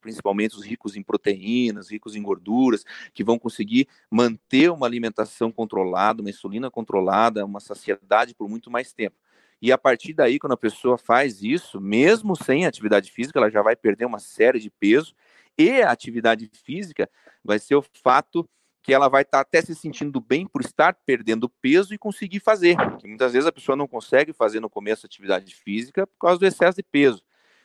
principalmente 0.00 0.56
os 0.56 0.64
ricos 0.64 0.96
em 0.96 1.02
proteínas, 1.02 1.90
ricos 1.90 2.16
em 2.16 2.22
gorduras, 2.22 2.84
que 3.12 3.22
vão 3.22 3.38
conseguir 3.38 3.86
manter 4.10 4.70
uma 4.70 4.86
alimentação 4.86 5.52
controlada, 5.52 6.22
uma 6.22 6.30
insulina 6.30 6.70
controlada, 6.70 7.44
uma 7.44 7.60
saciedade 7.60 8.34
por 8.34 8.48
muito 8.48 8.70
mais 8.70 8.92
tempo. 8.92 9.16
E 9.64 9.72
a 9.72 9.78
partir 9.78 10.12
daí, 10.12 10.38
quando 10.38 10.52
a 10.52 10.58
pessoa 10.58 10.98
faz 10.98 11.42
isso, 11.42 11.80
mesmo 11.80 12.36
sem 12.36 12.66
atividade 12.66 13.10
física, 13.10 13.38
ela 13.38 13.48
já 13.48 13.62
vai 13.62 13.74
perder 13.74 14.04
uma 14.04 14.18
série 14.18 14.60
de 14.60 14.68
peso. 14.68 15.14
E 15.56 15.80
a 15.80 15.90
atividade 15.90 16.50
física 16.52 17.08
vai 17.42 17.58
ser 17.58 17.74
o 17.74 17.82
fato 18.02 18.46
que 18.82 18.92
ela 18.92 19.08
vai 19.08 19.22
estar 19.22 19.38
tá 19.38 19.40
até 19.40 19.62
se 19.62 19.74
sentindo 19.74 20.20
bem 20.20 20.46
por 20.46 20.60
estar 20.60 20.92
perdendo 21.06 21.48
peso 21.48 21.94
e 21.94 21.98
conseguir 21.98 22.40
fazer. 22.40 22.76
Porque 22.76 23.08
muitas 23.08 23.32
vezes 23.32 23.48
a 23.48 23.52
pessoa 23.52 23.74
não 23.74 23.88
consegue 23.88 24.34
fazer 24.34 24.60
no 24.60 24.68
começo 24.68 25.06
atividade 25.06 25.54
física 25.54 26.06
por 26.06 26.18
causa 26.18 26.38
do 26.38 26.44
excesso 26.44 26.76
de 26.76 26.82
peso. 26.82 27.22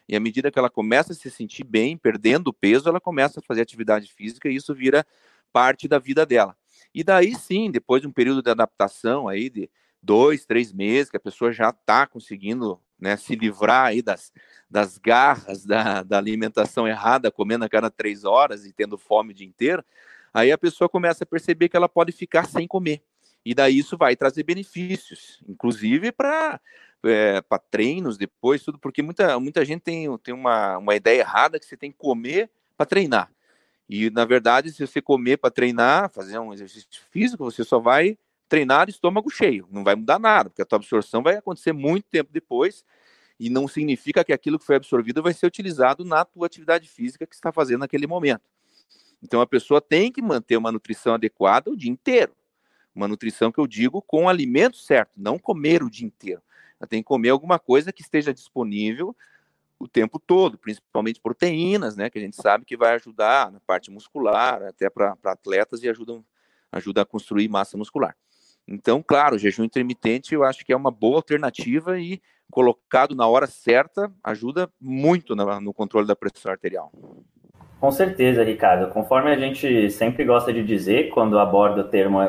E 0.08 0.16
à 0.16 0.22
medida 0.22 0.50
que 0.50 0.58
ela 0.58 0.70
começa 0.70 1.12
a 1.12 1.16
se 1.16 1.30
sentir 1.30 1.66
bem, 1.66 1.98
perdendo 1.98 2.54
peso, 2.54 2.88
ela 2.88 3.02
começa 3.02 3.42
a 3.42 3.44
fazer 3.44 3.60
atividade 3.60 4.10
física 4.10 4.48
e 4.48 4.56
isso 4.56 4.74
vira 4.74 5.06
parte 5.52 5.86
da 5.86 6.00
vida 6.00 6.26
dela. 6.26 6.56
E 6.96 7.04
daí 7.04 7.36
sim, 7.36 7.70
depois 7.70 8.02
de 8.02 8.08
um 8.08 8.14
período 8.14 8.42
de 8.42 8.50
adaptação 8.50 9.28
aí 9.28 9.50
de 9.50 9.70
dois, 10.02 10.46
três 10.46 10.72
meses, 10.74 11.10
que 11.10 11.18
a 11.18 11.20
pessoa 11.20 11.52
já 11.52 11.70
está 11.70 12.08
conseguindo 12.08 12.80
né, 13.00 13.16
se 13.16 13.36
livrar 13.36 13.88
aí 13.88 14.02
das, 14.02 14.32
das 14.70 14.98
garras 14.98 15.66
da, 15.66 16.04
da 16.04 16.18
alimentação 16.18 16.88
errada, 16.88 17.32
comendo 17.32 17.66
a 17.66 17.70
cada 17.70 17.90
três 17.90 18.24
horas 18.26 18.66
e 18.66 18.74
tendo 18.74 18.98
fome 18.98 19.32
o 19.32 19.36
dia 19.36 19.48
inteiro, 19.48 19.84
aí 20.34 20.52
a 20.52 20.58
pessoa 20.58 20.90
começa 20.90 21.24
a 21.24 21.28
perceber 21.28 21.70
que 21.70 21.78
ela 21.78 21.90
pode 21.90 22.12
ficar 22.12 22.46
sem 22.46 22.68
comer. 22.68 23.02
E 23.46 23.56
daí 23.56 23.78
isso 23.78 23.98
vai 23.98 24.16
trazer 24.16 24.44
benefícios, 24.44 25.42
inclusive 25.48 26.12
para 26.12 26.60
é, 27.04 27.42
para 27.42 27.60
treinos 27.60 28.18
depois, 28.18 28.62
tudo, 28.64 28.78
porque 28.78 29.02
muita, 29.02 29.40
muita 29.40 29.64
gente 29.64 29.82
tem, 29.82 30.18
tem 30.18 30.34
uma, 30.34 30.78
uma 30.78 30.96
ideia 30.96 31.22
errada 31.22 31.60
que 31.60 31.66
você 31.66 31.78
tem 31.78 31.92
que 31.92 31.98
comer 31.98 32.50
para 32.76 32.86
treinar. 32.86 33.32
E, 33.88 34.10
na 34.10 34.26
verdade, 34.26 34.72
se 34.72 34.86
você 34.86 35.02
comer 35.02 35.38
para 35.38 35.50
treinar, 35.50 36.10
fazer 36.10 36.38
um 36.40 36.54
exercício 36.54 37.02
físico, 37.10 37.44
você 37.44 37.64
só 37.64 37.80
vai 37.80 38.18
treinar 38.50 38.90
estômago 38.90 39.30
cheio, 39.30 39.68
não 39.72 39.84
vai 39.84 39.96
mudar 39.96 40.20
nada, 40.20 40.50
porque 40.50 40.62
a 40.62 40.66
tua 40.66 40.78
absorção 40.78 41.22
vai 41.22 41.36
acontecer 41.36 41.72
muito 41.72 42.06
tempo 42.10 42.32
depois 42.34 42.84
e 43.40 43.50
não 43.50 43.68
significa 43.68 44.24
que 44.24 44.34
aquilo 44.34 44.60
que 44.60 44.66
foi 44.66 44.76
absorvido 44.76 45.22
vai 45.24 45.34
ser 45.34 45.46
utilizado 45.46 46.04
na 46.04 46.26
tua 46.26 46.48
atividade 46.48 46.90
física 46.90 47.26
que 47.28 47.36
está 47.36 47.52
fazendo 47.52 47.82
naquele 47.82 48.08
momento. 48.08 48.42
Então 49.22 49.40
a 49.40 49.48
pessoa 49.48 49.80
tem 49.80 50.12
que 50.12 50.22
manter 50.22 50.58
uma 50.58 50.72
nutrição 50.72 51.14
adequada 51.14 51.70
o 51.70 51.78
dia 51.78 51.92
inteiro. 51.92 52.34
Uma 52.94 53.08
nutrição 53.08 53.52
que 53.52 53.60
eu 53.60 53.68
digo 53.68 54.02
com 54.02 54.26
o 54.26 54.30
alimento 54.30 54.78
certo, 54.78 55.12
não 55.16 55.38
comer 55.38 55.84
o 55.84 55.90
dia 55.90 56.08
inteiro. 56.08 56.42
Ela 56.80 56.88
tem 56.88 57.02
que 57.02 57.08
comer 57.08 57.30
alguma 57.30 57.60
coisa 57.60 57.94
que 57.94 58.02
esteja 58.02 58.34
disponível 58.34 59.16
o 59.78 59.88
tempo 59.88 60.20
todo, 60.20 60.58
principalmente 60.58 61.22
proteínas, 61.22 61.96
né, 61.96 62.10
que 62.10 62.18
a 62.18 62.22
gente 62.22 62.36
sabe 62.36 62.66
que 62.66 62.76
vai 62.76 62.96
ajudar 62.96 63.50
na 63.50 63.62
parte 63.62 63.90
muscular, 63.90 64.62
até 64.64 64.90
para 64.90 65.16
atletas 65.24 65.82
e 65.84 65.90
ajudam 65.90 66.26
ajuda 66.72 67.02
a 67.02 67.06
construir 67.06 67.48
massa 67.48 67.78
muscular. 67.78 68.16
Então, 68.72 69.04
claro, 69.06 69.36
o 69.36 69.40
jejum 69.40 69.64
intermitente 69.64 70.36
eu 70.36 70.44
acho 70.44 70.64
que 70.64 70.72
é 70.72 70.76
uma 70.76 70.92
boa 70.92 71.16
alternativa 71.16 72.00
e 72.00 72.22
colocado 72.52 73.16
na 73.16 73.28
hora 73.28 73.48
certa 73.48 74.12
ajuda 74.24 74.70
muito 74.80 75.36
no, 75.36 75.74
controle 75.74 76.06
da 76.06 76.16
pressão 76.16 76.52
arterial. 76.52 76.92
Com 77.80 77.92
certeza, 77.92 78.44
Ricardo. 78.44 78.92
Conforme 78.92 79.32
a 79.32 79.38
gente 79.38 79.90
sempre 79.90 80.24
gosta 80.24 80.54
de 80.54 80.64
dizer 80.64 81.10
quando 81.10 81.40
aborda 81.40 81.82
o, 81.82 81.84
termo, 81.86 82.20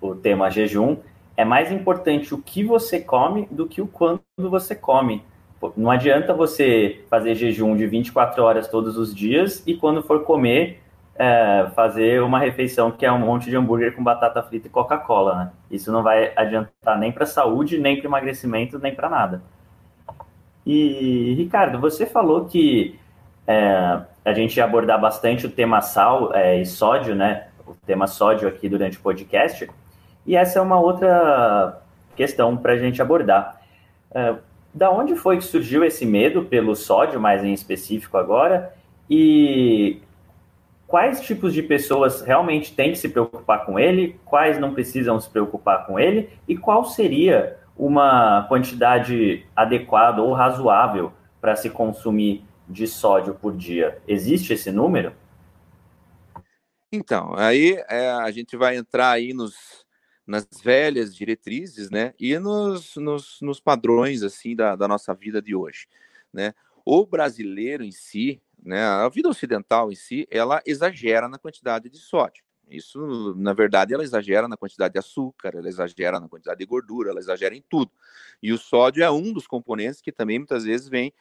o 0.00 0.14
tema 0.14 0.50
jejum, 0.50 0.98
é 1.36 1.44
mais 1.44 1.72
importante 1.72 2.32
o 2.34 2.38
que 2.38 2.62
você 2.62 3.00
come 3.00 3.48
do 3.50 3.66
que 3.66 3.80
o 3.80 3.86
quanto 3.86 4.22
você 4.36 4.74
come. 4.74 5.24
Não 5.76 5.90
adianta 5.90 6.32
você 6.32 7.00
fazer 7.08 7.34
jejum 7.34 7.76
de 7.76 7.86
24 7.86 8.42
horas 8.42 8.68
todos 8.68 8.96
os 8.96 9.12
dias 9.12 9.62
e 9.66 9.74
quando 9.74 10.02
for 10.02 10.22
comer 10.22 10.80
é, 11.18 11.68
fazer 11.74 12.22
uma 12.22 12.38
refeição 12.38 12.92
que 12.92 13.04
é 13.04 13.10
um 13.10 13.18
monte 13.18 13.50
de 13.50 13.56
hambúrguer 13.56 13.94
com 13.94 14.04
batata 14.04 14.40
frita 14.40 14.68
e 14.68 14.70
Coca-Cola, 14.70 15.34
né? 15.34 15.50
Isso 15.68 15.90
não 15.90 16.02
vai 16.02 16.32
adiantar 16.36 16.96
nem 16.96 17.10
para 17.10 17.26
saúde, 17.26 17.78
nem 17.78 17.96
para 17.96 18.06
emagrecimento, 18.06 18.78
nem 18.78 18.94
para 18.94 19.08
nada. 19.08 19.42
E, 20.64 21.34
Ricardo, 21.34 21.80
você 21.80 22.06
falou 22.06 22.44
que 22.44 22.98
é, 23.46 24.00
a 24.24 24.32
gente 24.32 24.58
ia 24.58 24.64
abordar 24.64 25.00
bastante 25.00 25.44
o 25.44 25.50
tema 25.50 25.80
sal 25.80 26.32
é, 26.34 26.60
e 26.60 26.66
sódio, 26.66 27.16
né? 27.16 27.48
O 27.66 27.74
tema 27.74 28.06
sódio 28.06 28.46
aqui 28.46 28.68
durante 28.68 28.96
o 28.96 29.00
podcast. 29.00 29.68
E 30.24 30.36
essa 30.36 30.60
é 30.60 30.62
uma 30.62 30.78
outra 30.78 31.82
questão 32.14 32.56
para 32.56 32.74
a 32.74 32.78
gente 32.78 33.02
abordar. 33.02 33.60
É, 34.12 34.36
da 34.72 34.90
onde 34.90 35.16
foi 35.16 35.38
que 35.38 35.44
surgiu 35.44 35.82
esse 35.82 36.06
medo 36.06 36.44
pelo 36.44 36.76
sódio, 36.76 37.18
mais 37.18 37.42
em 37.42 37.52
específico 37.52 38.16
agora? 38.16 38.72
E 39.10 40.00
quais 40.88 41.20
tipos 41.20 41.52
de 41.52 41.62
pessoas 41.62 42.22
realmente 42.22 42.74
têm 42.74 42.92
que 42.92 42.98
se 42.98 43.10
preocupar 43.10 43.66
com 43.66 43.78
ele, 43.78 44.18
quais 44.24 44.58
não 44.58 44.72
precisam 44.72 45.20
se 45.20 45.28
preocupar 45.28 45.86
com 45.86 46.00
ele 46.00 46.30
e 46.48 46.56
qual 46.56 46.82
seria 46.86 47.58
uma 47.76 48.46
quantidade 48.48 49.46
adequada 49.54 50.22
ou 50.22 50.32
razoável 50.32 51.12
para 51.42 51.54
se 51.54 51.68
consumir 51.68 52.42
de 52.66 52.86
sódio 52.86 53.34
por 53.34 53.54
dia. 53.54 54.00
Existe 54.08 54.54
esse 54.54 54.72
número? 54.72 55.12
Então, 56.90 57.34
aí 57.36 57.76
é, 57.90 58.10
a 58.10 58.30
gente 58.30 58.56
vai 58.56 58.76
entrar 58.76 59.10
aí 59.10 59.34
nos, 59.34 59.84
nas 60.26 60.48
velhas 60.64 61.14
diretrizes, 61.14 61.90
né, 61.90 62.14
e 62.18 62.38
nos, 62.38 62.96
nos, 62.96 63.38
nos 63.42 63.60
padrões, 63.60 64.22
assim, 64.22 64.56
da, 64.56 64.74
da 64.74 64.88
nossa 64.88 65.12
vida 65.14 65.42
de 65.42 65.54
hoje, 65.54 65.86
né. 66.32 66.54
O 66.82 67.04
brasileiro 67.04 67.84
em 67.84 67.92
si, 67.92 68.40
né, 68.62 68.82
a 68.82 69.08
vida 69.08 69.28
ocidental 69.28 69.90
em 69.90 69.94
si, 69.94 70.26
ela 70.30 70.62
exagera 70.66 71.28
na 71.28 71.38
quantidade 71.38 71.88
de 71.88 71.98
sódio. 71.98 72.42
Isso, 72.70 73.34
na 73.36 73.52
verdade, 73.52 73.94
ela 73.94 74.02
exagera 74.02 74.46
na 74.46 74.56
quantidade 74.56 74.92
de 74.92 74.98
açúcar, 74.98 75.52
ela 75.54 75.68
exagera 75.68 76.20
na 76.20 76.28
quantidade 76.28 76.58
de 76.58 76.66
gordura, 76.66 77.10
ela 77.10 77.18
exagera 77.18 77.54
em 77.54 77.64
tudo. 77.68 77.90
E 78.42 78.52
o 78.52 78.58
sódio 78.58 79.02
é 79.02 79.10
um 79.10 79.32
dos 79.32 79.46
componentes 79.46 80.00
que 80.00 80.12
também 80.12 80.38
muitas 80.38 80.64
vezes 80.64 80.88
vem 80.88 81.12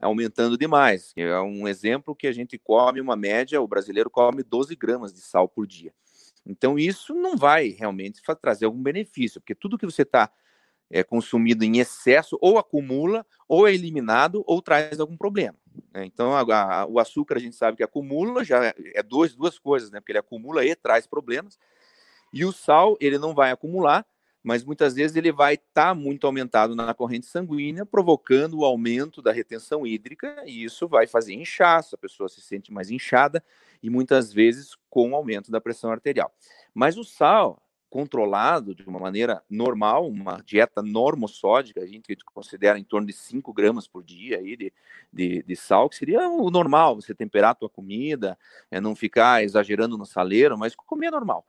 aumentando 0.00 0.58
demais. 0.58 1.12
É 1.16 1.38
um 1.40 1.66
exemplo 1.68 2.14
que 2.14 2.26
a 2.26 2.32
gente 2.32 2.58
come 2.58 3.00
uma 3.00 3.16
média, 3.16 3.60
o 3.60 3.68
brasileiro 3.68 4.10
come 4.10 4.42
12 4.42 4.74
gramas 4.74 5.12
de 5.12 5.20
sal 5.20 5.48
por 5.48 5.66
dia. 5.66 5.92
Então, 6.44 6.78
isso 6.78 7.14
não 7.14 7.36
vai 7.36 7.68
realmente 7.68 8.20
trazer 8.40 8.66
algum 8.66 8.82
benefício, 8.82 9.40
porque 9.40 9.54
tudo 9.54 9.78
que 9.78 9.86
você 9.86 10.02
está 10.02 10.30
é 10.90 11.02
consumido 11.02 11.64
em 11.64 11.78
excesso 11.78 12.38
ou 12.40 12.58
acumula, 12.58 13.26
ou 13.48 13.66
é 13.66 13.74
eliminado, 13.74 14.42
ou 14.46 14.62
traz 14.62 14.98
algum 15.00 15.16
problema. 15.16 15.56
Né? 15.92 16.04
Então, 16.04 16.34
a, 16.34 16.40
a, 16.40 16.86
o 16.86 16.98
açúcar 16.98 17.36
a 17.36 17.40
gente 17.40 17.56
sabe 17.56 17.76
que 17.76 17.82
acumula, 17.82 18.44
já 18.44 18.66
é, 18.66 18.74
é 18.94 19.02
duas, 19.02 19.34
coisas, 19.58 19.90
né? 19.90 20.00
Porque 20.00 20.12
ele 20.12 20.18
acumula 20.18 20.64
e 20.64 20.74
traz 20.74 21.06
problemas. 21.06 21.58
E 22.32 22.44
o 22.44 22.52
sal, 22.52 22.96
ele 23.00 23.18
não 23.18 23.34
vai 23.34 23.50
acumular, 23.50 24.06
mas 24.42 24.62
muitas 24.62 24.94
vezes 24.94 25.16
ele 25.16 25.32
vai 25.32 25.54
estar 25.54 25.88
tá 25.88 25.94
muito 25.94 26.26
aumentado 26.26 26.76
na 26.76 26.94
corrente 26.94 27.26
sanguínea, 27.26 27.84
provocando 27.84 28.58
o 28.58 28.64
aumento 28.64 29.20
da 29.20 29.32
retenção 29.32 29.86
hídrica, 29.86 30.42
e 30.46 30.62
isso 30.62 30.86
vai 30.86 31.06
fazer 31.06 31.34
inchaço, 31.34 31.94
a 31.94 31.98
pessoa 31.98 32.28
se 32.28 32.40
sente 32.40 32.72
mais 32.72 32.90
inchada, 32.90 33.42
e 33.82 33.90
muitas 33.90 34.32
vezes 34.32 34.76
com 34.88 35.16
aumento 35.16 35.50
da 35.50 35.60
pressão 35.60 35.90
arterial. 35.90 36.32
Mas 36.72 36.96
o 36.96 37.04
sal, 37.04 37.60
controlado 37.88 38.74
de 38.74 38.82
uma 38.88 38.98
maneira 38.98 39.42
normal, 39.48 40.08
uma 40.08 40.42
dieta 40.44 40.82
normossódica, 40.82 41.80
a 41.80 41.86
gente 41.86 42.16
considera 42.34 42.78
em 42.78 42.84
torno 42.84 43.06
de 43.06 43.12
5 43.12 43.52
gramas 43.52 43.86
por 43.86 44.02
dia 44.02 44.38
aí 44.38 44.56
de, 44.56 44.72
de, 45.12 45.42
de, 45.42 45.56
sal, 45.56 45.88
que 45.88 45.96
seria 45.96 46.28
o 46.28 46.50
normal, 46.50 46.96
você 46.96 47.14
temperar 47.14 47.50
a 47.50 47.54
tua 47.54 47.70
comida, 47.70 48.38
é, 48.70 48.80
não 48.80 48.94
ficar 48.94 49.44
exagerando 49.44 49.96
no 49.96 50.04
saleiro, 50.04 50.58
mas 50.58 50.74
comer 50.74 51.10
normal. 51.10 51.46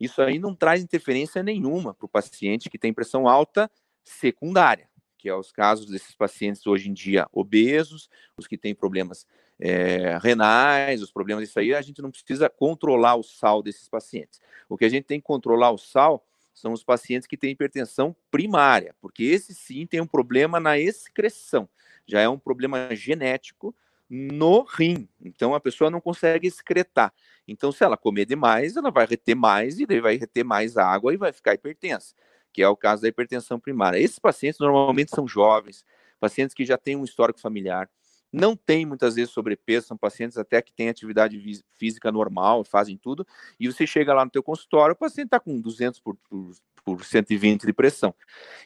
Isso 0.00 0.20
aí 0.20 0.38
não 0.38 0.54
traz 0.54 0.82
interferência 0.82 1.42
nenhuma 1.42 1.94
para 1.94 2.06
o 2.06 2.08
paciente 2.08 2.68
que 2.68 2.78
tem 2.78 2.92
pressão 2.92 3.28
alta 3.28 3.70
secundária, 4.02 4.88
que 5.16 5.28
é 5.28 5.34
os 5.34 5.52
casos 5.52 5.86
desses 5.86 6.14
pacientes 6.14 6.66
hoje 6.66 6.90
em 6.90 6.92
dia 6.92 7.26
obesos, 7.32 8.08
os 8.36 8.46
que 8.46 8.58
têm 8.58 8.74
problemas 8.74 9.26
é, 9.60 10.18
renais, 10.20 11.02
os 11.02 11.12
problemas 11.12 11.44
disso 11.44 11.58
aí, 11.58 11.74
a 11.74 11.82
gente 11.82 12.02
não 12.02 12.10
precisa 12.10 12.48
controlar 12.48 13.16
o 13.16 13.22
sal 13.22 13.62
desses 13.62 13.88
pacientes. 13.88 14.40
O 14.68 14.76
que 14.76 14.84
a 14.84 14.88
gente 14.88 15.04
tem 15.04 15.20
que 15.20 15.26
controlar 15.26 15.70
o 15.70 15.78
sal 15.78 16.24
são 16.52 16.72
os 16.72 16.84
pacientes 16.84 17.26
que 17.26 17.36
têm 17.36 17.50
hipertensão 17.50 18.14
primária, 18.30 18.94
porque 19.00 19.24
esse 19.24 19.54
sim 19.54 19.86
tem 19.86 20.00
um 20.00 20.06
problema 20.06 20.60
na 20.60 20.78
excreção, 20.78 21.68
já 22.06 22.20
é 22.20 22.28
um 22.28 22.38
problema 22.38 22.94
genético 22.94 23.74
no 24.08 24.62
rim. 24.62 25.08
Então 25.20 25.54
a 25.54 25.60
pessoa 25.60 25.90
não 25.90 26.00
consegue 26.00 26.46
excretar. 26.46 27.12
Então, 27.46 27.72
se 27.72 27.84
ela 27.84 27.96
comer 27.96 28.24
demais, 28.24 28.76
ela 28.76 28.90
vai 28.90 29.06
reter 29.06 29.34
mais 29.34 29.78
e 29.78 29.86
daí 29.86 30.00
vai 30.00 30.16
reter 30.16 30.44
mais 30.44 30.76
água 30.76 31.12
e 31.12 31.16
vai 31.16 31.32
ficar 31.32 31.54
hipertensa, 31.54 32.14
que 32.52 32.62
é 32.62 32.68
o 32.68 32.76
caso 32.76 33.02
da 33.02 33.08
hipertensão 33.08 33.58
primária. 33.58 33.98
Esses 33.98 34.18
pacientes 34.18 34.58
normalmente 34.60 35.10
são 35.10 35.26
jovens, 35.26 35.84
pacientes 36.20 36.54
que 36.54 36.64
já 36.64 36.78
têm 36.78 36.96
um 36.96 37.04
histórico 37.04 37.40
familiar, 37.40 37.90
não 38.34 38.56
tem 38.56 38.84
muitas 38.84 39.14
vezes 39.14 39.30
sobrepeso, 39.30 39.86
são 39.86 39.96
pacientes 39.96 40.36
até 40.36 40.60
que 40.60 40.72
têm 40.72 40.88
atividade 40.88 41.40
física 41.74 42.10
normal, 42.10 42.64
fazem 42.64 42.96
tudo, 42.96 43.24
e 43.58 43.70
você 43.70 43.86
chega 43.86 44.12
lá 44.12 44.24
no 44.24 44.30
teu 44.30 44.42
consultório, 44.42 44.92
o 44.92 44.98
paciente 44.98 45.28
está 45.28 45.38
com 45.38 45.60
200 45.60 46.00
por, 46.00 46.16
por, 46.28 46.50
por 46.84 47.04
120 47.04 47.64
de 47.64 47.72
pressão. 47.72 48.12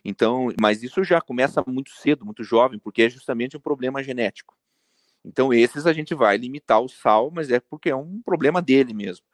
Então, 0.05 0.49
mas 0.59 0.83
isso 0.83 1.05
já 1.05 1.21
começa 1.21 1.62
muito 1.66 1.91
cedo, 1.91 2.25
muito 2.25 2.43
jovem, 2.43 2.79
porque 2.79 3.03
é 3.03 3.11
justamente 3.11 3.57
um 3.57 3.61
problema 3.61 4.03
genético. 4.03 4.57
Então, 5.25 5.53
esses 5.53 5.87
a 5.87 5.93
gente 5.93 6.14
vai 6.14 6.39
limitar 6.39 6.81
o 6.81 6.89
sal, 6.89 7.31
mas 7.31 7.51
é 7.51 7.61
porque 7.61 7.91
é 7.91 7.97
um 7.97 8.23
problema 8.23 8.62
dele 8.62 8.95
mesmo. 8.95 9.27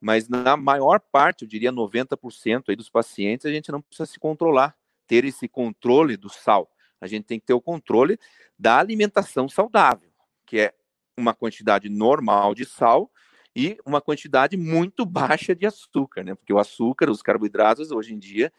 Mas 0.00 0.28
na 0.28 0.56
maior 0.56 1.00
parte, 1.00 1.42
eu 1.42 1.48
diria 1.48 1.72
90% 1.72 2.64
aí 2.68 2.76
dos 2.76 2.88
pacientes, 2.88 3.44
a 3.46 3.50
gente 3.50 3.72
não 3.72 3.82
precisa 3.82 4.06
se 4.06 4.20
controlar, 4.20 4.76
ter 5.06 5.24
esse 5.24 5.48
controle 5.48 6.16
do 6.16 6.28
sal. 6.28 6.70
A 7.00 7.06
gente 7.06 7.24
tem 7.24 7.40
que 7.40 7.46
ter 7.46 7.54
o 7.54 7.60
controle 7.60 8.18
da 8.58 8.78
alimentação 8.78 9.48
saudável, 9.48 10.10
que 10.46 10.58
é 10.58 10.74
uma 11.16 11.34
quantidade 11.34 11.88
normal 11.88 12.54
de 12.54 12.64
sal 12.64 13.10
e 13.54 13.78
uma 13.84 14.00
quantidade 14.00 14.56
muito 14.56 15.04
baixa 15.06 15.54
de 15.54 15.66
açúcar, 15.66 16.24
né? 16.24 16.34
Porque 16.34 16.52
o 16.52 16.58
açúcar, 16.58 17.10
os 17.10 17.22
carboidratos, 17.22 17.90
hoje 17.90 18.14
em 18.14 18.18
dia, 18.18 18.52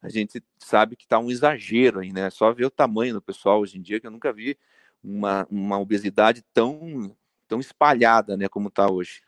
a 0.00 0.08
gente 0.08 0.42
sabe 0.58 0.96
que 0.96 1.04
está 1.04 1.18
um 1.18 1.30
exagero 1.30 2.00
aí, 2.00 2.12
né? 2.12 2.30
Só 2.30 2.52
ver 2.52 2.66
o 2.66 2.70
tamanho 2.70 3.14
do 3.14 3.22
pessoal 3.22 3.60
hoje 3.60 3.78
em 3.78 3.82
dia, 3.82 4.00
que 4.00 4.06
eu 4.06 4.10
nunca 4.10 4.32
vi 4.32 4.56
uma, 5.02 5.46
uma 5.50 5.78
obesidade 5.78 6.44
tão, 6.52 7.14
tão 7.46 7.60
espalhada, 7.60 8.36
né, 8.36 8.48
como 8.48 8.68
está 8.68 8.90
hoje. 8.90 9.22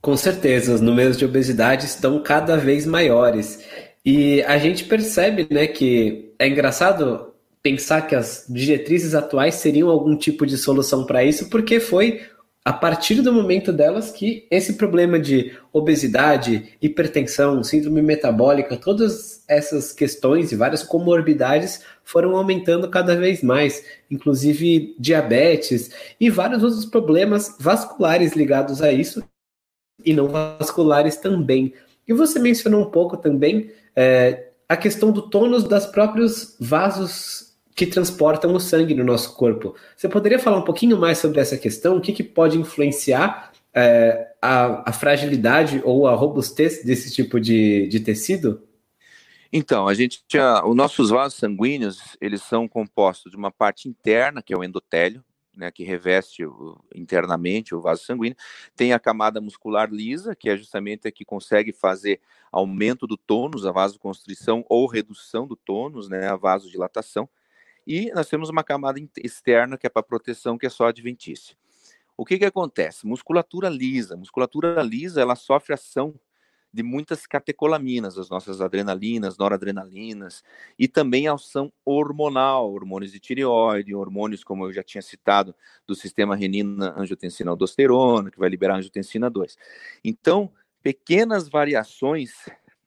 Com 0.00 0.16
certeza, 0.16 0.74
os 0.74 0.80
números 0.80 1.16
de 1.16 1.24
obesidade 1.24 1.86
estão 1.86 2.22
cada 2.22 2.56
vez 2.56 2.86
maiores. 2.86 3.64
E 4.04 4.42
a 4.44 4.56
gente 4.58 4.84
percebe, 4.84 5.48
né, 5.50 5.66
que 5.66 6.34
é 6.38 6.46
engraçado 6.46 7.25
pensar 7.66 8.02
que 8.02 8.14
as 8.14 8.46
diretrizes 8.48 9.12
atuais 9.12 9.56
seriam 9.56 9.88
algum 9.88 10.16
tipo 10.16 10.46
de 10.46 10.56
solução 10.56 11.04
para 11.04 11.24
isso, 11.24 11.50
porque 11.50 11.80
foi 11.80 12.20
a 12.64 12.72
partir 12.72 13.22
do 13.22 13.32
momento 13.32 13.72
delas 13.72 14.12
que 14.12 14.46
esse 14.52 14.74
problema 14.74 15.18
de 15.18 15.52
obesidade, 15.72 16.76
hipertensão, 16.80 17.64
síndrome 17.64 18.00
metabólica, 18.02 18.76
todas 18.76 19.42
essas 19.48 19.92
questões 19.92 20.52
e 20.52 20.56
várias 20.56 20.84
comorbidades 20.84 21.82
foram 22.04 22.36
aumentando 22.36 22.88
cada 22.88 23.16
vez 23.16 23.42
mais, 23.42 23.84
inclusive 24.08 24.94
diabetes 24.96 25.90
e 26.20 26.30
vários 26.30 26.62
outros 26.62 26.84
problemas 26.84 27.56
vasculares 27.58 28.36
ligados 28.36 28.80
a 28.80 28.92
isso 28.92 29.24
e 30.04 30.14
não 30.14 30.28
vasculares 30.28 31.16
também. 31.16 31.74
E 32.06 32.12
você 32.12 32.38
mencionou 32.38 32.82
um 32.82 32.90
pouco 32.92 33.16
também 33.16 33.72
é, 33.96 34.50
a 34.68 34.76
questão 34.76 35.10
do 35.10 35.22
tônus 35.22 35.64
das 35.64 35.84
próprios 35.84 36.56
vasos 36.60 37.45
que 37.76 37.86
transportam 37.86 38.54
o 38.54 38.58
sangue 38.58 38.94
no 38.94 39.04
nosso 39.04 39.36
corpo. 39.36 39.76
Você 39.94 40.08
poderia 40.08 40.38
falar 40.38 40.56
um 40.56 40.64
pouquinho 40.64 40.98
mais 40.98 41.18
sobre 41.18 41.40
essa 41.40 41.58
questão? 41.58 41.98
O 41.98 42.00
que, 42.00 42.10
que 42.10 42.24
pode 42.24 42.58
influenciar 42.58 43.52
é, 43.74 44.28
a, 44.40 44.88
a, 44.88 44.92
fragilidade 44.94 45.82
ou 45.84 46.08
a 46.08 46.14
robustez 46.14 46.82
desse 46.82 47.14
tipo 47.14 47.38
de, 47.38 47.86
de 47.88 48.00
tecido? 48.00 48.62
Então, 49.52 49.86
a 49.86 49.92
gente 49.92 50.24
tinha, 50.26 50.64
os 50.64 50.74
nossos 50.74 51.10
vasos 51.10 51.38
sanguíneos, 51.38 52.16
eles 52.18 52.42
são 52.42 52.66
compostos 52.66 53.30
de 53.30 53.36
uma 53.36 53.50
parte 53.50 53.90
interna, 53.90 54.42
que 54.42 54.54
é 54.54 54.56
o 54.56 54.64
endotélio, 54.64 55.22
né, 55.54 55.70
que 55.70 55.84
reveste 55.84 56.46
o, 56.46 56.78
internamente 56.94 57.74
o 57.74 57.80
vaso 57.80 58.04
sanguíneo, 58.04 58.36
tem 58.74 58.94
a 58.94 58.98
camada 58.98 59.40
muscular 59.40 59.90
lisa, 59.90 60.34
que 60.34 60.48
é 60.48 60.56
justamente 60.56 61.06
a 61.06 61.12
que 61.12 61.24
consegue 61.26 61.72
fazer 61.72 62.20
aumento 62.50 63.06
do 63.06 63.18
tônus, 63.18 63.66
a 63.66 63.72
vasoconstrição 63.72 64.64
ou 64.66 64.86
redução 64.86 65.46
do 65.46 65.56
tônus, 65.56 66.08
né, 66.08 66.26
a 66.26 66.36
vasodilatação, 66.36 67.28
e 67.86 68.10
nós 68.12 68.28
temos 68.28 68.48
uma 68.48 68.64
camada 68.64 69.00
externa 69.22 69.78
que 69.78 69.86
é 69.86 69.90
para 69.90 70.02
proteção, 70.02 70.58
que 70.58 70.66
é 70.66 70.70
só 70.70 70.88
adventícia. 70.88 71.56
O 72.16 72.24
que, 72.24 72.38
que 72.38 72.44
acontece? 72.44 73.06
Musculatura 73.06 73.68
lisa. 73.68 74.16
Musculatura 74.16 74.82
lisa, 74.82 75.20
ela 75.20 75.36
sofre 75.36 75.74
ação 75.74 76.18
de 76.72 76.82
muitas 76.82 77.26
catecolaminas, 77.26 78.18
as 78.18 78.28
nossas 78.28 78.60
adrenalinas, 78.60 79.38
noradrenalinas, 79.38 80.42
e 80.78 80.86
também 80.86 81.26
ação 81.26 81.72
hormonal, 81.84 82.70
hormônios 82.70 83.12
de 83.12 83.18
tireoide, 83.18 83.94
hormônios, 83.94 84.44
como 84.44 84.66
eu 84.66 84.72
já 84.72 84.82
tinha 84.82 85.00
citado, 85.00 85.54
do 85.86 85.94
sistema 85.94 86.36
renina, 86.36 86.94
angiotensina, 86.96 87.50
aldosterona, 87.50 88.30
que 88.30 88.38
vai 88.38 88.50
liberar 88.50 88.76
angiotensina 88.76 89.30
2. 89.30 89.56
Então, 90.04 90.52
pequenas 90.82 91.48
variações, 91.48 92.32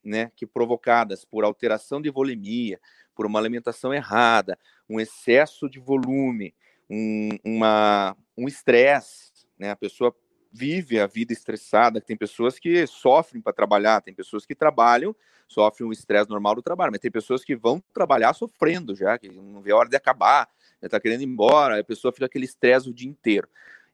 né, 0.04 0.32
que 0.36 0.46
provocadas 0.46 1.26
por 1.26 1.44
alteração 1.44 2.00
de 2.00 2.12
volemia, 2.12 2.80
por 3.20 3.26
uma 3.26 3.38
alimentação 3.38 3.94
errada, 3.94 4.58
um 4.90 4.98
excesso 4.98 5.70
de 5.70 5.78
volume, 5.78 6.56
um, 6.90 7.38
uma, 7.44 8.16
um 8.38 8.48
estresse, 8.48 9.34
né? 9.60 9.72
A 9.72 9.76
pessoa 9.76 10.16
vive 10.50 11.02
a 11.02 11.06
vida 11.06 11.34
estressada, 11.34 12.00
tem 12.00 12.16
pessoas 12.16 12.58
que 12.58 12.88
sofrem 12.88 13.42
para 13.42 13.52
trabalhar, 13.52 14.00
tem 14.00 14.14
pessoas 14.14 14.46
que 14.46 14.56
trabalham, 14.56 15.14
sofrem 15.50 15.86
o 15.86 15.92
estresse 15.92 16.30
normal 16.30 16.56
do 16.56 16.62
trabalho, 16.62 16.94
mas 16.94 17.02
tem 17.02 17.12
pessoas 17.12 17.44
que 17.44 17.58
vão 17.58 17.84
trabalhar 17.94 18.32
sofrendo 18.32 18.96
já, 18.96 19.18
que 19.18 19.28
não 19.28 19.62
vê 19.62 19.74
a 19.74 19.76
hora 19.76 19.90
de 19.90 19.98
acabar, 19.98 20.48
já 20.82 20.86
está 20.86 20.98
querendo 20.98 21.20
ir 21.20 21.28
embora, 21.28 21.78
a 21.78 21.84
pessoa 21.84 22.14
fica 22.14 22.26
aquele 22.26 22.46
estresse 22.46 22.90
o 22.90 22.94
dia 22.94 23.10
inteiro. 23.10 23.50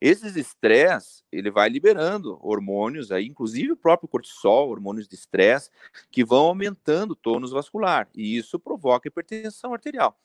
Esses 0.05 0.35
estresse, 0.35 1.23
ele 1.31 1.49
vai 1.49 1.67
liberando 1.67 2.37
hormônios 2.39 3.11
aí, 3.11 3.25
inclusive 3.25 3.71
o 3.71 3.75
próprio 3.75 4.07
cortisol, 4.07 4.69
hormônios 4.69 5.07
de 5.07 5.15
estresse, 5.15 5.71
que 6.11 6.23
vão 6.23 6.45
aumentando 6.45 7.13
o 7.13 7.15
tônus 7.15 7.49
vascular, 7.49 8.07
e 8.13 8.37
isso 8.37 8.59
provoca 8.59 9.07
hipertensão 9.07 9.73
arterial. 9.73 10.15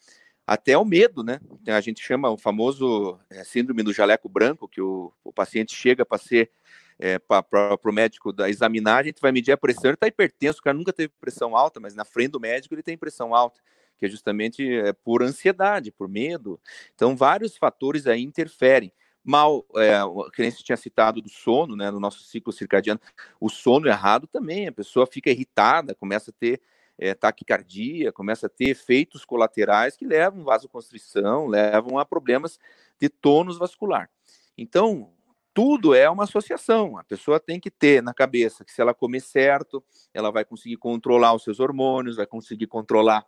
Até 0.46 0.76
o 0.76 0.84
medo, 0.84 1.22
né? 1.22 1.40
A 1.66 1.80
gente 1.80 2.02
chama 2.02 2.28
o 2.28 2.36
famoso 2.36 3.18
é, 3.30 3.42
síndrome 3.42 3.82
do 3.82 3.90
jaleco 3.90 4.28
branco, 4.28 4.68
que 4.68 4.82
o, 4.82 5.14
o 5.24 5.32
paciente 5.32 5.74
chega 5.74 6.04
para 6.04 6.18
ser 6.18 6.50
é, 6.98 7.18
para 7.18 7.78
o 7.82 7.92
médico 7.92 8.34
da, 8.34 8.50
examinar, 8.50 8.98
a 8.98 9.04
gente 9.04 9.22
vai 9.22 9.32
medir 9.32 9.52
a 9.52 9.56
pressão, 9.56 9.86
ele 9.86 9.94
está 9.94 10.06
hipertenso, 10.06 10.58
o 10.58 10.62
cara 10.62 10.76
nunca 10.76 10.92
teve 10.92 11.10
pressão 11.18 11.56
alta, 11.56 11.80
mas 11.80 11.94
na 11.94 12.04
frente 12.04 12.32
do 12.32 12.40
médico 12.40 12.74
ele 12.74 12.82
tem 12.82 12.98
pressão 12.98 13.34
alta, 13.34 13.58
que 13.96 14.04
é 14.04 14.08
justamente 14.10 14.62
é, 14.62 14.92
por 14.92 15.22
ansiedade, 15.22 15.90
por 15.90 16.06
medo. 16.06 16.60
Então, 16.94 17.16
vários 17.16 17.56
fatores 17.56 18.06
aí 18.06 18.22
interferem 18.22 18.92
mal, 19.24 19.64
é, 19.76 20.00
você 20.02 20.62
tinha 20.62 20.76
citado 20.76 21.20
do 21.20 21.28
sono, 21.28 21.76
né, 21.76 21.90
no 21.90 22.00
nosso 22.00 22.22
ciclo 22.22 22.52
circadiano, 22.52 23.00
o 23.40 23.48
sono 23.48 23.86
errado 23.86 24.26
também, 24.26 24.66
a 24.66 24.72
pessoa 24.72 25.06
fica 25.06 25.30
irritada, 25.30 25.94
começa 25.94 26.30
a 26.30 26.34
ter 26.34 26.60
é, 26.98 27.14
taquicardia, 27.14 28.12
começa 28.12 28.46
a 28.46 28.50
ter 28.50 28.70
efeitos 28.70 29.24
colaterais 29.24 29.96
que 29.96 30.06
levam 30.06 30.44
vasoconstrição, 30.44 31.46
levam 31.46 31.98
a 31.98 32.04
problemas 32.04 32.58
de 33.00 33.08
tônus 33.08 33.58
vascular. 33.58 34.10
Então, 34.56 35.10
tudo 35.54 35.94
é 35.94 36.08
uma 36.08 36.24
associação. 36.24 36.98
A 36.98 37.04
pessoa 37.04 37.40
tem 37.40 37.58
que 37.58 37.70
ter 37.70 38.02
na 38.02 38.12
cabeça 38.12 38.64
que 38.64 38.72
se 38.72 38.80
ela 38.80 38.94
comer 38.94 39.20
certo, 39.20 39.82
ela 40.12 40.30
vai 40.30 40.44
conseguir 40.44 40.76
controlar 40.76 41.34
os 41.34 41.42
seus 41.42 41.58
hormônios, 41.58 42.16
vai 42.16 42.26
conseguir 42.26 42.66
controlar 42.66 43.26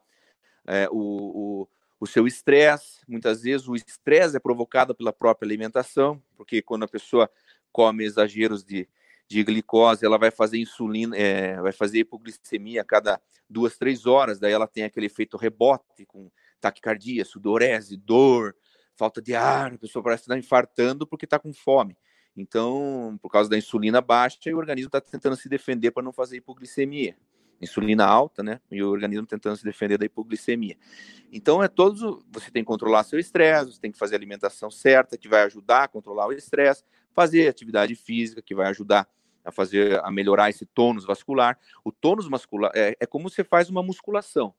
é, 0.67 0.87
o, 0.91 1.63
o 1.63 1.69
o 2.03 2.07
seu 2.07 2.27
estresse. 2.27 2.99
Muitas 3.07 3.43
vezes 3.43 3.69
o 3.69 3.77
estresse 3.77 4.37
é 4.37 4.41
provocado 4.41 4.93
pela 4.93 5.13
própria 5.13 5.47
alimentação, 5.47 6.21
porque 6.37 6.61
quando 6.61 6.83
a 6.83 6.89
pessoa 6.89 7.31
come 7.71 8.03
exageros 8.03 8.65
de, 8.65 8.89
de 9.29 9.45
glicose, 9.45 10.05
ela 10.05 10.19
vai 10.19 10.33
fazer 10.33 10.59
insulina, 10.59 11.17
é, 11.17 11.61
vai 11.61 11.71
fazer 11.71 12.01
hipoglicemia 12.01 12.83
a 12.83 12.85
cada 12.85 13.23
duas, 13.49 13.79
três 13.79 14.05
horas, 14.05 14.41
daí 14.41 14.53
ela 14.53 14.67
tem 14.67 14.83
aquele 14.83 15.07
efeito 15.07 15.37
rebote 15.37 16.05
com 16.05 16.29
taquicardia, 16.61 17.25
sudorese, 17.25 17.97
dor, 17.97 18.53
falta 18.97 19.23
de 19.23 19.37
ar, 19.37 19.73
a 19.73 19.79
pessoa 19.79 20.03
parece 20.03 20.25
estar 20.25 20.37
infartando 20.37 21.07
porque 21.07 21.25
está 21.25 21.39
com 21.39 21.55
fome. 21.55 21.97
Então, 22.37 23.17
por 23.23 23.31
causa 23.31 23.49
da 23.49 23.57
insulina 23.57 24.01
baixa, 24.01 24.39
o 24.53 24.57
organismo 24.57 24.89
está 24.89 25.01
tentando 25.01 25.37
se 25.37 25.49
defender 25.49 25.93
para 25.93 26.03
não 26.03 26.13
fazer 26.13 26.39
hipoglicemia 26.39 27.17
insulina 27.63 28.05
alta, 28.05 28.43
né? 28.43 28.61
E 28.71 28.83
o 28.83 28.91
organismo 28.91 29.27
tentando 29.27 29.57
se 29.57 29.65
defender 29.65 29.97
da 29.97 30.05
hipoglicemia. 30.05 30.77
Então 31.33 31.63
é 31.63 31.69
todos, 31.69 32.01
você 32.31 32.51
tem 32.51 32.63
que 32.63 32.67
controlar 32.67 33.05
seu 33.05 33.19
estresse, 33.19 33.73
você 33.73 33.81
tem 33.81 33.93
que 33.93 33.99
fazer 33.99 34.17
a 34.17 34.19
alimentação 34.19 34.71
certa, 34.71 35.17
que 35.17 35.29
vai 35.29 35.43
ajudar 35.45 35.85
a 35.85 35.89
controlar 35.89 36.27
o 36.27 36.33
estresse, 36.33 36.85
fazer 37.15 37.49
atividade 37.49 37.95
física, 37.95 38.43
que 38.43 38.55
vai 38.55 38.67
ajudar 38.69 39.09
a 39.45 39.51
fazer 39.51 40.01
a 40.05 40.11
melhorar 40.11 40.51
esse 40.51 40.67
tônus 40.67 41.05
vascular. 41.05 41.59
O 41.85 41.93
tônus 41.93 42.29
muscular 42.29 42.71
é, 42.75 42.97
é 42.99 43.07
como 43.07 43.31
você 43.31 43.45
faz 43.45 43.71
uma 43.71 43.83
musculação. 43.83 44.55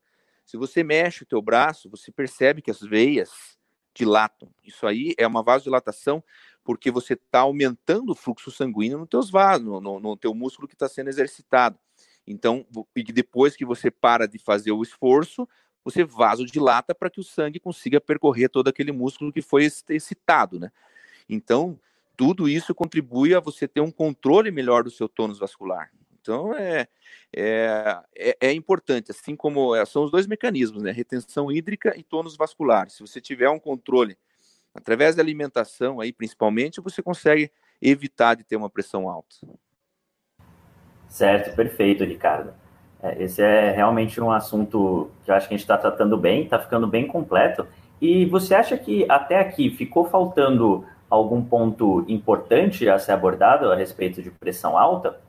Se 0.46 0.58
você 0.58 0.84
mexe 0.84 1.24
o 1.24 1.26
teu 1.26 1.42
braço, 1.42 1.90
você 1.90 2.12
percebe 2.12 2.62
que 2.62 2.72
as 2.72 2.82
veias 2.82 3.58
dilatam. 3.94 4.50
Isso 4.64 4.88
aí 4.88 5.14
é 5.18 5.28
uma 5.28 5.44
vasodilatação 5.44 6.24
porque 6.64 6.90
você 6.90 7.14
está 7.14 7.42
aumentando 7.42 8.12
o 8.12 8.16
fluxo 8.16 8.50
sanguíneo 8.50 8.98
no 8.98 9.06
teus 9.06 9.30
vasos, 9.30 9.66
no, 9.66 9.80
no, 9.80 10.00
no 10.00 10.18
teu 10.18 10.34
músculo 10.34 10.68
que 10.68 10.74
está 10.74 10.88
sendo 10.88 11.10
exercitado. 11.10 11.78
Então, 12.26 12.66
e 12.96 13.04
depois 13.04 13.56
que 13.56 13.66
você 13.66 13.92
para 13.92 14.28
de 14.28 14.38
fazer 14.38 14.72
o 14.72 14.82
esforço, 14.82 15.48
você 15.84 16.04
vasodilata 16.04 16.96
para 16.96 17.10
que 17.10 17.20
o 17.20 17.24
sangue 17.24 17.60
consiga 17.60 18.00
percorrer 18.00 18.50
todo 18.50 18.70
aquele 18.70 18.92
músculo 18.92 19.32
que 19.32 19.42
foi 19.42 19.66
excitado, 19.90 20.60
né? 20.60 20.72
Então, 21.28 21.80
tudo 22.16 22.48
isso 22.48 22.74
contribui 22.74 23.36
a 23.36 23.40
você 23.40 23.68
ter 23.68 23.82
um 23.82 23.92
controle 23.92 24.52
melhor 24.52 24.84
do 24.84 24.92
seu 24.92 25.10
tônus 25.10 25.40
vascular. 25.40 25.92
Então, 26.22 26.56
é, 26.56 26.88
é, 27.36 28.02
é, 28.16 28.38
é 28.40 28.54
importante, 28.54 29.12
assim 29.12 29.36
como 29.36 29.76
é, 29.76 29.86
são 29.86 30.06
os 30.06 30.12
dois 30.12 30.26
mecanismos, 30.26 30.84
né? 30.84 30.92
Retenção 30.92 31.52
hídrica 31.52 31.94
e 31.98 32.04
tônus 32.04 32.38
vascular. 32.38 32.90
Se 32.90 33.02
você 33.02 33.20
tiver 33.20 33.50
um 33.50 33.60
controle 33.60 34.18
Através 34.74 35.16
da 35.16 35.22
alimentação, 35.22 36.00
aí, 36.02 36.12
principalmente, 36.12 36.82
você 36.82 37.02
consegue 37.02 37.52
evitar 37.82 38.36
de 38.36 38.44
ter 38.44 38.56
uma 38.56 38.70
pressão 38.70 39.08
alta. 39.08 39.36
Certo, 41.14 41.56
perfeito, 41.56 42.04
Ricardo. 42.04 42.56
É, 43.00 43.24
esse 43.24 43.40
é 43.40 43.70
realmente 43.70 44.20
um 44.20 44.32
assunto 44.32 45.12
que 45.24 45.30
eu 45.30 45.36
acho 45.36 45.48
que 45.48 45.54
a 45.54 45.58
gente 45.58 45.64
está 45.64 45.78
tratando 45.78 46.18
bem, 46.18 46.42
está 46.42 46.58
ficando 46.58 46.88
bem 46.88 47.06
completo. 47.06 47.68
E 48.02 48.26
você 48.26 48.56
acha 48.56 48.76
que 48.80 49.06
até 49.08 49.40
aqui 49.40 49.70
ficou 49.70 50.10
faltando 50.10 50.84
algum 51.08 51.46
ponto 51.46 52.04
importante 52.08 52.90
a 52.90 52.98
ser 52.98 53.12
abordado 53.12 53.72
a 53.72 53.76
respeito 53.76 54.24
de 54.24 54.32
pressão 54.32 54.76
alta? 54.76 55.22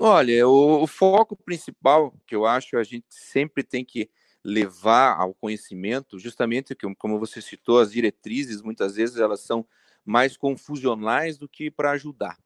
Olha, 0.00 0.48
o, 0.48 0.82
o 0.82 0.86
foco 0.86 1.36
principal 1.36 2.14
que 2.26 2.34
eu 2.34 2.46
acho 2.46 2.78
a 2.78 2.82
gente 2.82 3.04
sempre 3.10 3.62
tem 3.62 3.84
que 3.84 4.08
levar 4.42 5.20
ao 5.20 5.34
conhecimento, 5.34 6.18
justamente 6.18 6.74
como 6.98 7.18
você 7.18 7.42
citou, 7.42 7.80
as 7.80 7.92
diretrizes 7.92 8.62
muitas 8.62 8.96
vezes 8.96 9.18
elas 9.18 9.40
são 9.40 9.62
mais 10.02 10.38
confusionais 10.38 11.36
do 11.36 11.46
que 11.46 11.70
para 11.70 11.90
ajudar. 11.90 12.41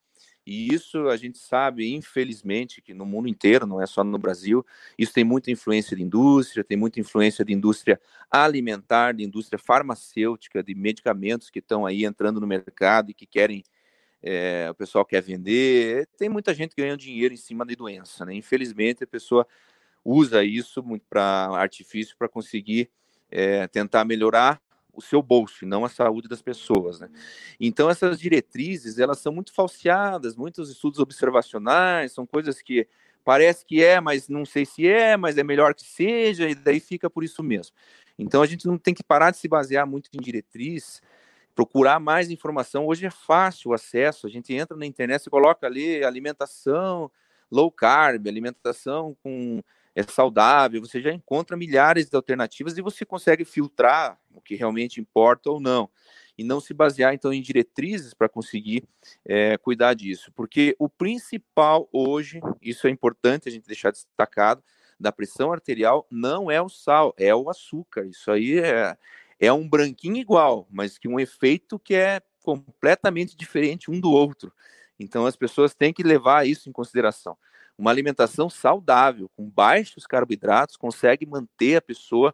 E 0.47 0.73
isso 0.73 1.09
a 1.09 1.17
gente 1.17 1.37
sabe, 1.37 1.93
infelizmente, 1.93 2.81
que 2.81 2.93
no 2.93 3.05
mundo 3.05 3.27
inteiro, 3.27 3.67
não 3.67 3.81
é 3.81 3.85
só 3.85 4.01
no 4.01 4.17
Brasil, 4.17 4.65
isso 4.97 5.13
tem 5.13 5.25
muita 5.25 5.51
influência 5.51 5.93
de 5.93 6.01
indústria, 6.01 6.63
tem 6.63 6.77
muita 6.77 7.01
influência 7.01 7.43
de 7.43 7.51
indústria 7.51 7.99
alimentar, 8.31 9.13
de 9.13 9.25
indústria 9.25 9.59
farmacêutica, 9.59 10.63
de 10.63 10.73
medicamentos 10.73 11.49
que 11.49 11.59
estão 11.59 11.85
aí 11.85 12.05
entrando 12.05 12.39
no 12.39 12.47
mercado 12.47 13.11
e 13.11 13.13
que 13.13 13.25
querem, 13.25 13.61
é, 14.23 14.69
o 14.71 14.73
pessoal 14.73 15.03
quer 15.03 15.21
vender. 15.21 16.07
Tem 16.17 16.29
muita 16.29 16.53
gente 16.53 16.73
ganhando 16.77 17.01
dinheiro 17.01 17.33
em 17.33 17.37
cima 17.37 17.65
de 17.65 17.75
doença, 17.75 18.25
né? 18.25 18.33
Infelizmente, 18.33 19.03
a 19.03 19.07
pessoa 19.07 19.45
usa 20.01 20.45
isso 20.45 20.81
muito 20.81 21.05
para 21.09 21.49
artifício 21.57 22.15
para 22.17 22.29
conseguir 22.29 22.89
é, 23.29 23.67
tentar 23.67 24.05
melhorar 24.05 24.61
o 24.97 25.01
seu 25.01 25.21
bolso 25.21 25.63
e 25.63 25.67
não 25.67 25.85
a 25.85 25.89
saúde 25.89 26.27
das 26.27 26.41
pessoas, 26.41 26.99
né? 26.99 27.09
Então 27.59 27.89
essas 27.89 28.19
diretrizes 28.19 28.97
elas 28.97 29.19
são 29.19 29.31
muito 29.31 29.53
falseadas, 29.53 30.35
muitos 30.35 30.69
estudos 30.69 30.99
observacionais 30.99 32.11
são 32.11 32.25
coisas 32.25 32.61
que 32.61 32.87
parece 33.23 33.65
que 33.65 33.83
é, 33.83 34.01
mas 34.01 34.27
não 34.27 34.43
sei 34.43 34.65
se 34.65 34.87
é, 34.87 35.15
mas 35.15 35.37
é 35.37 35.43
melhor 35.43 35.73
que 35.75 35.83
seja 35.83 36.49
e 36.49 36.55
daí 36.55 36.79
fica 36.79 37.09
por 37.09 37.23
isso 37.23 37.43
mesmo. 37.43 37.75
Então 38.17 38.41
a 38.41 38.45
gente 38.47 38.65
não 38.65 38.77
tem 38.77 38.93
que 38.93 39.03
parar 39.03 39.31
de 39.31 39.37
se 39.37 39.47
basear 39.47 39.85
muito 39.85 40.09
em 40.13 40.19
diretriz, 40.19 41.01
procurar 41.53 41.99
mais 41.99 42.31
informação. 42.31 42.87
Hoje 42.87 43.05
é 43.05 43.11
fácil 43.11 43.71
o 43.71 43.73
acesso, 43.73 44.25
a 44.25 44.29
gente 44.29 44.53
entra 44.53 44.75
na 44.75 44.85
internet 44.85 45.25
e 45.25 45.29
coloca 45.29 45.67
ali 45.67 46.03
alimentação 46.03 47.11
low 47.51 47.71
carb, 47.71 48.27
alimentação 48.27 49.15
com 49.23 49.61
é 49.97 50.03
saudável, 50.03 50.79
você 50.79 51.01
já 51.01 51.11
encontra 51.11 51.57
milhares 51.57 52.07
de 52.07 52.15
alternativas 52.15 52.77
e 52.77 52.83
você 52.83 53.03
consegue 53.03 53.43
filtrar 53.43 54.19
o 54.31 54.39
que 54.39 54.53
realmente 54.53 55.01
importa 55.01 55.49
ou 55.49 55.59
não. 55.59 55.89
E 56.37 56.43
não 56.43 56.59
se 56.59 56.71
basear, 56.71 57.15
então, 57.15 57.33
em 57.33 57.41
diretrizes 57.41 58.13
para 58.13 58.29
conseguir 58.29 58.87
é, 59.25 59.57
cuidar 59.57 59.95
disso. 59.95 60.31
Porque 60.35 60.75
o 60.77 60.87
principal 60.87 61.89
hoje, 61.91 62.39
isso 62.61 62.85
é 62.85 62.91
importante 62.91 63.49
a 63.49 63.51
gente 63.51 63.65
deixar 63.65 63.89
destacado, 63.89 64.63
da 64.99 65.11
pressão 65.11 65.51
arterial 65.51 66.05
não 66.11 66.51
é 66.51 66.61
o 66.61 66.69
sal, 66.69 67.11
é 67.17 67.33
o 67.33 67.49
açúcar. 67.49 68.05
Isso 68.05 68.29
aí 68.29 68.59
é, 68.59 68.95
é 69.39 69.51
um 69.51 69.67
branquinho 69.67 70.17
igual, 70.17 70.67
mas 70.69 70.99
que 70.99 71.07
um 71.07 71.19
efeito 71.19 71.79
que 71.79 71.95
é 71.95 72.21
completamente 72.43 73.35
diferente 73.35 73.89
um 73.89 73.99
do 73.99 74.11
outro. 74.11 74.53
Então 74.99 75.25
as 75.25 75.35
pessoas 75.35 75.73
têm 75.73 75.91
que 75.91 76.03
levar 76.03 76.47
isso 76.47 76.69
em 76.69 76.71
consideração. 76.71 77.35
Uma 77.77 77.91
alimentação 77.91 78.49
saudável, 78.49 79.29
com 79.35 79.47
baixos 79.47 80.07
carboidratos, 80.07 80.75
consegue 80.75 81.25
manter 81.25 81.75
a 81.75 81.81
pessoa 81.81 82.33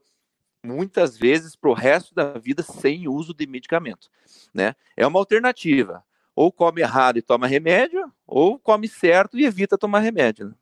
muitas 0.63 1.17
vezes 1.17 1.55
para 1.55 1.69
o 1.69 1.73
resto 1.73 2.15
da 2.15 2.33
vida 2.37 2.63
sem 2.63 3.07
uso 3.07 3.33
de 3.33 3.45
medicamento, 3.45 4.07
né? 4.53 4.75
É 4.95 5.05
uma 5.05 5.19
alternativa. 5.19 6.03
Ou 6.35 6.51
come 6.51 6.81
errado 6.81 7.17
e 7.17 7.21
toma 7.21 7.45
remédio, 7.45 8.11
ou 8.25 8.57
come 8.57 8.87
certo 8.87 9.37
e 9.37 9.45
evita 9.45 9.77
tomar 9.77 9.99
remédio. 9.99 10.47
Né? 10.47 10.53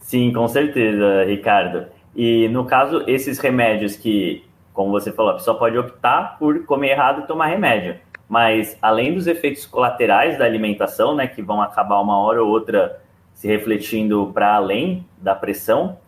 Sim, 0.00 0.32
com 0.32 0.46
certeza, 0.48 1.24
Ricardo. 1.24 1.86
E 2.14 2.48
no 2.48 2.64
caso, 2.66 3.04
esses 3.06 3.38
remédios 3.38 3.96
que, 3.96 4.44
como 4.72 4.90
você 4.90 5.12
falou, 5.12 5.32
a 5.32 5.36
pessoa 5.36 5.58
pode 5.58 5.78
optar 5.78 6.38
por 6.38 6.64
comer 6.64 6.90
errado 6.90 7.22
e 7.22 7.26
tomar 7.26 7.46
remédio. 7.46 7.98
Mas 8.28 8.76
além 8.82 9.14
dos 9.14 9.26
efeitos 9.26 9.64
colaterais 9.64 10.38
da 10.38 10.44
alimentação, 10.44 11.14
né, 11.14 11.26
que 11.26 11.40
vão 11.40 11.62
acabar 11.62 12.00
uma 12.00 12.18
hora 12.18 12.42
ou 12.42 12.50
outra 12.50 13.00
se 13.36 13.46
refletindo 13.46 14.32
para 14.32 14.56
além 14.56 15.06
da 15.18 15.34
pressão, 15.34 16.00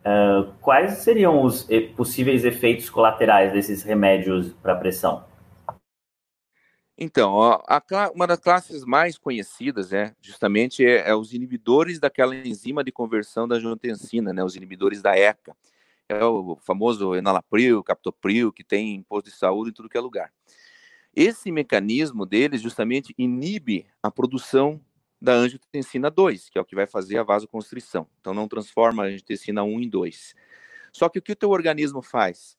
uh, 0.00 0.52
quais 0.60 0.98
seriam 0.98 1.42
os 1.42 1.66
possíveis 1.96 2.44
efeitos 2.44 2.88
colaterais 2.88 3.52
desses 3.52 3.82
remédios 3.82 4.52
para 4.62 4.76
pressão? 4.76 5.24
Então, 6.96 7.42
a, 7.42 7.82
uma 8.14 8.26
das 8.26 8.38
classes 8.38 8.84
mais 8.84 9.18
conhecidas 9.18 9.92
é 9.92 10.14
justamente 10.20 10.86
é, 10.86 11.10
é, 11.10 11.14
os 11.14 11.32
inibidores 11.34 11.98
daquela 11.98 12.34
enzima 12.34 12.84
de 12.84 12.92
conversão 12.92 13.46
da 13.46 13.56
angiotensina, 13.56 14.32
né, 14.32 14.42
os 14.44 14.54
inibidores 14.54 15.02
da 15.02 15.18
ECA. 15.18 15.56
É 16.08 16.24
o 16.24 16.56
famoso 16.62 17.16
enalapril, 17.16 17.82
captopril, 17.82 18.52
que 18.52 18.64
tem 18.64 18.94
em 18.94 19.02
posto 19.02 19.26
de 19.26 19.36
saúde 19.36 19.70
em 19.70 19.72
tudo 19.74 19.88
que 19.88 19.98
é 19.98 20.00
lugar. 20.00 20.32
Esse 21.14 21.50
mecanismo 21.50 22.24
deles 22.24 22.62
justamente 22.62 23.12
inibe 23.18 23.86
a 24.00 24.10
produção 24.10 24.80
da 25.20 25.34
angiotensina 25.34 26.10
2, 26.10 26.48
que 26.48 26.58
é 26.58 26.60
o 26.60 26.64
que 26.64 26.74
vai 26.74 26.86
fazer 26.86 27.18
a 27.18 27.22
vasoconstrição. 27.22 28.06
Então 28.20 28.32
não 28.32 28.48
transforma 28.48 29.04
a 29.04 29.06
angiotensina 29.06 29.62
1 29.62 29.80
em 29.80 29.88
2. 29.88 30.34
Só 30.92 31.08
que 31.08 31.18
o 31.18 31.22
que 31.22 31.32
o 31.32 31.36
teu 31.36 31.50
organismo 31.50 32.02
faz? 32.02 32.56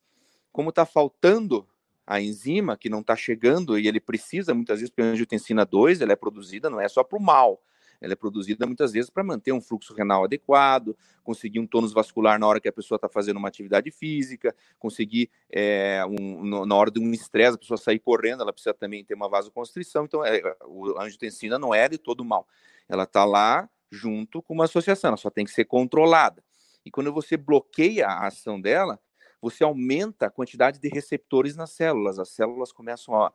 Como 0.51 0.69
está 0.69 0.85
faltando 0.85 1.67
a 2.05 2.19
enzima 2.19 2.75
que 2.75 2.89
não 2.89 3.01
está 3.01 3.15
chegando 3.15 3.77
e 3.77 3.87
ele 3.87 3.99
precisa 3.99 4.53
muitas 4.53 4.79
vezes, 4.79 4.89
porque 4.89 5.03
a 5.03 5.11
angiotensina 5.11 5.65
2 5.65 6.01
ela 6.01 6.11
é 6.11 6.15
produzida 6.15 6.69
não 6.69 6.81
é 6.81 6.87
só 6.87 7.03
para 7.03 7.17
o 7.17 7.21
mal, 7.21 7.61
ela 8.01 8.13
é 8.13 8.15
produzida 8.15 8.65
muitas 8.65 8.91
vezes 8.91 9.09
para 9.09 9.23
manter 9.23 9.51
um 9.51 9.61
fluxo 9.61 9.93
renal 9.93 10.23
adequado, 10.23 10.95
conseguir 11.23 11.59
um 11.59 11.67
tônus 11.67 11.91
vascular 11.91 12.39
na 12.39 12.47
hora 12.47 12.59
que 12.59 12.67
a 12.67 12.73
pessoa 12.73 12.95
está 12.95 13.09
fazendo 13.09 13.37
uma 13.37 13.47
atividade 13.47 13.91
física, 13.91 14.55
conseguir 14.77 15.29
é, 15.51 16.03
um, 16.05 16.65
na 16.65 16.75
hora 16.75 16.89
de 16.89 16.99
um 16.99 17.11
estresse, 17.11 17.55
a 17.55 17.59
pessoa 17.59 17.77
sair 17.77 17.99
correndo, 17.99 18.41
ela 18.41 18.53
precisa 18.53 18.73
também 18.73 19.03
ter 19.03 19.13
uma 19.13 19.29
vasoconstrição. 19.29 20.05
Então, 20.05 20.23
é, 20.23 20.41
a 20.97 21.03
angiotensina 21.03 21.59
não 21.59 21.73
é 21.73 21.89
de 21.89 21.97
todo 21.97 22.23
mal. 22.23 22.47
Ela 22.87 23.03
está 23.03 23.25
lá 23.25 23.69
junto 23.91 24.41
com 24.41 24.53
uma 24.53 24.65
associação, 24.65 25.09
ela 25.09 25.17
só 25.17 25.29
tem 25.29 25.45
que 25.45 25.51
ser 25.51 25.65
controlada. 25.65 26.43
E 26.85 26.91
quando 26.91 27.11
você 27.11 27.35
bloqueia 27.35 28.07
a 28.07 28.27
ação 28.27 28.59
dela, 28.59 28.99
você 29.41 29.63
aumenta 29.63 30.27
a 30.27 30.29
quantidade 30.29 30.79
de 30.79 30.89
receptores 30.89 31.55
nas 31.55 31.71
células. 31.71 32.19
As 32.19 32.29
células 32.29 32.71
começam 32.71 33.15
a 33.15 33.31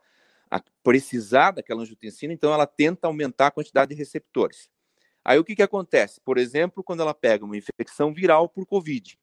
a 0.49 0.61
precisar 0.83 1.51
daquela 1.51 1.81
angiotensina, 1.81 2.33
então 2.33 2.53
ela 2.53 2.67
tenta 2.67 3.07
aumentar 3.07 3.47
a 3.47 3.51
quantidade 3.51 3.89
de 3.89 3.95
receptores. 3.95 4.69
Aí 5.23 5.39
o 5.39 5.43
que, 5.43 5.55
que 5.55 5.63
acontece? 5.63 6.21
Por 6.21 6.37
exemplo, 6.37 6.83
quando 6.83 7.01
ela 7.01 7.13
pega 7.13 7.43
uma 7.43 7.57
infecção 7.57 8.13
viral 8.13 8.47
por 8.47 8.65
Covid. 8.65 9.17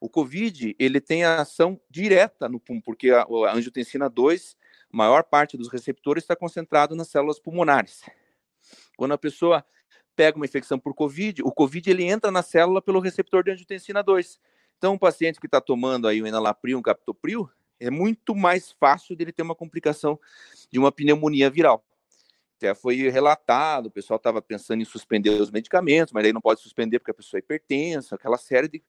O 0.00 0.08
Covid, 0.08 0.74
ele 0.78 1.00
tem 1.00 1.24
a 1.24 1.42
ação 1.42 1.80
direta 1.90 2.48
no 2.48 2.60
pulmão, 2.60 2.82
porque 2.82 3.10
a, 3.10 3.22
a 3.22 3.54
angiotensina 3.54 4.08
2, 4.08 4.56
maior 4.90 5.24
parte 5.24 5.56
dos 5.56 5.68
receptores 5.68 6.24
está 6.24 6.34
concentrado 6.34 6.94
nas 6.94 7.08
células 7.08 7.38
pulmonares. 7.38 8.02
Quando 8.96 9.12
a 9.12 9.18
pessoa 9.18 9.64
pega 10.14 10.36
uma 10.36 10.46
infecção 10.46 10.78
por 10.78 10.94
Covid, 10.94 11.42
o 11.42 11.52
Covid 11.52 11.90
ele 11.90 12.04
entra 12.04 12.30
na 12.30 12.42
célula 12.42 12.80
pelo 12.80 13.00
receptor 13.00 13.44
de 13.44 13.50
angiotensina 13.50 14.02
2. 14.02 14.40
Então, 14.78 14.94
um 14.94 14.98
paciente 14.98 15.38
que 15.38 15.46
está 15.46 15.60
tomando 15.60 16.08
aí 16.08 16.20
o 16.20 16.26
enalapril, 16.26 16.78
um 16.78 16.82
captopril, 16.82 17.48
é 17.78 17.90
muito 17.90 18.34
mais 18.34 18.72
fácil 18.72 19.16
dele 19.16 19.32
ter 19.32 19.42
uma 19.42 19.54
complicação 19.54 20.18
de 20.70 20.78
uma 20.78 20.90
pneumonia 20.90 21.50
viral. 21.50 21.84
Até 22.56 22.74
foi 22.74 22.96
relatado, 23.10 23.86
o 23.86 23.90
pessoal 23.90 24.16
estava 24.16 24.40
pensando 24.40 24.80
em 24.80 24.84
suspender 24.84 25.30
os 25.30 25.50
medicamentos, 25.50 26.12
mas 26.12 26.24
aí 26.24 26.32
não 26.32 26.40
pode 26.40 26.60
suspender 26.60 26.98
porque 26.98 27.10
a 27.10 27.14
pessoa 27.14 27.38
é 27.38 27.40
hipertensa, 27.40 28.14
aquela 28.14 28.38
série 28.38 28.68
de, 28.68 28.82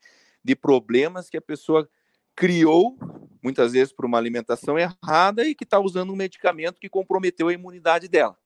de 0.44 0.56
problemas 0.56 1.30
que 1.30 1.36
a 1.36 1.42
pessoa 1.42 1.90
criou, 2.34 2.98
muitas 3.44 3.74
vezes 3.74 3.92
por 3.92 4.06
uma 4.06 4.18
alimentação 4.18 4.78
errada 4.78 5.46
e 5.46 5.54
que 5.54 5.66
está 5.66 5.80
usando 5.80 6.14
um 6.14 6.16
medicamento 6.16 6.80
que 6.80 6.88
comprometeu 6.88 7.50
a 7.50 7.54
imunidade 7.54 8.08
dela. 8.08 8.38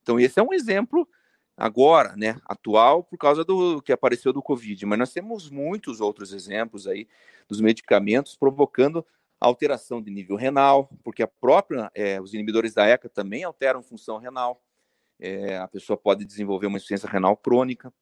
Então, 0.00 0.18
esse 0.18 0.38
é 0.38 0.42
um 0.42 0.54
exemplo 0.54 1.06
agora, 1.56 2.14
né, 2.16 2.40
atual, 2.44 3.02
por 3.02 3.18
causa 3.18 3.44
do 3.44 3.82
que 3.82 3.92
apareceu 3.92 4.32
do 4.32 4.42
Covid, 4.42 4.86
mas 4.86 4.98
nós 4.98 5.12
temos 5.12 5.50
muitos 5.50 6.00
outros 6.00 6.32
exemplos 6.32 6.86
aí 6.86 7.08
dos 7.48 7.60
medicamentos 7.60 8.36
provocando 8.36 9.04
alteração 9.40 10.00
de 10.00 10.10
nível 10.10 10.36
renal, 10.36 10.90
porque 11.04 11.22
a 11.22 11.26
própria, 11.26 11.90
é, 11.94 12.20
os 12.20 12.32
inibidores 12.34 12.74
da 12.74 12.86
ECA 12.86 13.08
também 13.08 13.44
alteram 13.44 13.82
função 13.82 14.18
renal. 14.18 14.62
É, 15.18 15.58
a 15.58 15.68
pessoa 15.68 15.96
pode 15.96 16.24
desenvolver 16.24 16.66
uma 16.66 16.76
insuficiência 16.76 17.08
renal 17.08 17.36
crônica. 17.36 17.92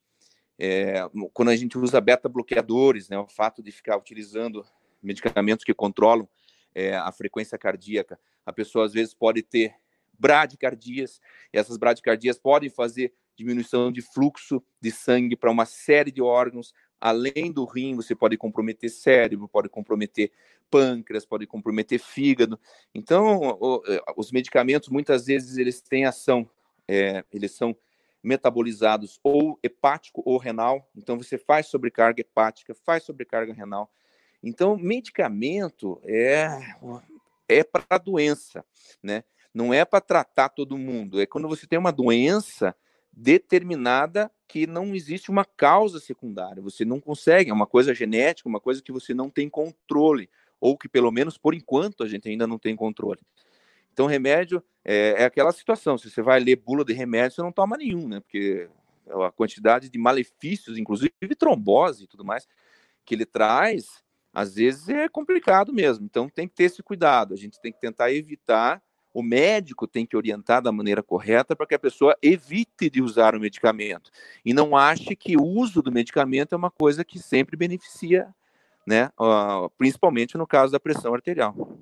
É, 0.58 1.00
quando 1.32 1.48
a 1.48 1.56
gente 1.56 1.76
usa 1.76 2.00
beta-bloqueadores, 2.00 3.08
né, 3.08 3.18
o 3.18 3.26
fato 3.26 3.62
de 3.62 3.72
ficar 3.72 3.96
utilizando 3.96 4.64
medicamentos 5.02 5.64
que 5.64 5.74
controlam 5.74 6.28
é, 6.74 6.96
a 6.96 7.10
frequência 7.12 7.58
cardíaca, 7.58 8.18
a 8.46 8.52
pessoa 8.52 8.84
às 8.84 8.92
vezes 8.92 9.14
pode 9.14 9.42
ter 9.42 9.74
bradicardias, 10.18 11.20
essas 11.52 11.76
bradicardias 11.76 12.38
podem 12.38 12.70
fazer 12.70 13.12
diminuição 13.36 13.90
de 13.90 14.00
fluxo 14.00 14.62
de 14.80 14.90
sangue 14.90 15.36
para 15.36 15.50
uma 15.50 15.66
série 15.66 16.12
de 16.12 16.22
órgãos, 16.22 16.72
além 17.00 17.52
do 17.52 17.64
rim, 17.64 17.94
você 17.94 18.14
pode 18.14 18.36
comprometer 18.36 18.90
cérebro, 18.90 19.48
pode 19.48 19.68
comprometer 19.68 20.30
pâncreas, 20.70 21.24
pode 21.24 21.46
comprometer 21.46 21.98
fígado. 21.98 22.58
Então, 22.94 23.82
é, 23.86 24.00
os 24.16 24.32
medicamentos, 24.32 24.88
muitas 24.88 25.26
vezes, 25.26 25.56
eles 25.56 25.80
têm 25.80 26.04
ação, 26.04 26.48
é, 26.88 27.24
eles 27.32 27.52
são 27.52 27.76
metabolizados 28.22 29.20
ou 29.22 29.58
hepático 29.62 30.22
ou 30.24 30.38
renal. 30.38 30.88
Então, 30.96 31.18
você 31.18 31.36
faz 31.36 31.66
sobrecarga 31.66 32.20
hepática, 32.20 32.74
faz 32.74 33.02
sobrecarga 33.02 33.52
renal. 33.52 33.90
Então, 34.42 34.76
medicamento 34.76 36.00
é, 36.04 36.48
é 37.48 37.62
para 37.62 37.98
doença, 37.98 38.64
né? 39.02 39.24
Não 39.52 39.72
é 39.72 39.84
para 39.84 40.00
tratar 40.00 40.48
todo 40.48 40.76
mundo. 40.76 41.20
É 41.20 41.26
quando 41.26 41.48
você 41.48 41.66
tem 41.66 41.78
uma 41.78 41.92
doença 41.92 42.74
determinada 43.16 44.30
que 44.48 44.66
não 44.66 44.94
existe 44.94 45.30
uma 45.30 45.44
causa 45.44 46.00
secundária. 46.00 46.62
Você 46.62 46.84
não 46.84 47.00
consegue, 47.00 47.50
é 47.50 47.54
uma 47.54 47.66
coisa 47.66 47.94
genética, 47.94 48.48
uma 48.48 48.60
coisa 48.60 48.82
que 48.82 48.92
você 48.92 49.14
não 49.14 49.30
tem 49.30 49.48
controle, 49.48 50.28
ou 50.60 50.76
que 50.76 50.88
pelo 50.88 51.10
menos 51.10 51.38
por 51.38 51.54
enquanto 51.54 52.02
a 52.02 52.08
gente 52.08 52.28
ainda 52.28 52.46
não 52.46 52.58
tem 52.58 52.74
controle. 52.74 53.20
Então, 53.92 54.06
remédio 54.06 54.62
é, 54.84 55.22
é 55.22 55.24
aquela 55.24 55.52
situação. 55.52 55.96
Se 55.96 56.10
você 56.10 56.20
vai 56.20 56.40
ler 56.40 56.56
bula 56.56 56.84
de 56.84 56.92
remédio, 56.92 57.36
você 57.36 57.42
não 57.42 57.52
toma 57.52 57.76
nenhum, 57.76 58.08
né? 58.08 58.20
Porque 58.20 58.68
a 59.08 59.30
quantidade 59.30 59.88
de 59.88 59.98
malefícios, 59.98 60.76
inclusive 60.76 61.12
trombose 61.38 62.04
e 62.04 62.06
tudo 62.06 62.24
mais, 62.24 62.48
que 63.04 63.14
ele 63.14 63.24
traz, 63.24 64.02
às 64.32 64.56
vezes 64.56 64.88
é 64.88 65.08
complicado 65.08 65.72
mesmo. 65.72 66.04
Então, 66.04 66.28
tem 66.28 66.48
que 66.48 66.54
ter 66.54 66.64
esse 66.64 66.82
cuidado. 66.82 67.34
A 67.34 67.36
gente 67.36 67.60
tem 67.60 67.72
que 67.72 67.80
tentar 67.80 68.12
evitar 68.12 68.82
o 69.14 69.22
médico 69.22 69.86
tem 69.86 70.04
que 70.04 70.16
orientar 70.16 70.60
da 70.60 70.72
maneira 70.72 71.02
correta 71.02 71.54
para 71.54 71.66
que 71.66 71.74
a 71.74 71.78
pessoa 71.78 72.16
evite 72.20 72.90
de 72.90 73.00
usar 73.00 73.36
o 73.36 73.40
medicamento 73.40 74.10
e 74.44 74.52
não 74.52 74.76
ache 74.76 75.14
que 75.14 75.36
o 75.36 75.44
uso 75.44 75.80
do 75.80 75.92
medicamento 75.92 76.52
é 76.52 76.58
uma 76.58 76.70
coisa 76.70 77.04
que 77.04 77.20
sempre 77.20 77.56
beneficia, 77.56 78.26
né? 78.84 79.10
Uh, 79.18 79.70
principalmente 79.78 80.36
no 80.36 80.46
caso 80.46 80.72
da 80.72 80.80
pressão 80.80 81.14
arterial. 81.14 81.78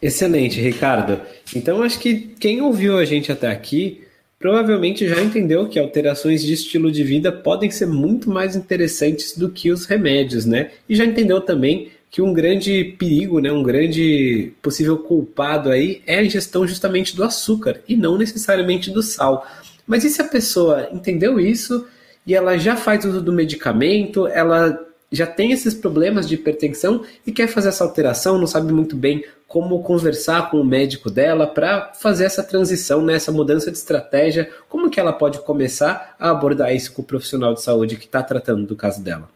Excelente, 0.00 0.60
Ricardo. 0.60 1.20
Então 1.54 1.82
acho 1.82 2.00
que 2.00 2.34
quem 2.40 2.62
ouviu 2.62 2.96
a 2.96 3.04
gente 3.04 3.30
até 3.30 3.48
aqui 3.48 4.04
provavelmente 4.38 5.06
já 5.06 5.20
entendeu 5.20 5.68
que 5.68 5.78
alterações 5.78 6.42
de 6.42 6.52
estilo 6.52 6.90
de 6.90 7.02
vida 7.02 7.30
podem 7.30 7.70
ser 7.70 7.86
muito 7.86 8.30
mais 8.30 8.56
interessantes 8.56 9.36
do 9.36 9.50
que 9.50 9.70
os 9.70 9.84
remédios, 9.84 10.46
né? 10.46 10.70
E 10.88 10.94
já 10.94 11.04
entendeu 11.04 11.40
também 11.40 11.90
que 12.10 12.22
um 12.22 12.32
grande 12.32 12.96
perigo, 12.98 13.40
né, 13.40 13.52
um 13.52 13.62
grande 13.62 14.52
possível 14.62 14.98
culpado 14.98 15.70
aí 15.70 16.02
é 16.06 16.18
a 16.18 16.24
ingestão 16.24 16.66
justamente 16.66 17.14
do 17.14 17.22
açúcar 17.22 17.80
e 17.86 17.96
não 17.96 18.16
necessariamente 18.16 18.90
do 18.90 19.02
sal. 19.02 19.46
Mas 19.86 20.04
e 20.04 20.10
se 20.10 20.20
a 20.20 20.28
pessoa 20.28 20.88
entendeu 20.92 21.38
isso 21.38 21.86
e 22.26 22.34
ela 22.34 22.56
já 22.56 22.76
faz 22.76 23.04
uso 23.04 23.20
do 23.20 23.32
medicamento, 23.32 24.26
ela 24.26 24.86
já 25.10 25.26
tem 25.26 25.52
esses 25.52 25.74
problemas 25.74 26.28
de 26.28 26.34
hipertensão 26.34 27.02
e 27.26 27.32
quer 27.32 27.48
fazer 27.48 27.68
essa 27.68 27.84
alteração, 27.84 28.38
não 28.38 28.46
sabe 28.46 28.72
muito 28.72 28.94
bem 28.94 29.24
como 29.46 29.82
conversar 29.82 30.50
com 30.50 30.60
o 30.60 30.64
médico 30.64 31.10
dela 31.10 31.46
para 31.46 31.94
fazer 31.94 32.26
essa 32.26 32.42
transição, 32.42 33.02
né, 33.02 33.14
essa 33.14 33.32
mudança 33.32 33.70
de 33.70 33.78
estratégia, 33.78 34.50
como 34.68 34.90
que 34.90 35.00
ela 35.00 35.12
pode 35.12 35.38
começar 35.40 36.14
a 36.18 36.30
abordar 36.30 36.74
isso 36.74 36.92
com 36.92 37.00
o 37.00 37.04
profissional 37.04 37.54
de 37.54 37.62
saúde 37.62 37.96
que 37.96 38.04
está 38.04 38.22
tratando 38.22 38.66
do 38.66 38.76
caso 38.76 39.02
dela? 39.02 39.30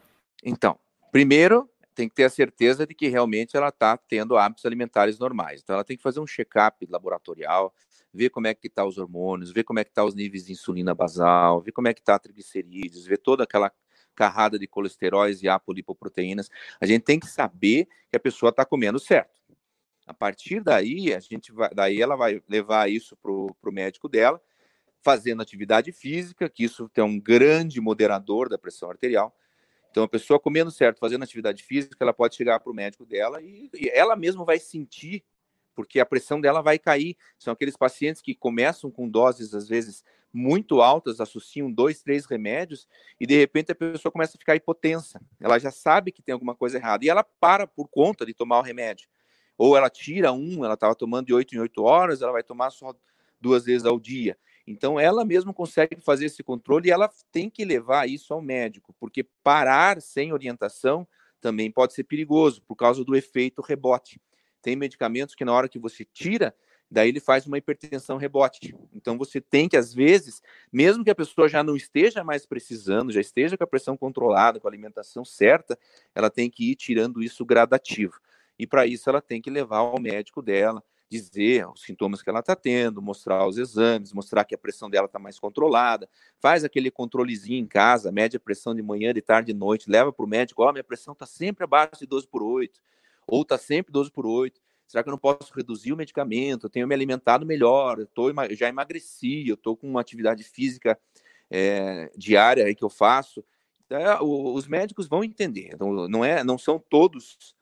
Então, 0.44 0.76
primeiro 1.10 1.66
tem 1.94 2.08
que 2.08 2.14
ter 2.14 2.24
a 2.24 2.30
certeza 2.30 2.86
de 2.86 2.94
que 2.94 3.08
realmente 3.08 3.56
ela 3.56 3.68
está 3.68 3.96
tendo 3.96 4.36
hábitos 4.36 4.64
alimentares 4.64 5.18
normais. 5.18 5.60
Então, 5.62 5.74
ela 5.74 5.84
tem 5.84 5.96
que 5.96 6.02
fazer 6.02 6.20
um 6.20 6.26
check-up 6.26 6.86
laboratorial, 6.88 7.74
ver 8.12 8.30
como 8.30 8.46
é 8.46 8.54
que 8.54 8.66
está 8.66 8.84
os 8.84 8.98
hormônios, 8.98 9.52
ver 9.52 9.64
como 9.64 9.78
é 9.78 9.84
que 9.84 9.90
está 9.90 10.04
os 10.04 10.14
níveis 10.14 10.46
de 10.46 10.52
insulina 10.52 10.94
basal, 10.94 11.60
ver 11.60 11.72
como 11.72 11.88
é 11.88 11.94
que 11.94 12.00
está 12.00 12.18
triglicerídeos, 12.18 13.06
ver 13.06 13.18
toda 13.18 13.44
aquela 13.44 13.72
carrada 14.14 14.58
de 14.58 14.66
colesteróis 14.66 15.42
e 15.42 15.48
apolipoproteínas. 15.48 16.50
A 16.80 16.86
gente 16.86 17.02
tem 17.02 17.18
que 17.18 17.26
saber 17.26 17.88
que 18.10 18.16
a 18.16 18.20
pessoa 18.20 18.50
está 18.50 18.64
comendo 18.64 18.98
certo. 18.98 19.40
A 20.06 20.12
partir 20.12 20.60
daí, 20.60 21.14
a 21.14 21.20
gente 21.20 21.52
vai, 21.52 21.70
daí 21.72 22.02
ela 22.02 22.16
vai 22.16 22.42
levar 22.48 22.90
isso 22.90 23.16
para 23.16 23.30
o 23.32 23.72
médico 23.72 24.08
dela, 24.08 24.40
fazendo 25.00 25.42
atividade 25.42 25.92
física, 25.92 26.48
que 26.48 26.64
isso 26.64 26.90
é 26.94 27.02
um 27.02 27.18
grande 27.18 27.80
moderador 27.80 28.48
da 28.48 28.58
pressão 28.58 28.90
arterial, 28.90 29.34
então, 29.92 30.04
a 30.04 30.08
pessoa 30.08 30.40
comendo 30.40 30.70
certo, 30.70 30.98
fazendo 30.98 31.22
atividade 31.22 31.62
física, 31.62 31.98
ela 32.00 32.14
pode 32.14 32.34
chegar 32.34 32.58
para 32.58 32.72
o 32.72 32.74
médico 32.74 33.04
dela 33.04 33.42
e, 33.42 33.68
e, 33.74 33.90
ela 33.90 34.16
mesma 34.16 34.42
vai 34.42 34.58
sentir, 34.58 35.22
porque 35.74 36.00
a 36.00 36.06
pressão 36.06 36.40
dela 36.40 36.62
vai 36.62 36.78
cair. 36.78 37.14
São 37.38 37.52
aqueles 37.52 37.76
pacientes 37.76 38.22
que 38.22 38.34
começam 38.34 38.90
com 38.90 39.06
doses, 39.06 39.54
às 39.54 39.68
vezes, 39.68 40.02
muito 40.32 40.80
altas, 40.80 41.20
associam 41.20 41.70
dois, 41.70 42.02
três 42.02 42.24
remédios, 42.24 42.88
e 43.20 43.26
de 43.26 43.36
repente 43.36 43.70
a 43.70 43.74
pessoa 43.74 44.10
começa 44.10 44.38
a 44.38 44.40
ficar 44.40 44.56
hipotensa. 44.56 45.20
Ela 45.38 45.58
já 45.58 45.70
sabe 45.70 46.10
que 46.10 46.22
tem 46.22 46.32
alguma 46.32 46.54
coisa 46.54 46.78
errada, 46.78 47.04
e 47.04 47.10
ela 47.10 47.22
para 47.22 47.66
por 47.66 47.86
conta 47.86 48.24
de 48.24 48.32
tomar 48.32 48.60
o 48.60 48.62
remédio. 48.62 49.06
Ou 49.58 49.76
ela 49.76 49.90
tira 49.90 50.32
um, 50.32 50.64
ela 50.64 50.72
estava 50.72 50.94
tomando 50.94 51.26
de 51.26 51.34
oito 51.34 51.54
em 51.54 51.58
oito 51.58 51.82
horas, 51.82 52.22
ela 52.22 52.32
vai 52.32 52.42
tomar 52.42 52.70
só 52.70 52.94
duas 53.38 53.66
vezes 53.66 53.84
ao 53.84 54.00
dia. 54.00 54.38
Então, 54.66 54.98
ela 54.98 55.24
mesma 55.24 55.52
consegue 55.52 55.96
fazer 56.00 56.26
esse 56.26 56.42
controle 56.42 56.88
e 56.88 56.92
ela 56.92 57.10
tem 57.32 57.50
que 57.50 57.64
levar 57.64 58.08
isso 58.08 58.32
ao 58.32 58.40
médico, 58.40 58.94
porque 58.98 59.26
parar 59.42 60.00
sem 60.00 60.32
orientação 60.32 61.06
também 61.40 61.70
pode 61.70 61.92
ser 61.94 62.04
perigoso, 62.04 62.62
por 62.62 62.76
causa 62.76 63.04
do 63.04 63.16
efeito 63.16 63.60
rebote. 63.60 64.20
Tem 64.62 64.76
medicamentos 64.76 65.34
que, 65.34 65.44
na 65.44 65.52
hora 65.52 65.68
que 65.68 65.78
você 65.78 66.04
tira, 66.04 66.54
daí 66.88 67.08
ele 67.08 67.18
faz 67.18 67.46
uma 67.46 67.58
hipertensão 67.58 68.16
rebote. 68.16 68.76
Então, 68.92 69.18
você 69.18 69.40
tem 69.40 69.68
que, 69.68 69.76
às 69.76 69.92
vezes, 69.92 70.40
mesmo 70.72 71.02
que 71.02 71.10
a 71.10 71.14
pessoa 71.14 71.48
já 71.48 71.64
não 71.64 71.74
esteja 71.74 72.22
mais 72.22 72.46
precisando, 72.46 73.10
já 73.10 73.20
esteja 73.20 73.58
com 73.58 73.64
a 73.64 73.66
pressão 73.66 73.96
controlada, 73.96 74.60
com 74.60 74.68
a 74.68 74.70
alimentação 74.70 75.24
certa, 75.24 75.76
ela 76.14 76.30
tem 76.30 76.48
que 76.48 76.70
ir 76.70 76.76
tirando 76.76 77.20
isso 77.20 77.44
gradativo. 77.44 78.20
E 78.56 78.66
para 78.66 78.86
isso, 78.86 79.10
ela 79.10 79.20
tem 79.20 79.42
que 79.42 79.50
levar 79.50 79.78
ao 79.78 80.00
médico 80.00 80.40
dela 80.40 80.84
dizer 81.12 81.68
os 81.68 81.82
sintomas 81.82 82.22
que 82.22 82.30
ela 82.30 82.40
está 82.40 82.56
tendo, 82.56 83.02
mostrar 83.02 83.46
os 83.46 83.58
exames, 83.58 84.12
mostrar 84.12 84.44
que 84.44 84.54
a 84.54 84.58
pressão 84.58 84.88
dela 84.88 85.06
está 85.06 85.18
mais 85.18 85.38
controlada, 85.38 86.08
faz 86.40 86.64
aquele 86.64 86.90
controlezinho 86.90 87.58
em 87.58 87.66
casa, 87.66 88.10
mede 88.10 88.36
a 88.36 88.40
pressão 88.40 88.74
de 88.74 88.82
manhã, 88.82 89.12
de 89.12 89.20
tarde, 89.20 89.52
de 89.52 89.58
noite, 89.58 89.90
leva 89.90 90.10
para 90.10 90.24
o 90.24 90.28
médico, 90.28 90.62
ó, 90.62 90.70
oh, 90.70 90.72
minha 90.72 90.82
pressão 90.82 91.12
está 91.12 91.26
sempre 91.26 91.64
abaixo 91.64 92.00
de 92.00 92.06
12 92.06 92.26
por 92.26 92.42
8, 92.42 92.80
ou 93.26 93.42
está 93.42 93.58
sempre 93.58 93.92
12 93.92 94.10
por 94.10 94.24
8, 94.24 94.58
será 94.86 95.02
que 95.02 95.08
eu 95.08 95.12
não 95.12 95.18
posso 95.18 95.52
reduzir 95.54 95.92
o 95.92 95.96
medicamento, 95.96 96.66
eu 96.66 96.70
tenho 96.70 96.88
me 96.88 96.94
alimentado 96.94 97.44
melhor, 97.44 97.98
eu 97.98 98.06
tô, 98.06 98.32
já 98.50 98.68
emagreci, 98.68 99.46
eu 99.46 99.54
estou 99.54 99.76
com 99.76 99.86
uma 99.86 100.00
atividade 100.00 100.42
física 100.44 100.98
é, 101.50 102.10
diária 102.16 102.64
aí 102.64 102.74
que 102.74 102.84
eu 102.84 102.90
faço, 102.90 103.44
então, 103.84 104.54
os 104.54 104.66
médicos 104.66 105.06
vão 105.06 105.22
entender, 105.22 105.72
então, 105.74 106.08
não, 106.08 106.24
é, 106.24 106.42
não 106.42 106.56
são 106.56 106.78
todos 106.78 107.54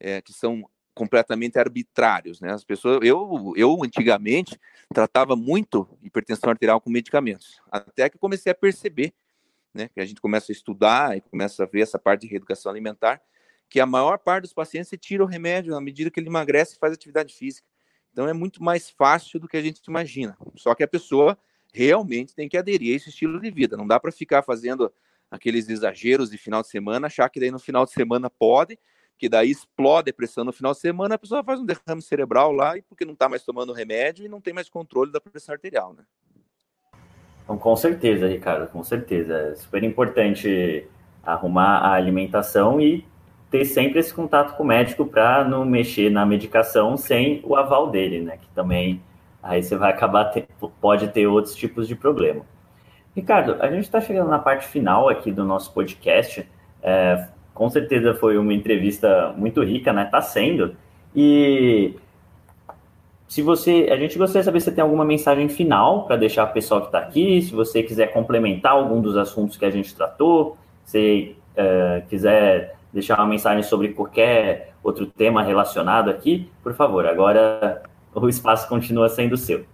é, 0.00 0.20
que 0.20 0.32
são 0.32 0.68
completamente 0.96 1.58
arbitrários, 1.58 2.40
né? 2.40 2.50
As 2.52 2.64
pessoas, 2.64 3.00
eu, 3.02 3.52
eu 3.54 3.84
antigamente 3.84 4.58
tratava 4.92 5.36
muito 5.36 5.86
hipertensão 6.02 6.48
arterial 6.48 6.80
com 6.80 6.88
medicamentos, 6.88 7.60
até 7.70 8.08
que 8.08 8.16
comecei 8.16 8.50
a 8.50 8.54
perceber, 8.54 9.12
né? 9.74 9.90
Que 9.92 10.00
a 10.00 10.06
gente 10.06 10.22
começa 10.22 10.50
a 10.50 10.54
estudar 10.54 11.14
e 11.14 11.20
começa 11.20 11.64
a 11.64 11.66
ver 11.66 11.82
essa 11.82 11.98
parte 11.98 12.22
de 12.22 12.28
reeducação 12.28 12.72
alimentar, 12.72 13.20
que 13.68 13.78
a 13.78 13.84
maior 13.84 14.18
parte 14.18 14.44
dos 14.44 14.54
pacientes 14.54 14.88
se 14.88 14.96
tira 14.96 15.22
o 15.22 15.26
remédio 15.26 15.74
na 15.74 15.80
medida 15.82 16.10
que 16.10 16.18
ele 16.18 16.28
emagrece 16.28 16.76
e 16.76 16.78
faz 16.78 16.94
atividade 16.94 17.34
física. 17.34 17.68
Então 18.10 18.26
é 18.26 18.32
muito 18.32 18.62
mais 18.62 18.88
fácil 18.88 19.38
do 19.38 19.46
que 19.46 19.58
a 19.58 19.62
gente 19.62 19.82
imagina. 19.86 20.34
Só 20.54 20.74
que 20.74 20.82
a 20.82 20.88
pessoa 20.88 21.36
realmente 21.74 22.34
tem 22.34 22.48
que 22.48 22.56
aderir 22.56 22.94
a 22.94 22.96
esse 22.96 23.10
estilo 23.10 23.38
de 23.38 23.50
vida. 23.50 23.76
Não 23.76 23.86
dá 23.86 24.00
para 24.00 24.10
ficar 24.10 24.42
fazendo 24.42 24.90
aqueles 25.30 25.68
exageros 25.68 26.30
de 26.30 26.38
final 26.38 26.62
de 26.62 26.68
semana, 26.68 27.08
achar 27.08 27.28
que 27.28 27.38
daí 27.38 27.50
no 27.50 27.58
final 27.58 27.84
de 27.84 27.92
semana 27.92 28.30
pode 28.30 28.78
que 29.18 29.28
daí 29.28 29.50
explode 29.50 30.10
a 30.10 30.14
pressão 30.14 30.44
no 30.44 30.52
final 30.52 30.72
de 30.72 30.78
semana, 30.78 31.14
a 31.14 31.18
pessoa 31.18 31.42
faz 31.42 31.60
um 31.60 31.64
derrame 31.64 32.02
cerebral 32.02 32.52
lá, 32.52 32.76
e 32.76 32.82
porque 32.82 33.04
não 33.04 33.14
está 33.14 33.28
mais 33.28 33.44
tomando 33.44 33.72
remédio 33.72 34.24
e 34.24 34.28
não 34.28 34.40
tem 34.40 34.52
mais 34.52 34.68
controle 34.68 35.10
da 35.10 35.20
pressão 35.20 35.54
arterial, 35.54 35.94
né? 35.94 36.04
Então, 37.44 37.56
com 37.56 37.76
certeza, 37.76 38.26
Ricardo, 38.26 38.68
com 38.70 38.82
certeza. 38.82 39.34
É 39.34 39.54
super 39.54 39.82
importante 39.84 40.86
arrumar 41.22 41.78
a 41.78 41.92
alimentação 41.92 42.80
e 42.80 43.06
ter 43.50 43.64
sempre 43.64 44.00
esse 44.00 44.12
contato 44.12 44.56
com 44.56 44.64
o 44.64 44.66
médico 44.66 45.06
para 45.06 45.44
não 45.44 45.64
mexer 45.64 46.10
na 46.10 46.26
medicação 46.26 46.96
sem 46.96 47.40
o 47.44 47.54
aval 47.54 47.88
dele, 47.88 48.20
né? 48.20 48.36
Que 48.36 48.48
também 48.48 49.00
aí 49.42 49.62
você 49.62 49.76
vai 49.76 49.92
acabar 49.92 50.24
ter, 50.26 50.48
pode 50.80 51.08
ter 51.08 51.28
outros 51.28 51.54
tipos 51.54 51.86
de 51.86 51.94
problema. 51.94 52.44
Ricardo, 53.14 53.56
a 53.62 53.70
gente 53.70 53.84
está 53.84 54.00
chegando 54.00 54.28
na 54.28 54.40
parte 54.40 54.66
final 54.66 55.08
aqui 55.08 55.30
do 55.30 55.44
nosso 55.44 55.72
podcast. 55.72 56.46
É, 56.82 57.28
com 57.56 57.70
certeza 57.70 58.14
foi 58.14 58.36
uma 58.36 58.52
entrevista 58.52 59.34
muito 59.36 59.64
rica, 59.64 59.90
né? 59.90 60.04
Tá 60.04 60.20
sendo. 60.20 60.76
E 61.14 61.94
se 63.26 63.40
você, 63.40 63.88
a 63.90 63.96
gente 63.96 64.18
gostaria 64.18 64.42
de 64.42 64.44
saber 64.44 64.60
se 64.60 64.70
tem 64.70 64.82
alguma 64.82 65.06
mensagem 65.06 65.48
final 65.48 66.06
para 66.06 66.16
deixar 66.16 66.44
o 66.44 66.52
pessoal 66.52 66.82
que 66.82 66.88
está 66.88 66.98
aqui, 66.98 67.40
se 67.40 67.54
você 67.54 67.82
quiser 67.82 68.12
complementar 68.12 68.72
algum 68.72 69.00
dos 69.00 69.16
assuntos 69.16 69.56
que 69.56 69.64
a 69.64 69.70
gente 69.70 69.94
tratou, 69.94 70.58
se 70.84 71.34
uh, 71.52 72.06
quiser 72.08 72.76
deixar 72.92 73.18
uma 73.18 73.26
mensagem 73.26 73.62
sobre 73.62 73.88
qualquer 73.88 74.74
outro 74.82 75.06
tema 75.06 75.42
relacionado 75.42 76.10
aqui, 76.10 76.50
por 76.62 76.74
favor, 76.74 77.06
agora 77.06 77.82
o 78.14 78.28
espaço 78.28 78.68
continua 78.68 79.08
sendo 79.08 79.36
seu. 79.36 79.64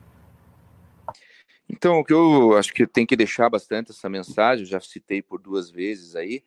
Então, 1.68 1.99
o 1.99 2.05
que 2.05 2.12
eu 2.12 2.57
acho 2.57 2.72
que 2.72 2.87
tem 2.87 3.05
que 3.05 3.16
deixar 3.16 3.51
bastante 3.51 3.91
essa 3.91 4.09
mensagem, 4.09 4.64
já 4.64 4.78
citei 4.78 5.20
por 5.20 5.41
duas 5.41 5.68
vezes 5.68 6.14
aí, 6.14 6.45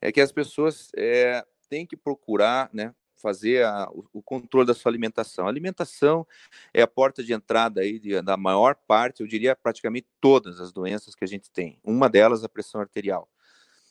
é 0.00 0.12
que 0.12 0.20
as 0.20 0.32
pessoas 0.32 0.90
é, 0.96 1.44
têm 1.68 1.86
que 1.86 1.96
procurar, 1.96 2.70
né, 2.72 2.94
fazer 3.16 3.64
a, 3.64 3.88
o, 3.90 4.04
o, 4.12 4.22
controle 4.22 4.66
da 4.66 4.74
sua 4.74 4.90
alimentação. 4.90 5.46
A 5.46 5.48
alimentação 5.48 6.26
é 6.72 6.82
a 6.82 6.86
porta 6.86 7.24
de 7.24 7.32
entrada 7.32 7.80
aí 7.80 7.98
de, 7.98 8.20
da 8.22 8.36
maior 8.36 8.74
parte, 8.74 9.20
eu 9.20 9.26
diria 9.26 9.56
praticamente 9.56 10.06
todas 10.20 10.60
as 10.60 10.72
doenças 10.72 11.14
que 11.14 11.24
a 11.24 11.28
gente 11.28 11.50
tem. 11.50 11.78
Uma 11.82 12.08
delas 12.08 12.44
a 12.44 12.48
pressão 12.48 12.80
arterial, 12.80 13.28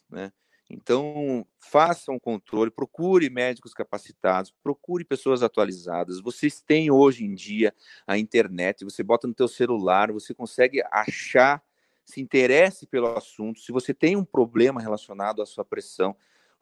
né? 0.10 0.32
Então, 0.70 1.46
faça 1.60 2.12
um 2.12 2.18
controle, 2.18 2.72
procure 2.72 3.30
médicos 3.30 3.74
capacitados, 3.74 4.52
procure 4.64 5.04
pessoas 5.04 5.44
atualizadas. 5.44 6.20
Vocês 6.20 6.60
têm 6.60 6.90
hoje 6.90 7.24
em 7.24 7.36
dia 7.36 7.74
a 8.08 8.18
internet, 8.18 8.84
você 8.84 9.04
bota 9.04 9.28
no 9.28 9.34
teu 9.34 9.48
celular, 9.48 10.12
você 10.12 10.34
consegue 10.34 10.82
achar, 10.92 11.64
se 12.06 12.22
interesse 12.22 12.86
pelo 12.86 13.08
assunto. 13.08 13.60
Se 13.60 13.72
você 13.72 13.94
tem 13.94 14.16
um 14.16 14.24
problema 14.24 14.80
relacionado 14.80 15.42
à 15.42 15.46
sua 15.46 15.66
pressão, 15.66 16.16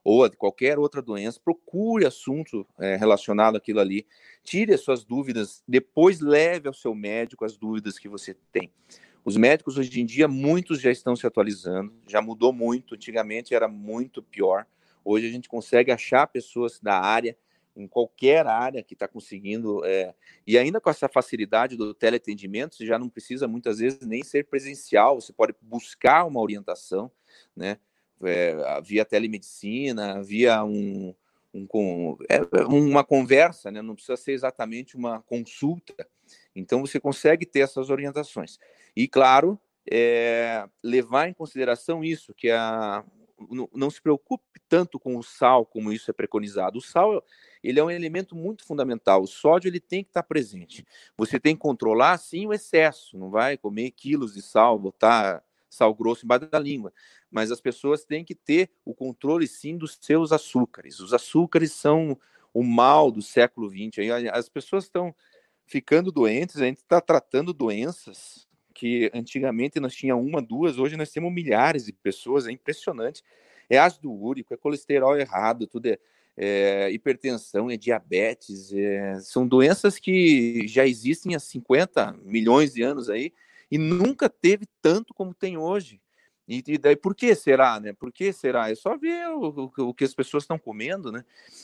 ou 0.04 0.26
a 0.26 0.30
qualquer 0.30 0.78
outra 0.78 1.02
doença, 1.02 1.40
procure 1.40 2.06
assunto 2.06 2.68
é, 2.78 2.96
relacionado 2.96 3.56
àquilo 3.56 3.80
ali, 3.80 4.06
tire 4.44 4.74
as 4.74 4.82
suas 4.82 5.04
dúvidas, 5.04 5.64
depois 5.68 6.20
leve 6.20 6.68
ao 6.68 6.74
seu 6.74 6.94
médico 6.94 7.46
as 7.46 7.58
dúvidas 7.58 7.98
que 7.98 8.10
você 8.10 8.36
tem. 8.52 8.70
Os 9.24 9.38
médicos 9.38 9.78
hoje 9.78 10.02
em 10.02 10.06
dia, 10.06 10.28
muitos 10.28 10.82
já 10.82 10.92
estão 10.92 11.16
se 11.16 11.26
atualizando, 11.26 11.94
já 12.06 12.22
mudou 12.22 12.52
muito, 12.52 12.96
antigamente 12.96 13.56
era 13.56 13.70
muito 13.70 14.22
pior. 14.22 14.66
Hoje 15.06 15.28
a 15.28 15.32
gente 15.32 15.48
consegue 15.48 15.92
achar 15.92 16.28
pessoas 16.28 16.80
da 16.82 17.00
área, 17.00 17.38
em 17.76 17.88
qualquer 17.88 18.46
área 18.46 18.84
que 18.84 18.94
está 18.94 19.08
conseguindo, 19.08 19.84
é, 19.86 20.14
e 20.46 20.58
ainda 20.58 20.80
com 20.80 20.90
essa 20.90 21.10
facilidade 21.10 21.76
do 21.76 21.94
teleatendimento, 21.94 22.76
você 22.76 22.86
já 22.86 23.00
não 23.00 23.10
precisa 23.10 23.48
muitas 23.48 23.80
vezes 23.80 24.06
nem 24.06 24.24
ser 24.24 24.46
presencial, 24.46 25.20
você 25.20 25.34
pode 25.34 25.56
buscar 25.62 26.26
uma 26.26 26.40
orientação, 26.42 27.12
né? 27.56 27.78
é, 28.26 28.82
via 28.82 29.06
telemedicina, 29.06 30.22
via 30.24 30.64
um, 30.64 31.14
um, 31.54 32.18
é, 32.30 32.42
uma 32.66 33.04
conversa, 33.04 33.72
né? 33.72 33.82
não 33.82 33.96
precisa 33.96 34.18
ser 34.18 34.34
exatamente 34.34 34.96
uma 34.96 35.22
consulta. 35.22 36.08
Então, 36.56 36.82
você 36.82 37.00
consegue 37.00 37.46
ter 37.46 37.62
essas 37.62 37.90
orientações. 37.90 38.60
E, 38.96 39.08
claro, 39.08 39.60
é, 39.90 40.68
levar 40.84 41.28
em 41.28 41.34
consideração 41.34 42.04
isso, 42.04 42.34
que 42.34 42.50
a, 42.50 43.04
não, 43.50 43.70
não, 43.74 43.90
se 43.90 44.02
preocupe 44.02 44.44
tanto 44.70 45.00
com 45.00 45.18
o 45.18 45.24
sal 45.24 45.66
como 45.66 45.92
isso 45.92 46.10
é 46.10 46.14
preconizado. 46.14 46.78
O 46.78 46.82
sal 46.82 47.24
ele 47.64 47.80
é 47.80 47.84
um 47.84 47.90
elemento 47.90 48.36
muito 48.36 48.66
fundamental. 48.66 49.22
O 49.22 49.28
sódio 49.28 49.70
ele 49.70 49.80
tem 49.80 50.04
que 50.04 50.10
estar 50.10 50.24
presente. 50.24 50.86
Você 51.18 51.40
tem 51.40 51.56
que 51.56 51.62
controlar, 51.62 52.18
sim, 52.18 52.46
o 52.46 52.54
excesso. 52.54 53.18
Não 53.18 53.30
vai 53.30 53.58
comer 53.58 53.92
quilos 53.92 54.34
de 54.34 54.42
sal, 54.42 54.78
botar 54.78 55.44
sal 55.70 55.94
grosso 55.94 56.26
embaixo 56.26 56.48
da 56.48 56.60
língua. 56.60 56.94
Mas 57.32 57.52
as 57.52 57.62
pessoas 57.62 58.04
têm 58.06 58.24
que 58.24 58.36
ter 58.36 58.70
o 58.86 58.94
controle, 58.94 59.48
sim, 59.48 59.78
dos 59.78 59.98
seus 60.00 60.32
açúcares. 60.32 61.00
Os 61.00 61.14
açúcares 61.14 61.72
são 61.72 62.20
o 62.54 62.64
mal 62.64 63.10
do 63.10 63.22
século 63.22 63.70
XX. 63.70 64.30
As 64.32 64.50
pessoas 64.50 64.84
estão 64.84 65.16
ficando 65.66 66.12
doentes, 66.12 66.58
a 66.58 66.66
gente 66.66 66.78
está 66.78 67.02
tratando 67.02 67.54
doenças 67.54 68.48
que 68.74 69.10
antigamente 69.14 69.80
nós 69.80 69.94
tínhamos 69.96 70.26
uma, 70.26 70.42
duas, 70.42 70.78
hoje 70.78 70.98
nós 70.98 71.12
temos 71.12 71.32
milhares 71.32 71.86
de 71.86 71.94
pessoas, 71.94 72.48
é 72.48 72.52
impressionante. 72.52 73.24
É 73.70 73.78
ácido 73.78 74.12
úrico, 74.12 74.54
é 74.54 74.58
colesterol 74.58 75.18
errado, 75.18 75.68
tudo 75.68 75.88
é, 75.88 76.00
é 76.36 76.92
hipertensão, 76.92 77.70
é 77.70 77.78
diabetes, 77.78 78.74
é, 78.74 79.20
são 79.22 79.48
doenças 79.48 80.00
que 80.00 80.68
já 80.68 80.86
existem 80.86 81.36
há 81.36 81.40
50 81.40 82.16
milhões 82.24 82.74
de 82.74 82.82
anos 82.82 83.10
aí, 83.10 83.34
e 83.70 83.78
nunca 83.78 84.30
teve 84.30 84.68
tanto 84.82 85.14
como 85.14 85.34
tem 85.34 85.58
hoje. 85.58 86.02
E, 86.48 86.64
e 86.68 86.78
daí 86.78 86.96
por 86.96 87.16
que 87.16 87.34
será, 87.36 87.80
né? 87.80 87.94
Por 87.94 88.12
que 88.12 88.34
será? 88.34 88.70
É 88.70 88.76
só 88.76 88.98
ver 88.98 89.30
o, 89.30 89.72
o, 89.78 89.90
o 89.90 89.94
que 89.94 90.04
as 90.04 90.14
pessoas 90.14 90.44
estão 90.44 90.60
comendo, 90.60 91.12
né? 91.12 91.24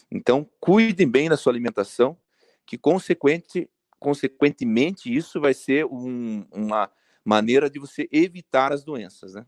Então, 0.10 0.48
cuidem 0.60 1.08
bem 1.08 1.30
da 1.30 1.36
sua 1.36 1.52
alimentação, 1.52 2.18
que 2.66 2.78
consequente, 2.78 3.70
consequentemente 4.00 5.14
isso 5.14 5.42
vai 5.42 5.54
ser 5.54 5.86
um, 5.86 6.46
uma 6.52 6.90
maneira 7.26 7.70
de 7.70 7.78
você 7.78 8.08
evitar 8.12 8.72
as 8.72 8.84
doenças, 8.84 9.34
né? 9.34 9.46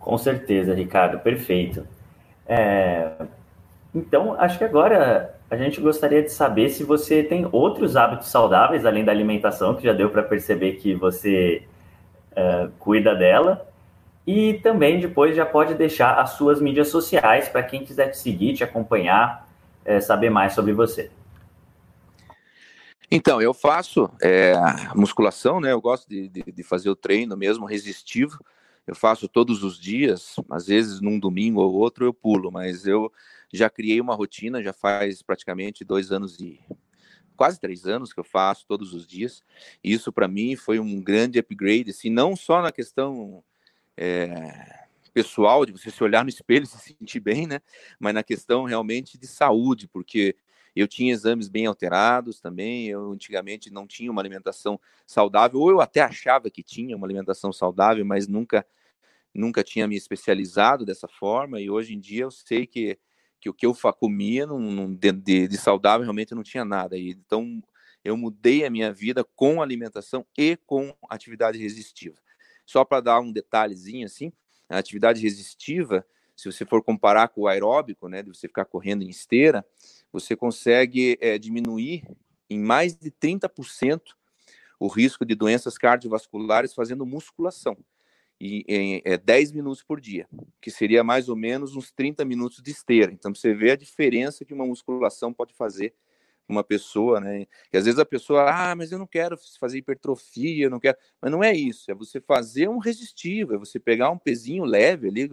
Com 0.00 0.16
certeza, 0.16 0.74
Ricardo, 0.74 1.20
perfeito. 1.20 1.86
É... 2.48 3.10
Então, 3.94 4.34
acho 4.40 4.56
que 4.56 4.64
agora 4.64 5.34
a 5.50 5.56
gente 5.56 5.80
gostaria 5.80 6.22
de 6.22 6.30
saber 6.30 6.70
se 6.70 6.82
você 6.82 7.22
tem 7.22 7.46
outros 7.52 7.96
hábitos 7.96 8.28
saudáveis 8.28 8.86
além 8.86 9.04
da 9.04 9.12
alimentação, 9.12 9.74
que 9.74 9.82
já 9.82 9.92
deu 9.92 10.08
para 10.08 10.22
perceber 10.22 10.72
que 10.74 10.94
você 10.94 11.62
uh, 12.32 12.70
cuida 12.78 13.14
dela. 13.14 13.68
E 14.26 14.54
também 14.54 15.00
depois 15.00 15.36
já 15.36 15.44
pode 15.44 15.74
deixar 15.74 16.18
as 16.18 16.30
suas 16.30 16.60
mídias 16.60 16.88
sociais 16.88 17.48
para 17.48 17.62
quem 17.62 17.84
quiser 17.84 18.10
te 18.10 18.18
seguir, 18.18 18.54
te 18.54 18.64
acompanhar, 18.64 19.46
uh, 19.84 20.00
saber 20.00 20.30
mais 20.30 20.52
sobre 20.54 20.72
você. 20.72 21.10
Então, 23.10 23.42
eu 23.42 23.52
faço 23.52 24.08
é, 24.22 24.54
musculação, 24.94 25.60
né? 25.60 25.72
Eu 25.72 25.80
gosto 25.80 26.08
de, 26.08 26.28
de, 26.28 26.44
de 26.52 26.62
fazer 26.62 26.88
o 26.88 26.94
treino 26.94 27.36
mesmo 27.36 27.66
resistivo. 27.66 28.38
Eu 28.86 28.94
faço 28.94 29.28
todos 29.28 29.62
os 29.62 29.78
dias, 29.78 30.36
às 30.50 30.66
vezes 30.66 31.00
num 31.00 31.18
domingo 31.18 31.60
ou 31.60 31.74
outro 31.74 32.04
eu 32.04 32.14
pulo, 32.14 32.50
mas 32.50 32.86
eu 32.86 33.12
já 33.52 33.68
criei 33.68 34.00
uma 34.00 34.14
rotina, 34.14 34.62
já 34.62 34.72
faz 34.72 35.22
praticamente 35.22 35.84
dois 35.84 36.10
anos 36.10 36.40
e 36.40 36.60
quase 37.36 37.60
três 37.60 37.86
anos 37.86 38.12
que 38.12 38.20
eu 38.20 38.24
faço 38.24 38.66
todos 38.66 38.92
os 38.92 39.06
dias. 39.06 39.42
Isso 39.82 40.12
para 40.12 40.28
mim 40.28 40.56
foi 40.56 40.78
um 40.78 41.00
grande 41.00 41.38
upgrade, 41.38 41.90
assim, 41.90 42.10
não 42.10 42.36
só 42.36 42.60
na 42.60 42.72
questão 42.72 43.42
é, 43.96 44.80
pessoal 45.10 45.66
de 45.66 45.72
você 45.72 45.90
se 45.90 46.02
olhar 46.02 46.24
no 46.24 46.30
espelho 46.30 46.64
e 46.64 46.66
se 46.66 46.78
sentir 46.78 47.20
bem, 47.20 47.46
né? 47.46 47.60
Mas 47.98 48.14
na 48.14 48.22
questão 48.22 48.64
realmente 48.64 49.18
de 49.18 49.26
saúde, 49.26 49.88
porque 49.88 50.36
eu 50.74 50.86
tinha 50.86 51.12
exames 51.12 51.48
bem 51.48 51.66
alterados 51.66 52.40
também. 52.40 52.86
Eu 52.86 53.12
antigamente 53.12 53.70
não 53.70 53.86
tinha 53.86 54.10
uma 54.10 54.22
alimentação 54.22 54.80
saudável, 55.06 55.60
ou 55.60 55.70
eu 55.70 55.80
até 55.80 56.00
achava 56.00 56.50
que 56.50 56.62
tinha 56.62 56.96
uma 56.96 57.06
alimentação 57.06 57.52
saudável, 57.52 58.04
mas 58.04 58.26
nunca 58.26 58.66
nunca 59.32 59.62
tinha 59.62 59.86
me 59.86 59.96
especializado 59.96 60.84
dessa 60.84 61.06
forma. 61.08 61.60
E 61.60 61.70
hoje 61.70 61.94
em 61.94 62.00
dia 62.00 62.24
eu 62.24 62.30
sei 62.30 62.66
que 62.66 62.98
que 63.40 63.48
o 63.48 63.54
que 63.54 63.64
eu 63.64 63.74
comia 63.98 64.46
não, 64.46 64.60
não, 64.60 64.94
de, 64.94 65.48
de, 65.48 65.56
saudável 65.56 66.02
realmente 66.02 66.34
não 66.34 66.42
tinha 66.42 66.64
nada. 66.64 66.98
E, 66.98 67.10
então 67.10 67.62
eu 68.04 68.16
mudei 68.16 68.64
a 68.64 68.70
minha 68.70 68.92
vida 68.92 69.24
com 69.24 69.62
alimentação 69.62 70.26
e 70.36 70.56
com 70.66 70.94
atividade 71.08 71.58
resistiva. 71.58 72.18
Só 72.66 72.84
para 72.84 73.00
dar 73.00 73.20
um 73.20 73.32
detalhezinho 73.32 74.04
assim, 74.04 74.30
a 74.68 74.78
atividade 74.78 75.22
resistiva, 75.22 76.06
se 76.40 76.50
você 76.50 76.64
for 76.64 76.82
comparar 76.82 77.28
com 77.28 77.42
o 77.42 77.46
aeróbico, 77.46 78.08
né, 78.08 78.22
de 78.22 78.30
você 78.30 78.48
ficar 78.48 78.64
correndo 78.64 79.02
em 79.02 79.10
esteira, 79.10 79.64
você 80.10 80.34
consegue 80.34 81.18
é, 81.20 81.38
diminuir 81.38 82.02
em 82.48 82.58
mais 82.58 82.96
de 82.96 83.10
30% 83.10 84.00
o 84.78 84.88
risco 84.88 85.26
de 85.26 85.34
doenças 85.34 85.76
cardiovasculares 85.76 86.72
fazendo 86.72 87.04
musculação 87.04 87.76
e, 88.40 88.64
em 88.66 89.02
é, 89.04 89.18
10 89.18 89.52
minutos 89.52 89.82
por 89.82 90.00
dia, 90.00 90.26
que 90.62 90.70
seria 90.70 91.04
mais 91.04 91.28
ou 91.28 91.36
menos 91.36 91.76
uns 91.76 91.92
30 91.92 92.24
minutos 92.24 92.62
de 92.62 92.70
esteira. 92.70 93.12
Então, 93.12 93.34
você 93.34 93.52
vê 93.52 93.72
a 93.72 93.76
diferença 93.76 94.42
que 94.42 94.54
uma 94.54 94.64
musculação 94.64 95.34
pode 95.34 95.52
fazer 95.52 95.94
uma 96.50 96.64
pessoa, 96.64 97.20
né? 97.20 97.46
E 97.72 97.76
às 97.76 97.84
vezes 97.84 97.98
a 97.98 98.04
pessoa, 98.04 98.50
ah, 98.50 98.74
mas 98.74 98.92
eu 98.92 98.98
não 98.98 99.06
quero 99.06 99.38
fazer 99.58 99.78
hipertrofia, 99.78 100.64
eu 100.64 100.70
não 100.70 100.80
quero. 100.80 100.96
Mas 101.20 101.30
não 101.30 101.42
é 101.42 101.54
isso, 101.54 101.90
é 101.90 101.94
você 101.94 102.20
fazer 102.20 102.68
um 102.68 102.78
resistivo, 102.78 103.54
é 103.54 103.58
você 103.58 103.78
pegar 103.78 104.10
um 104.10 104.18
pezinho 104.18 104.64
leve 104.64 105.08
ali, 105.08 105.28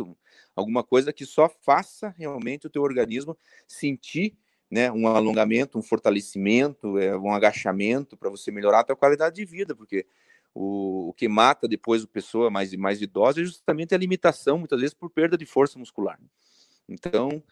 alguma 0.56 0.84
coisa 0.84 1.12
que 1.12 1.26
só 1.26 1.50
faça 1.50 2.14
realmente 2.18 2.68
o 2.68 2.70
teu 2.70 2.82
organismo 2.82 3.38
sentir 3.68 4.38
né, 4.70 4.92
um 4.92 5.08
alongamento, 5.08 5.78
um 5.78 5.82
fortalecimento, 5.82 6.98
é, 6.98 7.18
um 7.18 7.32
agachamento 7.32 8.18
para 8.18 8.30
você 8.30 8.52
melhorar 8.52 8.82
a 8.82 8.84
tua 8.84 8.96
qualidade 8.96 9.36
de 9.36 9.46
vida, 9.46 9.76
porque 9.76 10.06
o, 10.54 11.10
o 11.10 11.14
que 11.14 11.28
mata 11.28 11.68
depois 11.68 12.04
a 12.04 12.08
pessoa 12.08 12.50
mais, 12.50 12.74
mais 12.76 13.02
idosa 13.02 13.42
é 13.42 13.44
justamente 13.46 13.96
a 13.96 13.98
limitação, 13.98 14.58
muitas 14.58 14.80
vezes, 14.82 14.94
por 14.94 15.10
perda 15.10 15.38
de 15.38 15.46
força 15.46 15.80
muscular. 15.80 16.20
Então, 16.88 17.44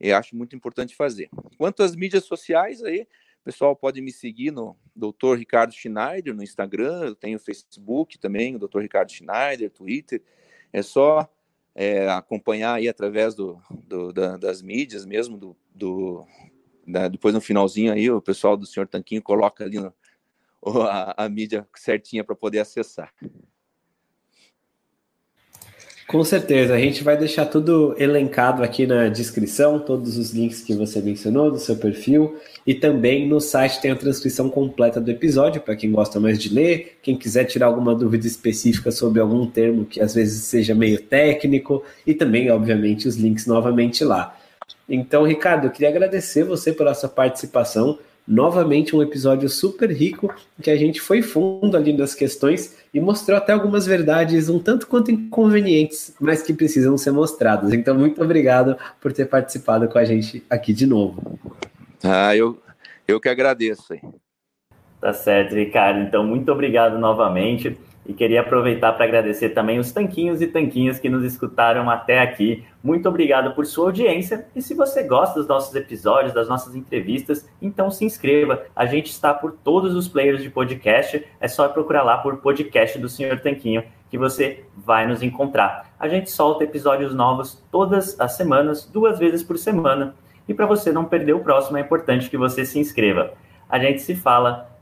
eu 0.00 0.16
acho 0.16 0.34
muito 0.34 0.56
importante 0.56 0.96
fazer. 0.96 1.28
Quanto 1.58 1.82
às 1.82 1.94
mídias 1.94 2.24
sociais, 2.24 2.82
aí, 2.82 3.02
o 3.40 3.44
pessoal 3.44 3.76
pode 3.76 4.00
me 4.00 4.12
seguir 4.12 4.50
no 4.50 4.76
Dr. 4.94 5.34
Ricardo 5.36 5.72
Schneider 5.72 6.34
no 6.34 6.42
Instagram, 6.42 7.04
eu 7.04 7.14
tenho 7.14 7.38
Facebook 7.38 8.18
também, 8.18 8.56
o 8.56 8.58
Dr. 8.58 8.80
Ricardo 8.80 9.10
Schneider, 9.10 9.70
Twitter. 9.70 10.22
É 10.72 10.82
só 10.82 11.28
é, 11.74 12.08
acompanhar 12.08 12.74
aí 12.74 12.88
através 12.88 13.34
do, 13.34 13.60
do 13.70 14.12
da, 14.12 14.36
das 14.36 14.62
mídias 14.62 15.04
mesmo, 15.06 15.36
do, 15.36 15.56
do 15.74 16.26
da, 16.86 17.08
depois 17.08 17.34
no 17.34 17.40
finalzinho 17.40 17.92
aí, 17.92 18.10
o 18.10 18.20
pessoal 18.20 18.56
do 18.56 18.66
Senhor 18.66 18.86
Tanquinho 18.86 19.22
coloca 19.22 19.64
ali 19.64 19.78
no, 19.78 19.94
a, 20.88 21.24
a 21.24 21.28
mídia 21.28 21.66
certinha 21.74 22.24
para 22.24 22.36
poder 22.36 22.60
acessar. 22.60 23.12
Com 26.10 26.24
certeza, 26.24 26.74
a 26.74 26.78
gente 26.80 27.04
vai 27.04 27.16
deixar 27.16 27.46
tudo 27.46 27.94
elencado 27.96 28.64
aqui 28.64 28.84
na 28.84 29.08
descrição, 29.08 29.78
todos 29.78 30.18
os 30.18 30.32
links 30.32 30.60
que 30.60 30.74
você 30.74 31.00
mencionou 31.00 31.52
do 31.52 31.58
seu 31.60 31.76
perfil 31.76 32.36
e 32.66 32.74
também 32.74 33.28
no 33.28 33.40
site 33.40 33.80
tem 33.80 33.92
a 33.92 33.96
transcrição 33.96 34.50
completa 34.50 35.00
do 35.00 35.08
episódio 35.08 35.60
para 35.60 35.76
quem 35.76 35.92
gosta 35.92 36.18
mais 36.18 36.36
de 36.36 36.52
ler, 36.52 36.98
quem 37.00 37.16
quiser 37.16 37.44
tirar 37.44 37.66
alguma 37.66 37.94
dúvida 37.94 38.26
específica 38.26 38.90
sobre 38.90 39.20
algum 39.20 39.46
termo 39.46 39.84
que 39.84 40.00
às 40.00 40.12
vezes 40.12 40.42
seja 40.42 40.74
meio 40.74 41.00
técnico 41.00 41.84
e 42.04 42.12
também, 42.12 42.50
obviamente, 42.50 43.06
os 43.06 43.14
links 43.14 43.46
novamente 43.46 44.02
lá. 44.02 44.36
Então, 44.88 45.22
Ricardo, 45.22 45.68
eu 45.68 45.70
queria 45.70 45.90
agradecer 45.90 46.42
você 46.42 46.72
pela 46.72 46.92
sua 46.92 47.08
participação 47.08 48.00
novamente 48.30 48.94
um 48.94 49.02
episódio 49.02 49.48
super 49.48 49.90
rico 49.90 50.32
que 50.62 50.70
a 50.70 50.76
gente 50.76 51.00
foi 51.00 51.20
fundo 51.20 51.76
ali 51.76 51.92
das 51.92 52.14
questões 52.14 52.78
e 52.94 53.00
mostrou 53.00 53.36
até 53.36 53.52
algumas 53.52 53.86
verdades 53.86 54.48
um 54.48 54.60
tanto 54.60 54.86
quanto 54.86 55.10
inconvenientes, 55.10 56.14
mas 56.20 56.40
que 56.40 56.54
precisam 56.54 56.96
ser 56.96 57.10
mostradas. 57.10 57.72
Então, 57.72 57.98
muito 57.98 58.22
obrigado 58.22 58.76
por 59.00 59.12
ter 59.12 59.26
participado 59.26 59.88
com 59.88 59.98
a 59.98 60.04
gente 60.04 60.44
aqui 60.48 60.72
de 60.72 60.86
novo. 60.86 61.38
Ah, 62.04 62.36
eu, 62.36 62.56
eu 63.08 63.20
que 63.20 63.28
agradeço. 63.28 63.92
Tá 65.00 65.12
certo, 65.12 65.56
Ricardo. 65.56 66.00
Então, 66.00 66.24
muito 66.24 66.52
obrigado 66.52 66.98
novamente. 66.98 67.76
E 68.06 68.14
queria 68.14 68.40
aproveitar 68.40 68.92
para 68.92 69.04
agradecer 69.04 69.50
também 69.50 69.78
os 69.78 69.92
tanquinhos 69.92 70.40
e 70.40 70.46
tanquinhas 70.46 70.98
que 70.98 71.08
nos 71.08 71.22
escutaram 71.22 71.88
até 71.90 72.20
aqui. 72.20 72.64
Muito 72.82 73.08
obrigado 73.08 73.54
por 73.54 73.66
sua 73.66 73.86
audiência. 73.86 74.46
E 74.56 74.62
se 74.62 74.74
você 74.74 75.02
gosta 75.02 75.38
dos 75.38 75.46
nossos 75.46 75.74
episódios, 75.74 76.32
das 76.32 76.48
nossas 76.48 76.74
entrevistas, 76.74 77.48
então 77.60 77.90
se 77.90 78.04
inscreva. 78.04 78.64
A 78.74 78.86
gente 78.86 79.10
está 79.10 79.34
por 79.34 79.52
todos 79.52 79.94
os 79.94 80.08
players 80.08 80.42
de 80.42 80.50
podcast. 80.50 81.24
É 81.38 81.46
só 81.46 81.68
procurar 81.68 82.02
lá 82.02 82.16
por 82.18 82.38
podcast 82.38 82.98
do 82.98 83.08
Senhor 83.08 83.38
Tanquinho 83.40 83.84
que 84.10 84.18
você 84.18 84.64
vai 84.76 85.06
nos 85.06 85.22
encontrar. 85.22 85.94
A 85.98 86.08
gente 86.08 86.30
solta 86.30 86.64
episódios 86.64 87.14
novos 87.14 87.62
todas 87.70 88.18
as 88.18 88.32
semanas, 88.32 88.84
duas 88.84 89.18
vezes 89.18 89.42
por 89.42 89.56
semana. 89.56 90.16
E 90.48 90.52
para 90.52 90.66
você 90.66 90.90
não 90.90 91.04
perder 91.04 91.34
o 91.34 91.40
próximo, 91.40 91.78
é 91.78 91.80
importante 91.80 92.28
que 92.28 92.36
você 92.36 92.64
se 92.64 92.78
inscreva. 92.78 93.32
A 93.68 93.78
gente 93.78 94.02
se 94.02 94.16
fala 94.16 94.68